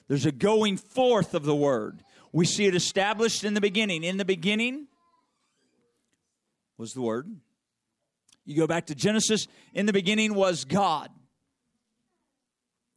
There's 0.08 0.28
a 0.28 0.32
going 0.32 0.78
forth 0.78 1.34
of 1.34 1.44
the 1.44 1.56
word. 1.56 2.04
We 2.34 2.46
see 2.46 2.66
it 2.66 2.76
established 2.76 3.44
in 3.44 3.54
the 3.54 3.62
beginning. 3.62 4.04
In 4.04 4.18
the 4.18 4.26
beginning 4.26 4.88
was 6.78 6.94
the 6.94 7.02
Word. 7.02 7.30
You 8.44 8.58
go 8.58 8.68
back 8.68 8.88
to 8.88 8.96
Genesis, 8.96 9.48
in 9.74 9.86
the 9.86 9.94
beginning 9.94 10.34
was 10.34 10.66
God. 10.66 11.10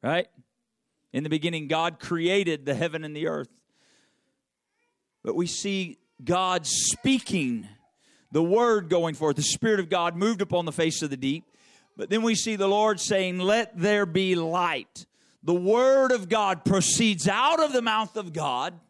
Right? 0.02 0.26
In 1.12 1.22
the 1.22 1.28
beginning, 1.28 1.68
God 1.68 2.00
created 2.00 2.64
the 2.64 2.74
heaven 2.74 3.04
and 3.04 3.14
the 3.14 3.28
earth. 3.28 3.50
But 5.22 5.36
we 5.36 5.46
see 5.46 5.98
God 6.24 6.66
speaking, 6.66 7.68
the 8.32 8.42
Word 8.42 8.88
going 8.88 9.14
forth. 9.14 9.36
The 9.36 9.42
Spirit 9.42 9.80
of 9.80 9.90
God 9.90 10.16
moved 10.16 10.40
upon 10.40 10.64
the 10.64 10.72
face 10.72 11.02
of 11.02 11.10
the 11.10 11.16
deep. 11.16 11.44
But 11.94 12.08
then 12.08 12.22
we 12.22 12.34
see 12.34 12.56
the 12.56 12.68
Lord 12.68 13.00
saying, 13.00 13.38
Let 13.38 13.76
there 13.78 14.06
be 14.06 14.34
light. 14.34 15.06
The 15.42 15.54
Word 15.54 16.10
of 16.10 16.28
God 16.28 16.64
proceeds 16.64 17.28
out 17.28 17.60
of 17.60 17.72
the 17.72 17.82
mouth 17.82 18.16
of 18.16 18.32
God 18.32 18.80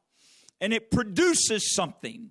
and 0.60 0.72
it 0.72 0.90
produces 0.90 1.74
something. 1.74 2.30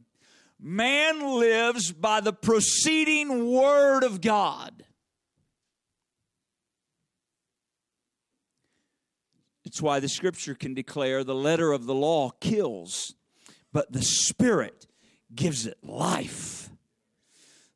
Man 0.60 1.40
lives 1.40 1.92
by 1.92 2.22
the 2.22 2.34
proceeding 2.34 3.52
word 3.52 4.04
of 4.04 4.22
God. 4.22 4.84
It's 9.66 9.82
why 9.82 10.00
the 10.00 10.08
scripture 10.08 10.56
can 10.56 10.74
declare 10.74 11.24
the 11.24 11.36
letter 11.36 11.72
of 11.72 11.86
the 11.86 11.94
law 11.94 12.30
kills, 12.40 13.16
but 13.74 13.92
the 13.92 14.02
spirit 14.02 14.88
gives 15.34 15.66
it 15.66 15.78
life. 15.84 16.70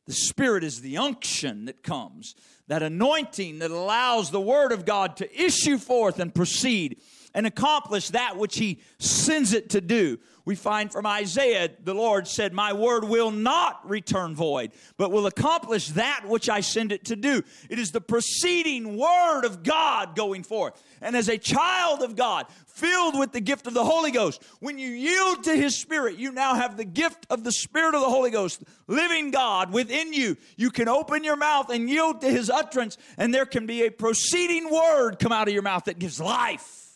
The 0.08 0.14
spirit 0.14 0.64
is 0.64 0.82
the 0.82 0.98
unction 0.98 1.66
that 1.66 1.84
comes, 1.84 2.36
that 2.68 2.82
anointing 2.82 3.60
that 3.60 3.70
allows 3.70 4.32
the 4.32 4.40
word 4.42 4.72
of 4.72 4.86
God 4.86 5.18
to 5.18 5.44
issue 5.44 5.78
forth 5.78 6.20
and 6.20 6.34
proceed 6.34 7.02
and 7.34 7.46
accomplish 7.46 8.10
that 8.10 8.38
which 8.38 8.58
he 8.58 8.82
sends 8.98 9.54
it 9.54 9.70
to 9.72 9.82
do. 9.82 10.18
We 10.50 10.56
find 10.56 10.92
from 10.92 11.06
Isaiah, 11.06 11.70
the 11.84 11.94
Lord 11.94 12.28
said, 12.28 12.54
My 12.54 12.74
word 12.74 13.04
will 13.04 13.30
not 13.30 13.88
return 13.88 14.34
void, 14.34 14.72
but 14.98 15.12
will 15.12 15.28
accomplish 15.28 15.90
that 15.90 16.24
which 16.28 16.50
I 16.50 16.62
send 16.62 16.92
it 16.92 17.06
to 17.06 17.16
do. 17.16 17.44
It 17.70 17.78
is 17.78 17.92
the 17.92 18.02
proceeding 18.02 18.98
word 18.98 19.46
of 19.46 19.62
God 19.62 20.16
going 20.16 20.42
forth. 20.42 20.82
And 21.04 21.16
as 21.16 21.30
a 21.30 21.38
child 21.38 22.02
of 22.02 22.16
God, 22.16 22.48
filled 22.66 23.20
with 23.20 23.32
the 23.32 23.42
gift 23.42 23.68
of 23.68 23.76
the 23.76 23.86
Holy 23.86 24.10
Ghost, 24.10 24.42
when 24.60 24.80
you 24.80 24.90
yield 24.90 25.44
to 25.44 25.56
His 25.56 25.78
Spirit, 25.78 26.18
you 26.18 26.32
now 26.32 26.56
have 26.56 26.78
the 26.78 26.84
gift 26.84 27.28
of 27.30 27.44
the 27.44 27.52
Spirit 27.52 27.94
of 27.94 28.02
the 28.02 28.10
Holy 28.10 28.32
Ghost, 28.32 28.64
living 28.88 29.30
God 29.30 29.72
within 29.72 30.14
you. 30.14 30.36
You 30.58 30.72
can 30.72 30.88
open 30.88 31.24
your 31.24 31.38
mouth 31.38 31.70
and 31.70 31.88
yield 31.88 32.22
to 32.22 32.28
His 32.28 32.50
utterance, 32.50 32.98
and 33.20 33.32
there 33.32 33.46
can 33.46 33.68
be 33.68 33.84
a 33.84 33.92
proceeding 33.92 34.72
word 34.72 35.20
come 35.20 35.32
out 35.32 35.48
of 35.48 35.54
your 35.54 35.62
mouth 35.62 35.84
that 35.84 36.00
gives 36.00 36.20
life. 36.20 36.89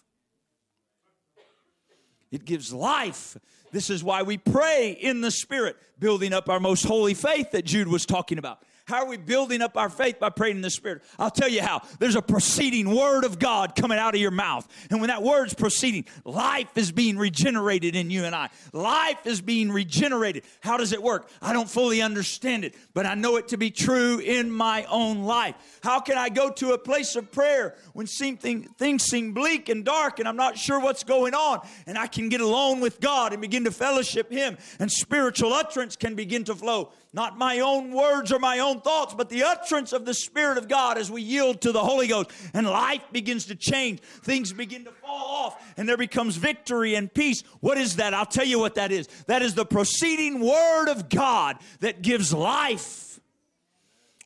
It 2.34 2.46
gives 2.46 2.74
life. 2.74 3.38
This 3.72 3.92
is 3.92 4.04
why 4.04 4.24
we 4.24 4.40
pray 4.40 4.98
in 5.00 5.22
the 5.22 5.30
Spirit, 5.30 5.78
building 6.00 6.34
up 6.34 6.50
our 6.50 6.60
most 6.60 6.84
holy 6.84 7.14
faith 7.14 7.52
that 7.52 7.64
Jude 7.64 7.88
was 7.88 8.08
talking 8.08 8.40
about. 8.40 8.64
How 8.86 9.04
are 9.04 9.08
we 9.08 9.18
building 9.18 9.62
up 9.62 9.78
our 9.78 9.90
faith? 9.90 10.20
By 10.20 10.30
praying 10.30 10.58
in 10.58 10.62
the 10.62 10.70
Spirit. 10.70 11.04
I'll 11.18 11.32
tell 11.32 11.48
you 11.48 11.62
how. 11.62 11.82
There's 12.00 12.16
a 12.16 12.22
proceeding 12.22 12.94
word 12.94 13.24
of 13.24 13.40
God 13.40 13.76
coming 13.76 13.98
out 13.98 14.14
of 14.14 14.20
your 14.20 14.32
mouth. 14.32 14.68
And 14.90 15.00
when 15.00 15.08
that 15.08 15.24
word's 15.24 15.54
proceeding, 15.54 16.06
life 16.26 16.78
is 16.78 16.92
being 16.92 17.18
regenerated 17.18 17.96
in 17.96 18.12
you 18.12 18.26
and 18.26 18.36
I. 18.36 18.50
Life 18.74 19.26
is 19.26 19.40
being 19.42 19.72
regenerated. 19.72 20.44
How 20.60 20.76
does 20.76 20.92
it 20.92 21.02
work? 21.02 21.30
I 21.42 21.54
don't 21.54 21.70
fully 21.70 22.02
understand 22.02 22.66
it, 22.66 22.76
but 22.94 23.06
I 23.06 23.16
know 23.16 23.38
it 23.38 23.48
to 23.50 23.58
be 23.58 23.72
true 23.72 24.20
in 24.20 24.52
my 24.52 24.84
own 24.90 25.24
life. 25.24 25.56
How 25.82 26.02
can 26.02 26.18
I 26.18 26.28
go 26.28 26.50
to 26.52 26.74
a 26.74 26.78
place 26.78 27.16
of 27.16 27.32
prayer 27.32 27.76
when 27.94 28.06
things 28.06 29.04
seem 29.04 29.34
bleak 29.34 29.70
and 29.70 29.86
dark 29.86 30.20
and 30.20 30.28
I'm 30.28 30.36
not 30.36 30.58
sure 30.58 30.80
what's 30.80 31.06
going 31.06 31.34
on? 31.34 31.66
And 31.88 31.98
I 31.98 32.08
can 32.08 32.28
get 32.28 32.42
alone 32.42 32.82
with 32.82 33.00
God 33.00 33.32
and 33.32 33.42
begin 33.42 33.64
to 33.64 33.72
fellowship 33.72 34.30
Him, 34.30 34.58
and 34.80 34.92
spiritual 34.92 35.54
utterance 35.54 35.96
can 35.96 36.16
begin 36.16 36.44
to 36.46 36.56
flow. 36.56 36.92
Not 37.16 37.38
my 37.38 37.60
own 37.60 37.92
words 37.92 38.32
or 38.32 38.40
my 38.40 38.58
own 38.58 38.73
thoughts, 38.82 39.14
but 39.14 39.30
the 39.30 39.44
utterance 39.44 39.94
of 39.94 40.06
the 40.06 40.14
Spirit 40.14 40.58
of 40.58 40.68
God 40.68 40.98
as 40.98 41.12
we 41.12 41.22
yield 41.22 41.62
to 41.62 41.72
the 41.72 41.84
Holy 41.84 42.08
Ghost. 42.08 42.32
And 42.54 42.68
life 42.68 43.04
begins 43.12 43.46
to 43.46 43.56
change. 43.56 44.02
Things 44.02 44.54
begin 44.54 44.86
to 44.86 44.92
fall 44.92 45.46
off, 45.46 45.74
and 45.78 45.88
there 45.88 45.98
becomes 45.98 46.36
victory 46.36 46.96
and 46.96 47.14
peace. 47.14 47.42
What 47.60 47.78
is 47.78 47.98
that? 47.98 48.14
I'll 48.14 48.26
tell 48.26 48.46
you 48.46 48.60
what 48.60 48.76
that 48.76 48.92
is. 48.92 49.08
That 49.28 49.42
is 49.42 49.56
the 49.56 49.66
proceeding 49.66 50.40
Word 50.40 50.90
of 50.90 51.10
God 51.10 51.58
that 51.80 52.02
gives 52.02 52.34
life. 52.34 53.20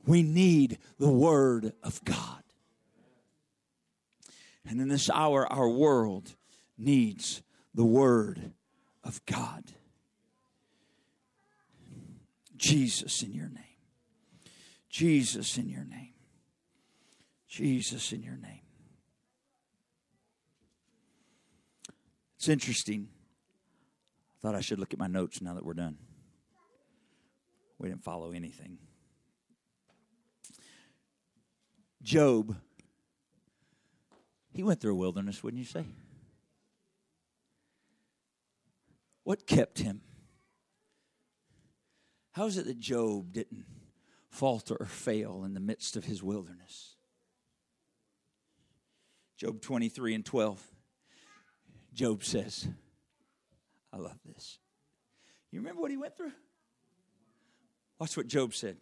We 0.06 0.24
need 0.24 0.78
the 1.00 1.12
Word 1.12 1.74
of 1.84 2.04
God. 2.06 2.44
And 4.70 4.82
in 4.82 4.88
this 4.88 5.10
hour, 5.10 5.52
our 5.52 5.70
world 5.70 6.36
needs 6.78 7.42
the 7.74 7.86
Word 7.86 8.52
of 9.04 9.26
God. 9.26 9.64
Jesus 12.58 13.22
in 13.22 13.34
your 13.34 13.50
name. 13.50 13.67
Jesus 14.90 15.58
in 15.58 15.70
your 15.70 15.84
name. 15.84 16.14
Jesus 17.48 18.12
in 18.12 18.24
your 18.24 18.38
name. 18.38 18.62
It's 22.38 22.50
interesting. 22.50 23.10
I 24.36 24.36
thought 24.42 24.56
I 24.56 24.62
should 24.62 24.80
look 24.80 24.94
at 24.94 25.00
my 25.00 25.08
notes 25.08 25.42
now 25.42 25.54
that 25.56 25.66
we're 25.66 25.74
done. 25.74 25.98
We 27.80 27.90
didn't 27.90 28.04
follow 28.04 28.32
anything. 28.32 28.78
Job, 32.02 32.56
he 34.52 34.64
went 34.64 34.80
through 34.80 34.94
a 34.94 34.96
wilderness, 34.96 35.44
wouldn't 35.44 35.60
you 35.60 35.66
say? 35.66 35.86
What 39.24 39.46
kept 39.46 39.80
him? 39.80 40.02
How 42.32 42.46
is 42.46 42.58
it 42.58 42.66
that 42.66 42.80
Job 42.80 43.34
didn't 43.34 43.66
falter 44.38 44.78
or 44.80 44.86
fail 44.86 45.44
in 45.44 45.56
the 45.56 45.60
midst 45.60 45.98
of 45.98 46.06
his 46.06 46.22
wilderness? 46.22 46.96
Job 49.36 49.62
23 49.62 50.14
and 50.14 50.26
12. 50.26 50.64
Job 51.94 52.24
says, 52.24 52.68
I 53.92 53.98
love 53.98 54.20
this. 54.26 54.60
You 55.52 55.60
remember 55.60 55.82
what 55.82 55.90
he 55.90 55.98
went 55.98 56.16
through? 56.16 56.34
Watch 58.00 58.16
what 58.16 58.28
Job 58.28 58.54
said. 58.54 58.78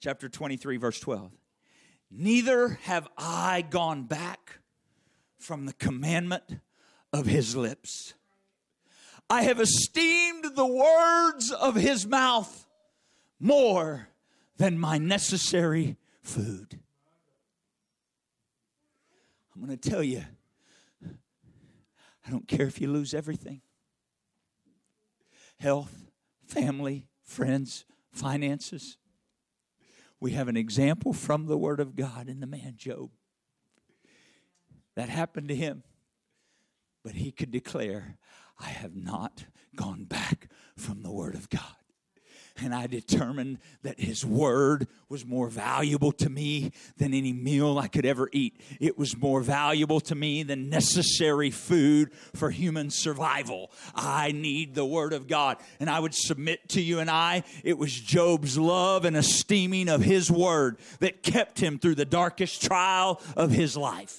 Chapter 0.00 0.28
23, 0.28 0.76
verse 0.76 1.00
12. 1.00 1.32
Neither 2.10 2.78
have 2.82 3.08
I 3.18 3.64
gone 3.68 4.04
back 4.04 4.60
from 5.36 5.66
the 5.66 5.72
commandment 5.72 6.60
of 7.12 7.26
his 7.26 7.56
lips. 7.56 8.14
I 9.28 9.42
have 9.42 9.60
esteemed 9.60 10.54
the 10.54 10.66
words 10.66 11.50
of 11.50 11.74
his 11.74 12.06
mouth 12.06 12.66
more 13.40 14.08
than 14.62 14.78
my 14.78 14.96
necessary 14.96 15.96
food. 16.20 16.78
I'm 19.52 19.66
going 19.66 19.76
to 19.76 19.90
tell 19.90 20.04
you, 20.04 20.22
I 22.24 22.30
don't 22.30 22.46
care 22.46 22.66
if 22.66 22.80
you 22.80 22.86
lose 22.86 23.12
everything 23.12 23.62
health, 25.58 25.92
family, 26.46 27.08
friends, 27.24 27.84
finances. 28.12 28.98
We 30.20 30.30
have 30.32 30.46
an 30.46 30.56
example 30.56 31.12
from 31.12 31.46
the 31.46 31.58
Word 31.58 31.80
of 31.80 31.96
God 31.96 32.28
in 32.28 32.38
the 32.38 32.46
man 32.46 32.74
Job. 32.76 33.10
That 34.94 35.08
happened 35.08 35.48
to 35.48 35.56
him. 35.56 35.82
But 37.02 37.14
he 37.14 37.32
could 37.32 37.50
declare, 37.50 38.16
I 38.60 38.68
have 38.68 38.94
not 38.94 39.46
gone 39.74 40.04
back 40.04 40.48
from 40.76 41.02
the 41.02 41.10
Word 41.10 41.34
of 41.34 41.50
God 41.50 41.81
and 42.62 42.74
I 42.74 42.86
determined 42.86 43.58
that 43.82 43.98
His 43.98 44.24
Word 44.24 44.88
was 45.08 45.24
more 45.26 45.48
valuable 45.48 46.12
to 46.12 46.30
me 46.30 46.72
than 46.96 47.14
any 47.14 47.32
meal 47.32 47.78
I 47.78 47.88
could 47.88 48.06
ever 48.06 48.28
eat. 48.32 48.60
It 48.80 48.98
was 48.98 49.16
more 49.16 49.40
valuable 49.40 50.00
to 50.00 50.14
me 50.14 50.42
than 50.42 50.68
necessary 50.68 51.50
food 51.50 52.12
for 52.34 52.50
human 52.50 52.90
survival. 52.90 53.70
I 53.94 54.32
need 54.32 54.74
the 54.74 54.86
Word 54.86 55.12
of 55.12 55.28
God. 55.28 55.58
And 55.80 55.90
I 55.90 56.00
would 56.00 56.14
submit 56.14 56.68
to 56.70 56.80
you 56.80 56.98
and 56.98 57.10
I, 57.10 57.44
it 57.64 57.78
was 57.78 57.92
Job's 57.92 58.58
love 58.58 59.04
and 59.04 59.16
esteeming 59.16 59.88
of 59.88 60.02
His 60.02 60.30
Word 60.30 60.78
that 61.00 61.22
kept 61.22 61.60
him 61.60 61.78
through 61.78 61.94
the 61.94 62.04
darkest 62.04 62.62
trial 62.62 63.20
of 63.36 63.50
his 63.50 63.76
life. 63.76 64.18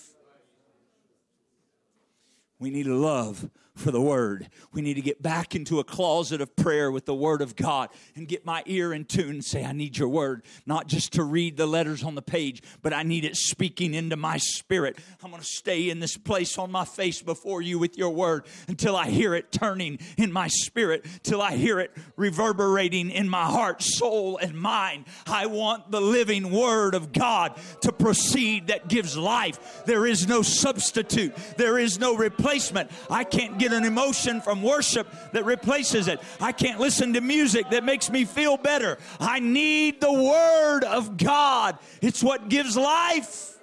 We 2.59 2.69
need 2.69 2.87
love 2.87 3.49
for 3.76 3.91
the 3.91 4.01
Word. 4.01 4.49
We 4.71 4.82
need 4.82 4.93
to 4.95 5.01
get 5.01 5.21
back 5.21 5.55
into 5.55 5.80
a 5.80 5.84
closet 5.84 6.41
of 6.41 6.55
prayer 6.55 6.91
with 6.91 7.05
the 7.05 7.15
Word 7.15 7.41
of 7.41 7.55
God 7.55 7.89
and 8.15 8.28
get 8.28 8.45
my 8.45 8.61
ear 8.65 8.93
in 8.93 9.05
tune 9.05 9.30
and 9.30 9.45
say, 9.45 9.65
I 9.65 9.71
need 9.71 9.97
your 9.97 10.09
Word, 10.09 10.43
not 10.65 10.88
just 10.88 11.13
to 11.13 11.24
read 11.24 11.57
the 11.57 11.65
letters 11.65 12.03
on 12.03 12.15
the 12.15 12.21
page, 12.21 12.61
but 12.82 12.93
I 12.93 13.03
need 13.03 13.26
it 13.26 13.36
speaking 13.36 13.93
into 13.93 14.15
my 14.15 14.38
spirit. 14.38 14.97
I'm 15.24 15.32
going 15.32 15.41
to 15.41 15.47
stay 15.47 15.89
in 15.89 15.99
this 15.99 16.17
place 16.17 16.57
on 16.57 16.71
my 16.71 16.86
face 16.86 17.21
before 17.21 17.61
you 17.61 17.80
with 17.80 17.97
your 17.97 18.11
Word 18.11 18.45
until 18.67 18.95
I 18.95 19.09
hear 19.09 19.34
it 19.34 19.51
turning 19.51 19.97
in 20.17 20.32
my 20.32 20.47
spirit, 20.49 21.05
till 21.24 21.41
I 21.41 21.55
hear 21.55 21.80
it 21.80 21.91
reverberating 22.15 23.09
in 23.09 23.28
my 23.28 23.45
heart, 23.45 23.82
soul, 23.82 24.38
and 24.38 24.53
mind. 24.53 25.05
I 25.26 25.47
want 25.47 25.89
the 25.89 26.01
living 26.01 26.51
Word 26.51 26.93
of 26.93 27.11
God 27.11 27.59
to 27.82 27.91
proceed 27.91 28.67
that 28.67 28.88
gives 28.88 29.17
life. 29.17 29.84
There 29.86 30.05
is 30.05 30.28
no 30.28 30.43
substitute, 30.43 31.36
there 31.57 31.80
is 31.80 31.99
no 31.99 32.15
replacement. 32.15 32.91
I 33.09 33.24
can't 33.24 33.57
get 33.64 33.74
an 33.74 33.86
emotion 33.86 34.41
from 34.41 34.61
worship 34.61 35.07
that 35.32 35.45
replaces 35.45 36.07
it. 36.07 36.20
I 36.41 36.51
can't 36.51 36.80
listen 36.80 37.14
to 37.14 37.22
music 37.22 37.70
that 37.70 37.84
makes 37.84 38.09
me 38.09 38.26
feel 38.26 38.57
better. 38.57 38.97
I 39.20 39.39
need 39.39 40.01
the 40.01 40.11
Word 40.11 40.84
of 40.84 41.18
God. 41.18 41.78
It's 42.01 42.22
what 42.22 42.49
gives 42.49 42.76
life. 42.76 43.57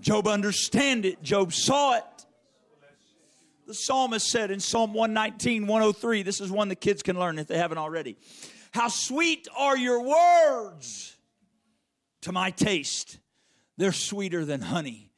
Job 0.00 0.28
understand 0.28 1.04
it. 1.04 1.22
Job 1.22 1.52
saw 1.52 1.96
it. 1.96 2.04
The 3.66 3.74
psalmist 3.74 4.28
said 4.28 4.52
in 4.52 4.60
Psalm 4.60 4.94
119, 4.94 5.66
103, 5.66 6.22
this 6.22 6.40
is 6.40 6.52
one 6.52 6.68
the 6.68 6.76
kids 6.76 7.02
can 7.02 7.18
learn 7.18 7.40
if 7.40 7.48
they 7.48 7.58
haven't 7.58 7.78
already. 7.78 8.16
How 8.70 8.86
sweet 8.86 9.48
are 9.58 9.76
your 9.76 10.02
words 10.02 11.16
to 12.22 12.32
my 12.32 12.50
taste. 12.50 13.18
They're 13.76 13.92
sweeter 13.92 14.44
than 14.44 14.60
honey 14.60 15.10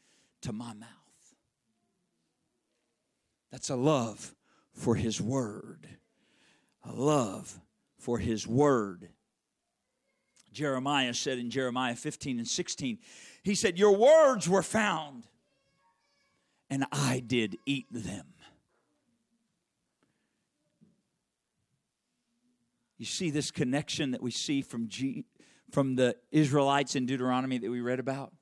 to 0.42 0.52
my 0.52 0.72
mouth. 0.72 0.97
That's 3.50 3.70
a 3.70 3.76
love 3.76 4.34
for 4.72 4.94
His 4.94 5.20
Word. 5.20 5.88
A 6.84 6.92
love 6.92 7.60
for 7.98 8.18
His 8.18 8.46
Word. 8.46 9.08
Jeremiah 10.52 11.14
said 11.14 11.38
in 11.38 11.50
Jeremiah 11.50 11.94
15 11.94 12.38
and 12.38 12.48
16, 12.48 12.98
he 13.42 13.54
said, 13.54 13.78
Your 13.78 13.96
words 13.96 14.48
were 14.48 14.62
found, 14.62 15.24
and 16.68 16.84
I 16.90 17.22
did 17.24 17.56
eat 17.64 17.86
them. 17.90 18.26
You 22.98 23.06
see 23.06 23.30
this 23.30 23.52
connection 23.52 24.10
that 24.10 24.22
we 24.22 24.32
see 24.32 24.60
from, 24.60 24.88
G, 24.88 25.24
from 25.70 25.94
the 25.94 26.16
Israelites 26.32 26.96
in 26.96 27.06
Deuteronomy 27.06 27.58
that 27.58 27.70
we 27.70 27.80
read 27.80 28.00
about? 28.00 28.32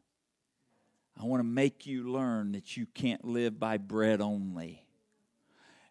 I 1.20 1.24
want 1.24 1.40
to 1.40 1.44
make 1.44 1.86
you 1.86 2.10
learn 2.10 2.52
that 2.52 2.76
you 2.76 2.86
can't 2.86 3.24
live 3.24 3.58
by 3.58 3.76
bread 3.76 4.22
only. 4.22 4.85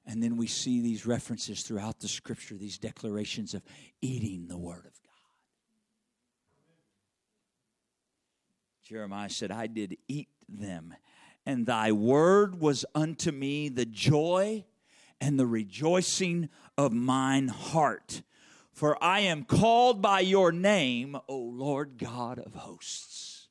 And 0.08 0.22
then 0.22 0.38
we 0.38 0.48
see 0.48 0.82
these 0.82 1.06
references 1.06 1.64
throughout 1.64 2.00
the 2.00 2.08
scripture, 2.08 2.56
these 2.56 2.78
declarations 2.78 3.54
of 3.54 3.64
eating 4.02 4.48
the 4.48 4.58
word 4.58 4.86
of 4.86 4.94
God. 5.04 5.12
Jeremiah 8.84 9.30
said, 9.30 9.52
I 9.52 9.66
did 9.66 9.98
eat 10.08 10.30
them, 10.48 10.94
and 11.44 11.66
thy 11.66 11.92
word 11.92 12.60
was 12.60 12.86
unto 12.94 13.32
me 13.32 13.68
the 13.68 13.86
joy 13.86 14.66
and 15.20 15.40
the 15.40 15.48
rejoicing 15.48 16.50
of 16.78 16.94
mine 16.94 17.48
heart. 17.48 18.22
For 18.72 19.02
I 19.04 19.22
am 19.22 19.44
called 19.44 20.02
by 20.02 20.20
your 20.20 20.52
name, 20.52 21.18
O 21.28 21.38
Lord 21.38 21.98
God 21.98 22.38
of 22.38 22.54
hosts. 22.54 23.48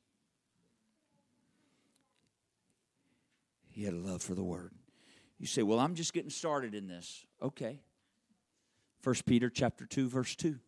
He 3.71 3.83
had 3.83 3.93
a 3.93 3.97
love 3.97 4.21
for 4.21 4.35
the 4.35 4.43
word. 4.43 4.71
You 5.45 5.47
say, 5.47 5.61
"Well, 5.61 5.79
I'm 5.79 5.93
just 5.93 6.11
getting 6.11 6.31
started 6.31 6.73
in 6.73 6.87
this." 6.87 7.23
Okay. 7.39 7.79
1 9.03 9.15
Peter 9.27 9.47
chapter 9.47 9.85
2 9.85 10.09
verse 10.09 10.35
2. 10.35 10.59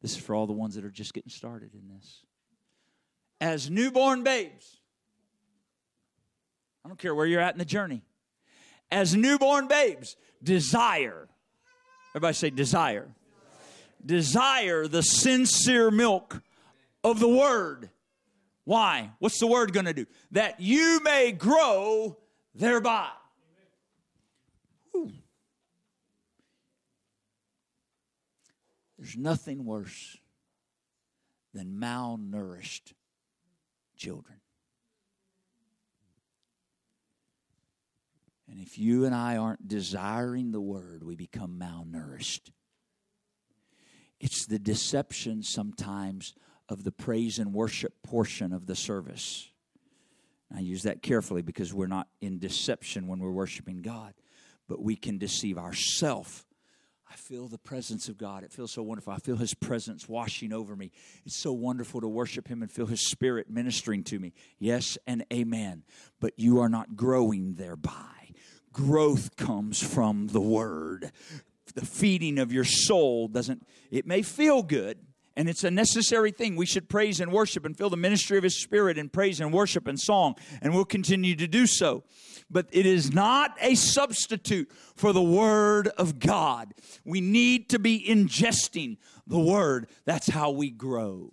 This 0.00 0.16
is 0.16 0.16
for 0.16 0.34
all 0.34 0.48
the 0.48 0.52
ones 0.52 0.74
that 0.74 0.84
are 0.84 0.90
just 0.90 1.14
getting 1.14 1.30
started 1.30 1.72
in 1.72 1.86
this. 1.86 2.24
As 3.40 3.70
newborn 3.70 4.24
babes. 4.24 4.80
I 6.84 6.88
don't 6.88 6.98
care 6.98 7.14
where 7.14 7.24
you're 7.24 7.40
at 7.40 7.54
in 7.54 7.60
the 7.60 7.64
journey. 7.64 8.02
As 8.90 9.14
newborn 9.14 9.68
babes, 9.68 10.16
desire. 10.42 11.28
Everybody 12.16 12.34
say 12.34 12.50
desire. 12.50 13.14
Desire 14.04 14.88
the 14.88 15.04
sincere 15.04 15.92
milk 15.92 16.42
of 17.04 17.20
the 17.20 17.28
word. 17.28 17.88
Why? 18.64 19.12
What's 19.20 19.38
the 19.38 19.46
word 19.46 19.72
going 19.72 19.86
to 19.86 19.94
do? 19.94 20.06
That 20.32 20.58
you 20.58 20.98
may 21.04 21.30
grow 21.30 22.18
thereby. 22.54 23.08
There's 28.98 29.16
nothing 29.16 29.64
worse 29.64 30.16
than 31.52 31.78
malnourished 31.80 32.92
children. 33.96 34.38
And 38.48 38.60
if 38.60 38.78
you 38.78 39.06
and 39.06 39.14
I 39.14 39.38
aren't 39.38 39.66
desiring 39.66 40.52
the 40.52 40.60
word, 40.60 41.02
we 41.02 41.16
become 41.16 41.58
malnourished. 41.58 42.50
It's 44.20 44.46
the 44.46 44.58
deception 44.58 45.42
sometimes 45.42 46.34
of 46.68 46.84
the 46.84 46.92
praise 46.92 47.38
and 47.38 47.52
worship 47.52 47.94
portion 48.02 48.52
of 48.52 48.66
the 48.66 48.76
service. 48.76 49.50
I 50.54 50.60
use 50.60 50.82
that 50.82 51.02
carefully 51.02 51.42
because 51.42 51.72
we're 51.72 51.86
not 51.86 52.08
in 52.20 52.38
deception 52.38 53.06
when 53.06 53.18
we're 53.18 53.30
worshiping 53.30 53.82
God, 53.82 54.14
but 54.68 54.82
we 54.82 54.96
can 54.96 55.18
deceive 55.18 55.58
ourselves. 55.58 56.44
I 57.10 57.14
feel 57.16 57.46
the 57.46 57.58
presence 57.58 58.08
of 58.08 58.16
God. 58.16 58.42
It 58.42 58.52
feels 58.52 58.72
so 58.72 58.82
wonderful. 58.82 59.12
I 59.12 59.18
feel 59.18 59.36
His 59.36 59.52
presence 59.52 60.08
washing 60.08 60.52
over 60.52 60.74
me. 60.74 60.90
It's 61.26 61.36
so 61.36 61.52
wonderful 61.52 62.00
to 62.00 62.08
worship 62.08 62.48
Him 62.48 62.62
and 62.62 62.72
feel 62.72 62.86
His 62.86 63.06
Spirit 63.06 63.50
ministering 63.50 64.02
to 64.04 64.18
me. 64.18 64.32
Yes 64.58 64.96
and 65.06 65.24
amen. 65.30 65.84
But 66.20 66.38
you 66.38 66.60
are 66.60 66.70
not 66.70 66.96
growing 66.96 67.54
thereby. 67.54 67.92
Growth 68.72 69.36
comes 69.36 69.82
from 69.82 70.28
the 70.28 70.40
Word. 70.40 71.12
The 71.74 71.84
feeding 71.84 72.38
of 72.38 72.50
your 72.50 72.64
soul 72.64 73.28
doesn't, 73.28 73.66
it 73.90 74.06
may 74.06 74.22
feel 74.22 74.62
good, 74.62 74.98
and 75.36 75.48
it's 75.48 75.64
a 75.64 75.70
necessary 75.70 76.30
thing. 76.30 76.56
We 76.56 76.66
should 76.66 76.88
praise 76.88 77.20
and 77.20 77.32
worship 77.32 77.64
and 77.64 77.76
feel 77.76 77.90
the 77.90 77.96
ministry 77.96 78.36
of 78.38 78.44
His 78.44 78.60
Spirit 78.60 78.98
in 78.98 79.08
praise 79.08 79.40
and 79.40 79.52
worship 79.52 79.86
and 79.86 79.98
song, 79.98 80.34
and 80.60 80.74
we'll 80.74 80.84
continue 80.84 81.34
to 81.36 81.46
do 81.46 81.66
so. 81.66 82.04
But 82.50 82.68
it 82.70 82.84
is 82.84 83.12
not 83.12 83.56
a 83.60 83.74
substitute 83.74 84.70
for 84.94 85.12
the 85.12 85.22
Word 85.22 85.88
of 85.88 86.18
God. 86.18 86.74
We 87.04 87.20
need 87.20 87.70
to 87.70 87.78
be 87.78 88.04
ingesting 88.06 88.98
the 89.26 89.40
Word. 89.40 89.88
That's 90.04 90.28
how 90.28 90.50
we 90.50 90.70
grow. 90.70 91.30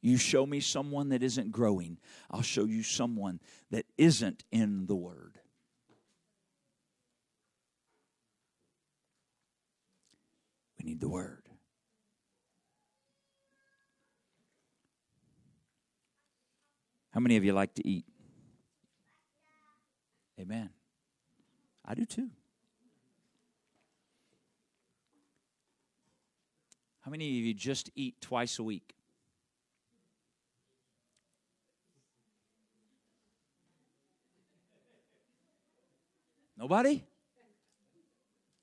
You 0.00 0.16
show 0.16 0.46
me 0.46 0.60
someone 0.60 1.08
that 1.08 1.22
isn't 1.22 1.50
growing, 1.50 1.98
I'll 2.30 2.42
show 2.42 2.64
you 2.64 2.82
someone 2.82 3.40
that 3.70 3.86
isn't 3.96 4.44
in 4.52 4.86
the 4.86 4.94
Word. 4.94 5.38
We 10.77 10.77
need 10.88 11.00
the 11.00 11.08
Word. 11.08 11.42
How 17.10 17.20
many 17.20 17.36
of 17.36 17.44
you 17.44 17.52
like 17.52 17.74
to 17.74 17.86
eat? 17.86 18.06
Amen. 20.40 20.70
I 21.84 21.94
do 21.94 22.04
too. 22.04 22.30
How 27.00 27.10
many 27.10 27.26
of 27.38 27.44
you 27.44 27.54
just 27.54 27.90
eat 27.94 28.20
twice 28.20 28.58
a 28.58 28.62
week? 28.62 28.94
Nobody? 36.56 37.04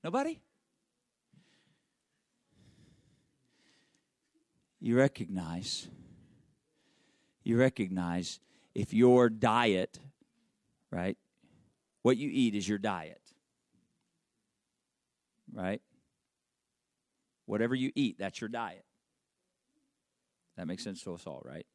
Nobody? 0.04 0.40
You 4.86 4.96
recognize, 4.96 5.88
you 7.44 7.58
recognize 7.58 8.40
if 8.76 8.94
your 8.94 9.32
diet, 9.32 9.98
right? 10.92 11.18
What 12.04 12.18
you 12.18 12.30
eat 12.32 12.54
is 12.54 12.70
your 12.70 12.78
diet, 12.78 13.20
right? 15.52 15.82
Whatever 17.48 17.74
you 17.74 17.94
eat, 17.96 18.18
that's 18.20 18.40
your 18.40 18.48
diet. 18.48 18.86
That 20.56 20.68
makes 20.68 20.84
sense 20.84 21.02
to 21.02 21.16
us 21.16 21.26
all, 21.26 21.42
right? 21.44 21.66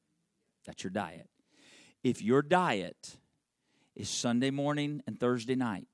That's 0.64 0.84
your 0.84 0.92
diet. 0.92 1.28
If 2.04 2.22
your 2.22 2.42
diet 2.42 3.16
is 3.96 4.08
Sunday 4.08 4.52
morning 4.52 5.02
and 5.08 5.18
Thursday 5.18 5.56
night, 5.56 5.88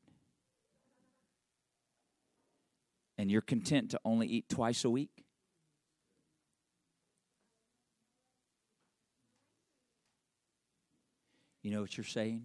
and 3.16 3.30
you're 3.30 3.40
content 3.40 3.92
to 3.92 4.00
only 4.04 4.26
eat 4.26 4.50
twice 4.50 4.84
a 4.84 4.90
week, 4.90 5.25
You 11.66 11.72
know 11.72 11.80
what 11.80 11.96
you're 11.96 12.04
saying? 12.04 12.44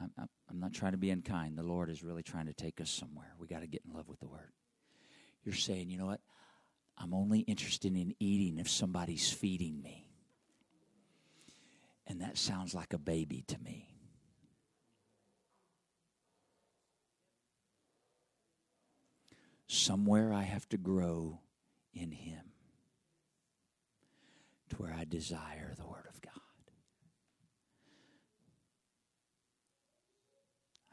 I'm, 0.00 0.10
I'm 0.48 0.58
not 0.58 0.72
trying 0.72 0.92
to 0.92 0.96
be 0.96 1.10
unkind. 1.10 1.58
The 1.58 1.62
Lord 1.62 1.90
is 1.90 2.02
really 2.02 2.22
trying 2.22 2.46
to 2.46 2.54
take 2.54 2.80
us 2.80 2.88
somewhere. 2.88 3.34
We 3.38 3.46
got 3.46 3.60
to 3.60 3.66
get 3.66 3.82
in 3.86 3.94
love 3.94 4.08
with 4.08 4.20
the 4.20 4.26
Word. 4.26 4.52
You're 5.44 5.54
saying, 5.54 5.90
you 5.90 5.98
know 5.98 6.06
what? 6.06 6.22
I'm 6.96 7.12
only 7.12 7.40
interested 7.40 7.94
in 7.94 8.14
eating 8.18 8.58
if 8.58 8.70
somebody's 8.70 9.30
feeding 9.30 9.82
me. 9.82 10.08
And 12.06 12.22
that 12.22 12.38
sounds 12.38 12.74
like 12.74 12.94
a 12.94 12.98
baby 12.98 13.44
to 13.48 13.58
me. 13.58 13.86
Somewhere 19.66 20.32
I 20.32 20.44
have 20.44 20.66
to 20.70 20.78
grow 20.78 21.40
in 21.92 22.12
Him 22.12 22.46
to 24.70 24.76
where 24.76 24.94
I 24.98 25.04
desire 25.04 25.74
the 25.76 25.84
Word 25.84 26.06
of 26.08 26.22
God. 26.22 26.47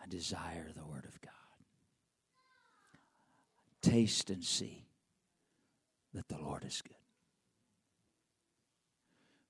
I 0.06 0.10
desire 0.10 0.68
the 0.76 0.86
Word 0.86 1.06
of 1.06 1.20
God. 1.22 1.32
Taste 3.82 4.30
and 4.30 4.44
see 4.44 4.86
that 6.14 6.28
the 6.28 6.38
Lord 6.38 6.64
is 6.64 6.82
good. 6.82 6.96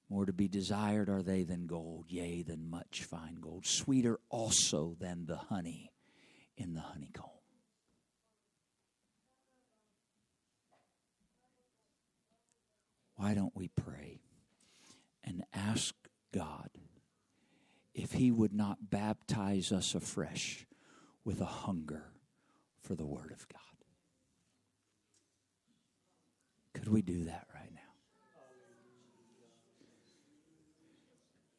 More 0.10 0.26
to 0.26 0.34
be 0.34 0.48
desired 0.48 1.10
are 1.10 1.24
they 1.24 1.44
than 1.44 1.66
gold, 1.66 2.06
yea, 2.10 2.44
than 2.44 2.70
much 2.70 3.04
fine 3.04 3.36
gold, 3.42 3.66
sweeter 3.66 4.20
also 4.30 4.96
than 5.00 5.26
the 5.26 5.38
honey 5.38 5.92
in 6.58 6.74
the 6.74 6.82
honeycomb. 6.82 7.26
Why 13.16 13.34
don't 13.34 13.56
we 13.56 13.70
pray 13.70 14.20
and 15.24 15.44
ask 15.54 15.96
God? 16.34 16.70
If 17.96 18.12
He 18.12 18.30
would 18.30 18.54
not 18.54 18.90
baptize 18.92 19.72
us 19.72 19.96
afresh 19.96 20.68
with 21.24 21.40
a 21.40 21.46
hunger 21.46 22.04
for 22.82 22.94
the 22.94 23.06
Word 23.06 23.32
of 23.32 23.48
God. 23.48 23.62
Could 26.74 26.90
we 26.90 27.02
do 27.02 27.24
that 27.24 27.48
right 27.56 27.72
now? 27.74 27.80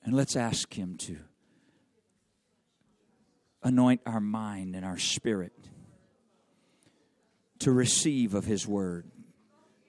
And 0.04 0.14
let's 0.14 0.36
ask 0.36 0.72
Him 0.72 0.96
to 0.98 1.16
anoint 3.62 4.02
our 4.06 4.20
mind 4.20 4.76
and 4.76 4.84
our 4.84 4.98
spirit 4.98 5.52
to 7.60 7.72
receive 7.72 8.34
of 8.34 8.44
His 8.44 8.68
Word, 8.68 9.10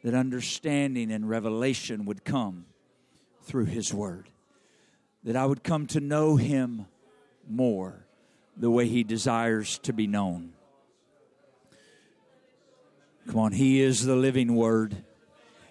that 0.04 0.14
understanding 0.14 1.12
and 1.12 1.30
revelation 1.30 2.06
would 2.06 2.24
come 2.24 2.66
through 3.44 3.66
His 3.66 3.94
Word 3.94 4.30
that 5.28 5.36
I 5.36 5.46
would 5.46 5.62
come 5.62 5.88
to 5.88 6.00
know 6.00 6.38
him 6.38 6.86
more 7.50 8.06
the 8.56 8.72
way 8.72 8.88
he 8.88 9.04
desires 9.04 9.78
to 9.80 9.92
be 9.92 10.08
known. 10.08 10.54
Come 13.28 13.40
on, 13.40 13.52
he 13.52 13.82
is 13.82 14.06
the 14.06 14.16
living 14.16 14.56
word. 14.56 15.04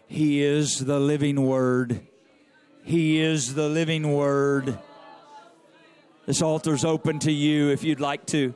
He 0.09 0.43
is 0.43 0.85
the 0.85 1.01
living 1.01 1.47
word. 1.47 2.07
He 2.85 3.19
is 3.19 3.55
the 3.55 3.67
living 3.67 4.13
word. 4.13 4.79
This 6.27 6.43
altar's 6.43 6.85
open 6.85 7.19
to 7.21 7.33
you 7.33 7.71
if 7.71 7.83
you'd 7.83 7.99
like 7.99 8.27
to 8.27 8.55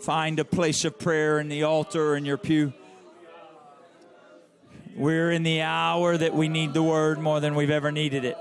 find 0.00 0.40
a 0.40 0.44
place 0.44 0.84
of 0.84 0.98
prayer 0.98 1.38
in 1.38 1.48
the 1.48 1.62
altar 1.62 2.16
in 2.16 2.24
your 2.24 2.38
pew. 2.38 2.72
We're 4.96 5.30
in 5.30 5.44
the 5.44 5.60
hour 5.60 6.16
that 6.16 6.34
we 6.34 6.48
need 6.48 6.74
the 6.74 6.82
word 6.82 7.20
more 7.20 7.38
than 7.38 7.54
we've 7.54 7.70
ever 7.70 7.92
needed 7.92 8.24
it. 8.24 8.36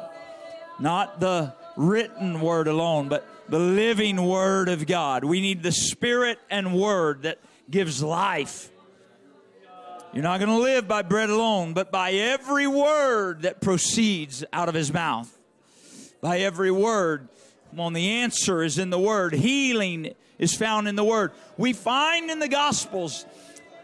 Not 0.79 1.19
the 1.19 1.53
written 1.79 2.41
word 2.41 2.67
alone, 2.67 3.07
but 3.07 3.25
the 3.47 3.57
living 3.57 4.21
word 4.21 4.67
of 4.67 4.85
God. 4.85 5.23
We 5.23 5.39
need 5.39 5.63
the 5.63 5.71
spirit 5.71 6.37
and 6.49 6.77
word 6.77 7.23
that 7.23 7.39
gives 7.71 8.03
life. 8.03 8.69
You're 10.11 10.23
not 10.23 10.41
going 10.41 10.49
to 10.49 10.57
live 10.57 10.89
by 10.89 11.03
bread 11.03 11.29
alone, 11.29 11.73
but 11.73 11.89
by 11.89 12.11
every 12.11 12.67
word 12.67 13.43
that 13.43 13.61
proceeds 13.61 14.43
out 14.51 14.67
of 14.67 14.75
his 14.75 14.91
mouth. 14.91 15.33
By 16.19 16.39
every 16.39 16.69
word. 16.69 17.29
Come 17.69 17.79
on, 17.79 17.93
the 17.93 18.09
answer 18.09 18.61
is 18.61 18.77
in 18.77 18.89
the 18.89 18.99
word. 18.99 19.33
Healing 19.33 20.15
is 20.37 20.53
found 20.53 20.89
in 20.89 20.97
the 20.97 21.03
word. 21.05 21.31
We 21.57 21.71
find 21.71 22.29
in 22.29 22.39
the 22.39 22.49
Gospels 22.49 23.25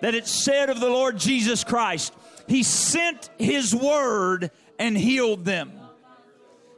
that 0.02 0.16
it 0.16 0.28
said 0.28 0.70
of 0.70 0.82
the 0.82 0.90
Lord 0.90 1.18
Jesus 1.18 1.64
Christ, 1.64 2.14
He 2.48 2.64
sent 2.64 3.30
His 3.38 3.74
word 3.74 4.52
and 4.78 4.98
healed 4.98 5.46
them. 5.46 5.72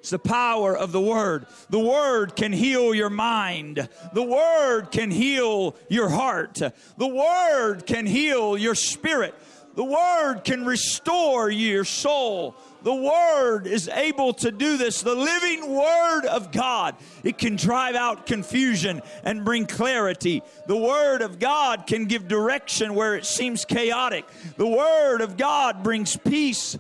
It's 0.08 0.12
the 0.12 0.20
power 0.20 0.74
of 0.74 0.94
the 0.94 1.02
Word. 1.02 1.48
The 1.70 1.82
Word 1.82 2.38
can 2.38 2.54
heal 2.54 2.96
your 2.96 3.10
mind. 3.10 3.90
The 4.14 4.24
Word 4.24 4.90
can 4.90 5.12
heal 5.12 5.76
your 5.90 6.08
heart. 6.08 6.62
The 6.98 7.08
Word 7.08 7.86
can 7.86 8.06
heal 8.06 8.58
your 8.58 8.74
spirit. 8.74 9.36
The 9.76 9.84
Word 9.84 10.46
can 10.46 10.66
restore 10.66 11.50
your 11.50 11.84
soul. 11.84 12.56
The 12.84 12.96
Word 12.96 13.68
is 13.68 13.90
able 13.90 14.32
to 14.36 14.50
do 14.50 14.78
this. 14.78 15.02
The 15.02 15.14
living 15.14 15.76
Word 15.76 16.26
of 16.26 16.54
God. 16.54 16.96
It 17.26 17.38
can 17.38 17.58
drive 17.58 17.96
out 17.96 18.26
confusion 18.28 19.02
and 19.26 19.44
bring 19.44 19.66
clarity. 19.66 20.42
The 20.68 20.78
Word 20.78 21.22
of 21.22 21.38
God 21.38 21.86
can 21.86 22.06
give 22.06 22.30
direction 22.30 22.96
where 22.96 23.16
it 23.16 23.26
seems 23.26 23.66
chaotic. 23.66 24.24
The 24.56 24.68
Word 24.68 25.20
of 25.20 25.36
God 25.36 25.84
brings 25.84 26.16
peace. 26.16 26.78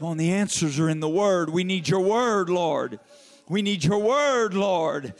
Come 0.00 0.08
on, 0.08 0.16
the 0.16 0.32
answers 0.32 0.78
are 0.78 0.88
in 0.88 1.00
the 1.00 1.10
Word. 1.10 1.50
We 1.50 1.62
need 1.62 1.86
your 1.86 2.00
Word, 2.00 2.48
Lord. 2.48 3.00
We 3.50 3.60
need 3.60 3.84
your 3.84 3.98
Word, 3.98 4.54
Lord. 4.54 5.12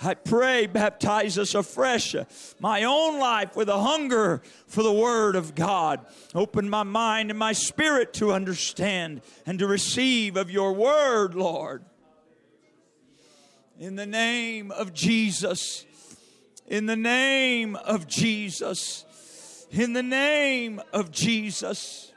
I 0.00 0.14
pray, 0.14 0.66
baptize 0.66 1.36
us 1.38 1.56
afresh. 1.56 2.14
My 2.60 2.84
own 2.84 3.18
life 3.18 3.56
with 3.56 3.68
a 3.68 3.80
hunger 3.80 4.40
for 4.68 4.84
the 4.84 4.92
Word 4.92 5.34
of 5.34 5.56
God. 5.56 6.06
Open 6.36 6.70
my 6.70 6.84
mind 6.84 7.30
and 7.30 7.38
my 7.38 7.52
spirit 7.52 8.12
to 8.14 8.32
understand 8.32 9.22
and 9.44 9.58
to 9.58 9.66
receive 9.66 10.36
of 10.36 10.52
your 10.52 10.72
Word, 10.72 11.34
Lord. 11.34 11.82
In 13.76 13.96
the 13.96 14.06
name 14.06 14.70
of 14.70 14.94
Jesus. 14.94 15.84
In 16.68 16.86
the 16.86 16.94
name 16.94 17.74
of 17.74 18.06
Jesus. 18.06 19.04
In 19.72 19.94
the 19.94 20.02
name 20.04 20.80
of 20.92 21.10
Jesus. 21.10 22.07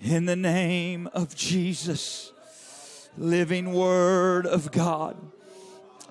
In 0.00 0.26
the 0.26 0.36
name 0.36 1.08
of 1.12 1.34
Jesus. 1.34 2.32
Living 3.18 3.72
Word 3.72 4.46
of 4.46 4.70
God 4.72 5.16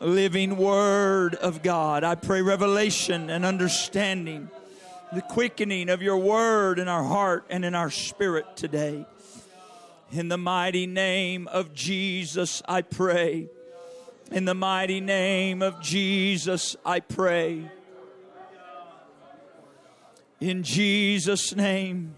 living 0.02 0.58
word 0.58 1.36
of 1.36 1.62
God. 1.62 2.04
I 2.04 2.16
pray 2.16 2.42
revelation 2.42 3.30
and 3.30 3.46
understanding, 3.46 4.50
the 5.14 5.22
quickening 5.22 5.90
of 5.90 6.02
your 6.02 6.18
word 6.18 6.80
in 6.80 6.88
our 6.88 7.04
heart 7.04 7.46
and 7.50 7.66
in 7.66 7.76
our 7.76 7.90
spirit 7.90 8.56
today. 8.56 9.06
In 10.12 10.28
the 10.28 10.38
mighty 10.38 10.88
name 10.88 11.48
of 11.48 11.74
Jesus, 11.74 12.64
I 12.68 12.82
pray. 12.82 13.50
In 14.32 14.46
the 14.46 14.56
mighty 14.56 15.02
name 15.02 15.62
of 15.62 15.82
Jesus, 15.82 16.76
I 16.86 17.00
pray. 17.00 17.70
In 20.40 20.64
Jesus' 20.64 21.56
name, 21.56 22.16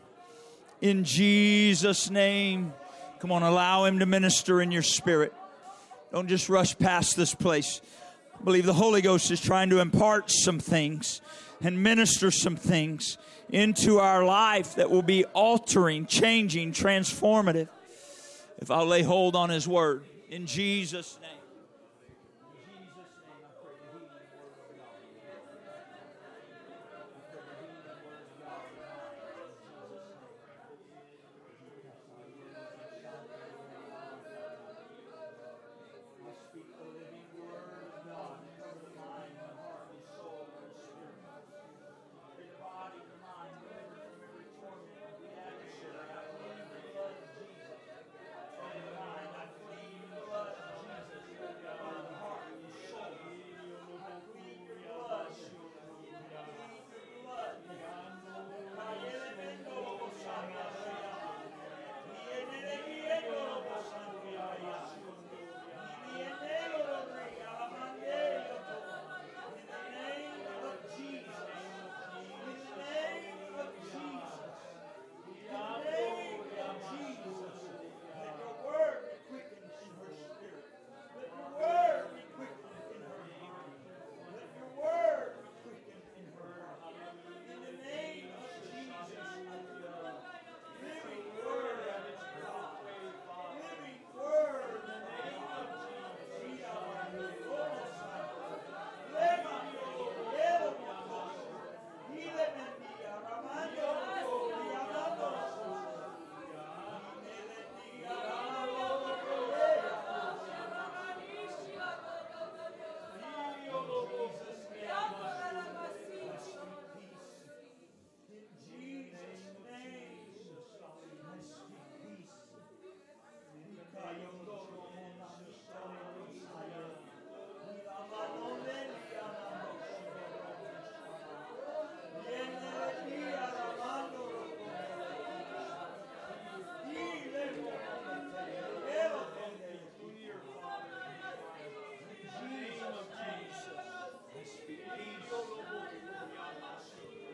in 0.81 1.03
Jesus' 1.03 2.09
name. 2.09 2.73
Come 3.19 3.31
on, 3.31 3.43
allow 3.43 3.85
Him 3.85 3.99
to 3.99 4.05
minister 4.05 4.61
in 4.61 4.71
your 4.71 4.81
spirit. 4.81 5.33
Don't 6.11 6.27
just 6.27 6.49
rush 6.49 6.77
past 6.77 7.15
this 7.15 7.33
place. 7.33 7.81
I 8.39 8.43
believe 8.43 8.65
the 8.65 8.73
Holy 8.73 9.01
Ghost 9.01 9.31
is 9.31 9.39
trying 9.39 9.69
to 9.69 9.79
impart 9.79 10.29
some 10.29 10.59
things 10.59 11.21
and 11.61 11.81
minister 11.81 12.31
some 12.31 12.55
things 12.55 13.17
into 13.49 13.99
our 13.99 14.25
life 14.25 14.75
that 14.75 14.89
will 14.89 15.03
be 15.03 15.25
altering, 15.25 16.07
changing, 16.07 16.71
transformative 16.73 17.69
if 18.57 18.71
I'll 18.71 18.87
lay 18.87 19.03
hold 19.03 19.35
on 19.35 19.49
His 19.49 19.67
Word. 19.67 20.03
In 20.29 20.47
Jesus' 20.47 21.17
name. 21.21 21.40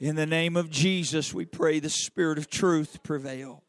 In 0.00 0.14
the 0.14 0.26
name 0.26 0.56
of 0.56 0.70
Jesus, 0.70 1.34
we 1.34 1.44
pray 1.44 1.80
the 1.80 1.90
spirit 1.90 2.38
of 2.38 2.48
truth 2.48 3.02
prevail. 3.02 3.64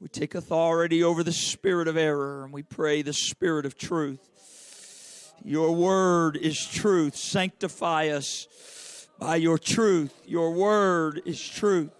We 0.00 0.08
take 0.08 0.34
authority 0.34 1.04
over 1.04 1.22
the 1.22 1.32
spirit 1.32 1.86
of 1.86 1.96
error 1.96 2.42
and 2.42 2.52
we 2.52 2.64
pray 2.64 3.02
the 3.02 3.12
spirit 3.12 3.64
of 3.64 3.78
truth. 3.78 5.32
Your 5.44 5.70
word 5.70 6.36
is 6.36 6.66
truth. 6.66 7.14
Sanctify 7.14 8.08
us 8.08 9.06
by 9.20 9.36
your 9.36 9.56
truth. 9.56 10.12
Your 10.26 10.50
word 10.50 11.22
is 11.24 11.40
truth. 11.40 11.92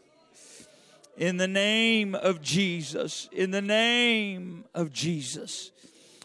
In 1.17 1.37
the 1.37 1.47
name 1.47 2.17
of 2.17 2.43
Jesus, 2.43 3.29
in 3.31 3.53
the 3.53 3.63
name 3.63 4.65
of 4.75 4.93
Jesus, 4.93 5.71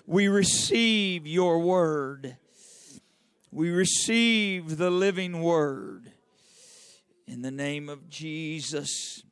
we 0.07 0.27
receive 0.27 1.27
your 1.27 1.59
word. 1.59 2.37
We 3.51 3.69
receive 3.69 4.77
the 4.77 4.89
living 4.89 5.43
word. 5.43 6.11
In 7.29 7.43
the 7.43 7.51
name 7.51 7.89
of 7.89 8.09
Jesus. 8.09 9.23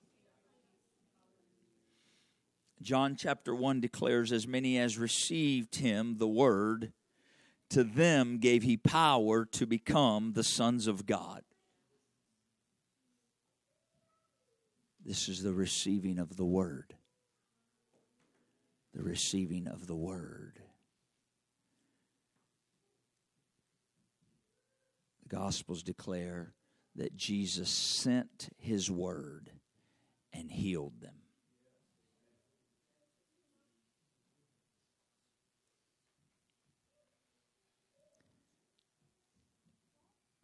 John 2.79 3.15
chapter 3.15 3.55
1 3.55 3.81
declares, 3.81 4.31
As 4.31 4.47
many 4.47 4.77
as 4.77 4.99
received 4.99 5.77
him, 5.77 6.19
the 6.19 6.27
word, 6.27 6.93
to 7.71 7.83
them 7.83 8.37
gave 8.37 8.61
he 8.61 8.77
power 8.77 9.45
to 9.45 9.65
become 9.65 10.33
the 10.33 10.43
sons 10.43 10.85
of 10.85 11.07
God. 11.07 11.41
This 15.03 15.27
is 15.27 15.41
the 15.41 15.53
receiving 15.53 16.19
of 16.19 16.37
the 16.37 16.45
word. 16.45 16.93
The 18.93 19.01
receiving 19.01 19.67
of 19.67 19.87
the 19.87 19.95
word. 19.95 20.59
The 25.23 25.35
Gospels 25.35 25.81
declare 25.81 26.53
that 26.97 27.15
Jesus 27.15 27.69
sent 27.69 28.49
his 28.57 28.91
word 28.91 29.51
and 30.33 30.51
healed 30.51 30.99
them. 30.99 31.13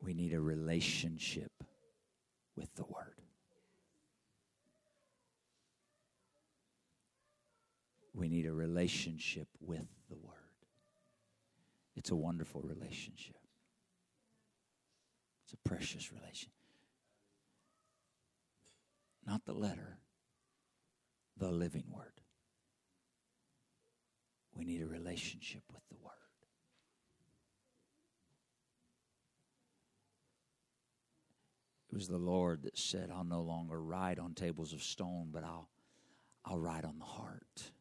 We 0.01 0.13
need 0.13 0.33
a 0.33 0.41
relationship 0.41 1.51
with 2.55 2.73
the 2.75 2.83
word. 2.83 3.23
We 8.13 8.29
need 8.29 8.45
a 8.45 8.53
relationship 8.53 9.47
with 9.59 9.87
the 10.09 10.15
Word. 10.17 10.33
It's 11.95 12.11
a 12.11 12.15
wonderful 12.15 12.61
relationship, 12.61 13.37
it's 15.53 15.59
a 15.65 15.69
precious 15.69 16.11
relation. 16.11 16.49
Not 19.25 19.45
the 19.45 19.53
letter, 19.53 19.99
the 21.37 21.51
living 21.51 21.85
Word. 21.89 22.21
We 24.55 24.65
need 24.65 24.81
a 24.81 24.87
relationship 24.87 25.63
with 25.71 25.81
the 25.89 25.97
Word. 26.03 26.11
It 31.91 31.95
was 31.95 32.07
the 32.07 32.17
Lord 32.17 32.63
that 32.63 32.77
said, 32.77 33.11
I'll 33.13 33.23
no 33.23 33.41
longer 33.41 33.79
write 33.81 34.17
on 34.19 34.33
tables 34.33 34.73
of 34.73 34.81
stone, 34.81 35.29
but 35.31 35.43
I'll, 35.43 35.69
I'll 36.43 36.57
write 36.57 36.85
on 36.85 36.97
the 36.97 37.05
heart. 37.05 37.71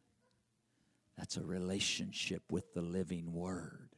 That's 1.16 1.37
a 1.37 1.45
relationship 1.45 2.43
with 2.51 2.75
the 2.75 2.83
living 2.83 3.33
Word. 3.33 3.91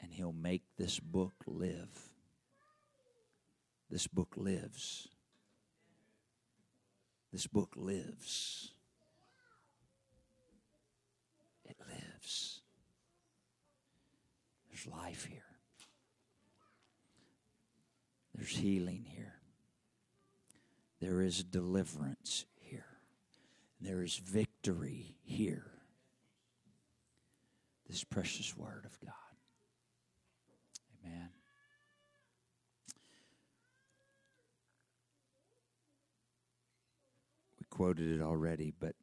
And 0.00 0.12
He'll 0.12 0.32
make 0.32 0.62
this 0.76 1.00
book 1.00 1.34
live. 1.46 2.12
This 3.90 4.06
book 4.06 4.34
lives. 4.36 5.08
This 7.32 7.46
book 7.46 7.72
lives. 7.76 8.72
It 11.64 11.76
lives. 11.88 12.62
There's 14.68 14.86
life 14.86 15.24
here. 15.24 15.42
There's 18.34 18.56
healing 18.56 19.04
here. 19.04 19.34
There 21.00 21.22
is 21.22 21.42
deliverance 21.42 22.44
here. 22.60 22.86
There 23.80 24.02
is 24.02 24.16
victory 24.16 25.16
here. 25.22 25.72
This 27.88 28.04
precious 28.04 28.56
word 28.56 28.84
of 28.84 28.98
God. 29.00 29.27
Amen. 31.08 31.28
We 37.58 37.66
quoted 37.70 38.10
it 38.10 38.22
already, 38.22 38.72
but 38.78 38.94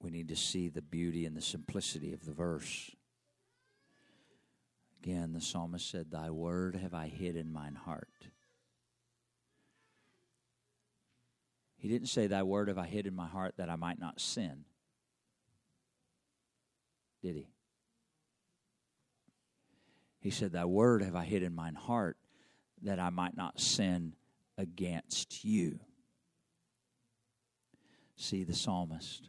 we 0.00 0.10
need 0.10 0.28
to 0.28 0.36
see 0.36 0.68
the 0.68 0.82
beauty 0.82 1.26
and 1.26 1.36
the 1.36 1.42
simplicity 1.42 2.12
of 2.12 2.24
the 2.24 2.32
verse. 2.32 2.90
Again, 5.02 5.32
the 5.32 5.40
psalmist 5.40 5.90
said, 5.90 6.10
Thy 6.10 6.30
word 6.30 6.76
have 6.76 6.94
I 6.94 7.06
hid 7.06 7.36
in 7.36 7.52
mine 7.52 7.74
heart 7.74 8.08
He 11.80 11.88
didn't 11.88 12.08
say, 12.08 12.26
Thy 12.26 12.42
word 12.42 12.68
have 12.68 12.76
I 12.76 12.86
hid 12.86 13.06
in 13.06 13.16
my 13.16 13.26
heart 13.26 13.54
that 13.56 13.70
I 13.70 13.76
might 13.76 13.98
not 13.98 14.20
sin. 14.20 14.64
Did 17.22 17.36
he? 17.36 17.48
He 20.20 20.30
said, 20.30 20.52
Thy 20.52 20.64
word 20.64 21.02
have 21.02 21.16
I 21.16 21.24
hid 21.24 21.42
in 21.42 21.54
mine 21.54 21.74
heart 21.74 22.16
that 22.82 22.98
I 22.98 23.10
might 23.10 23.36
not 23.36 23.60
sin 23.60 24.14
against 24.56 25.44
you. 25.44 25.80
See, 28.16 28.44
the 28.44 28.54
psalmist 28.54 29.28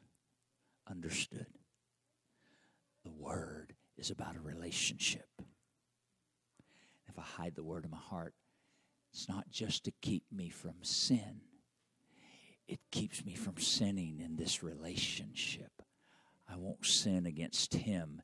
understood. 0.89 1.47
The 3.03 3.11
word 3.11 3.73
is 3.97 4.11
about 4.11 4.35
a 4.35 4.41
relationship. 4.41 5.27
If 7.07 7.17
I 7.17 7.23
hide 7.23 7.55
the 7.55 7.63
word 7.63 7.85
in 7.85 7.91
my 7.91 7.97
heart, 7.97 8.33
it's 9.11 9.27
not 9.27 9.49
just 9.49 9.85
to 9.85 9.91
keep 10.01 10.23
me 10.31 10.49
from 10.49 10.75
sin 10.81 11.41
it 12.71 12.79
keeps 12.89 13.25
me 13.25 13.35
from 13.35 13.57
sinning 13.57 14.21
in 14.23 14.37
this 14.37 14.63
relationship. 14.63 15.71
I 16.47 16.55
won't 16.55 16.85
sin 16.85 17.25
against 17.25 17.73
him. 17.73 18.21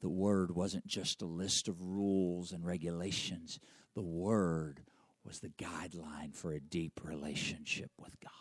The 0.00 0.08
word 0.08 0.54
wasn't 0.54 0.86
just 0.86 1.22
a 1.22 1.26
list 1.26 1.68
of 1.68 1.80
rules 1.80 2.52
and 2.52 2.64
regulations, 2.64 3.58
the 3.94 4.02
word 4.02 4.82
was 5.24 5.40
the 5.40 5.48
guideline 5.48 6.34
for 6.34 6.52
a 6.52 6.60
deep 6.60 7.00
relationship 7.02 7.90
with 7.98 8.18
God. 8.20 8.32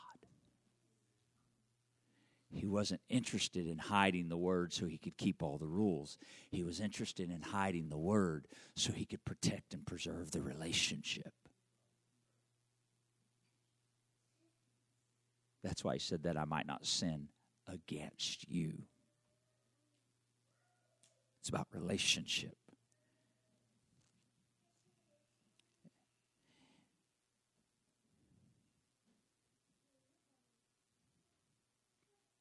He 2.55 2.67
wasn't 2.67 3.01
interested 3.09 3.67
in 3.67 3.77
hiding 3.77 4.29
the 4.29 4.37
word 4.37 4.71
so 4.71 4.85
he 4.85 4.97
could 4.97 5.17
keep 5.17 5.43
all 5.43 5.57
the 5.57 5.67
rules. 5.67 6.17
He 6.51 6.63
was 6.63 6.79
interested 6.79 7.29
in 7.29 7.41
hiding 7.41 7.89
the 7.89 7.97
word 7.97 8.47
so 8.75 8.93
he 8.93 9.05
could 9.05 9.25
protect 9.25 9.73
and 9.73 9.85
preserve 9.85 10.31
the 10.31 10.41
relationship. 10.41 11.33
That's 15.63 15.83
why 15.83 15.93
he 15.93 15.99
said 15.99 16.23
that 16.23 16.37
I 16.37 16.45
might 16.45 16.67
not 16.67 16.85
sin 16.85 17.27
against 17.67 18.47
you. 18.47 18.83
It's 21.45 21.49
about 21.51 21.67
relationship. 21.75 22.57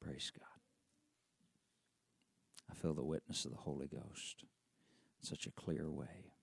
Praise 0.03 0.31
God. 0.35 0.47
I 2.67 2.73
feel 2.73 2.95
the 2.95 3.03
witness 3.03 3.45
of 3.45 3.51
the 3.51 3.57
Holy 3.57 3.85
Ghost 3.85 4.43
in 5.21 5.27
such 5.27 5.45
a 5.45 5.51
clear 5.51 5.91
way. 5.91 6.33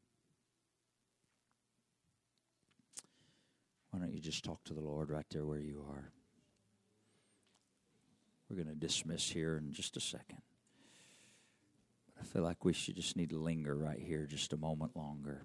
Why 3.91 3.99
don't 3.99 4.13
you 4.13 4.21
just 4.21 4.45
talk 4.45 4.63
to 4.67 4.73
the 4.73 4.81
Lord 4.81 5.11
right 5.11 5.27
there 5.33 5.45
where 5.45 5.59
you 5.59 5.85
are? 5.91 6.13
We're 8.49 8.55
going 8.55 8.69
to 8.69 8.77
dismiss 8.77 9.31
here 9.31 9.57
in 9.57 9.73
just 9.73 9.97
a 9.97 10.01
second. 10.01 10.43
I 12.23 12.25
feel 12.25 12.43
like 12.43 12.65
we 12.65 12.73
should 12.73 12.95
just 12.95 13.17
need 13.17 13.31
to 13.31 13.37
linger 13.37 13.77
right 13.77 13.99
here 13.99 14.27
just 14.27 14.53
a 14.53 14.57
moment 14.57 14.97
longer. 14.97 15.45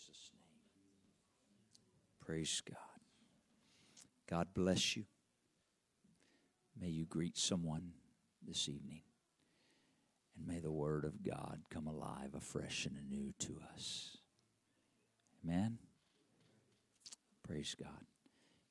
Jesus' 0.00 0.30
name. 0.32 0.42
Praise 2.24 2.62
God. 2.68 2.76
God 4.28 4.48
bless 4.54 4.96
you. 4.96 5.04
May 6.80 6.88
you 6.88 7.04
greet 7.04 7.36
someone 7.36 7.92
this 8.46 8.68
evening. 8.68 9.02
And 10.36 10.46
may 10.46 10.60
the 10.60 10.70
Word 10.70 11.04
of 11.04 11.22
God 11.22 11.60
come 11.70 11.86
alive 11.86 12.34
afresh 12.36 12.86
and 12.86 12.96
anew 12.96 13.32
to 13.40 13.60
us. 13.74 14.16
Amen. 15.44 15.78
Praise 17.46 17.74
God. 17.78 18.06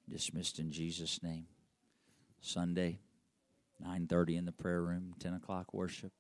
Dismissed 0.10 0.58
in 0.60 0.72
Jesus' 0.72 1.22
name. 1.22 1.46
Sunday, 2.42 3.00
9.30 3.86 4.38
in 4.38 4.46
the 4.46 4.52
prayer 4.52 4.82
room, 4.82 5.14
10 5.20 5.34
o'clock 5.34 5.74
worship. 5.74 6.14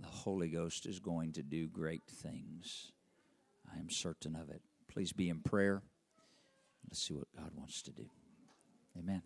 The 0.00 0.08
Holy 0.08 0.48
Ghost 0.48 0.84
is 0.84 0.98
going 0.98 1.32
to 1.34 1.42
do 1.42 1.68
great 1.68 2.02
things. 2.06 2.90
I 3.74 3.78
am 3.78 3.90
certain 3.90 4.36
of 4.36 4.50
it. 4.50 4.62
Please 4.88 5.12
be 5.12 5.28
in 5.28 5.40
prayer. 5.40 5.82
Let's 6.88 7.02
see 7.02 7.14
what 7.14 7.28
God 7.36 7.50
wants 7.56 7.82
to 7.82 7.90
do. 7.92 8.06
Amen. 8.98 9.22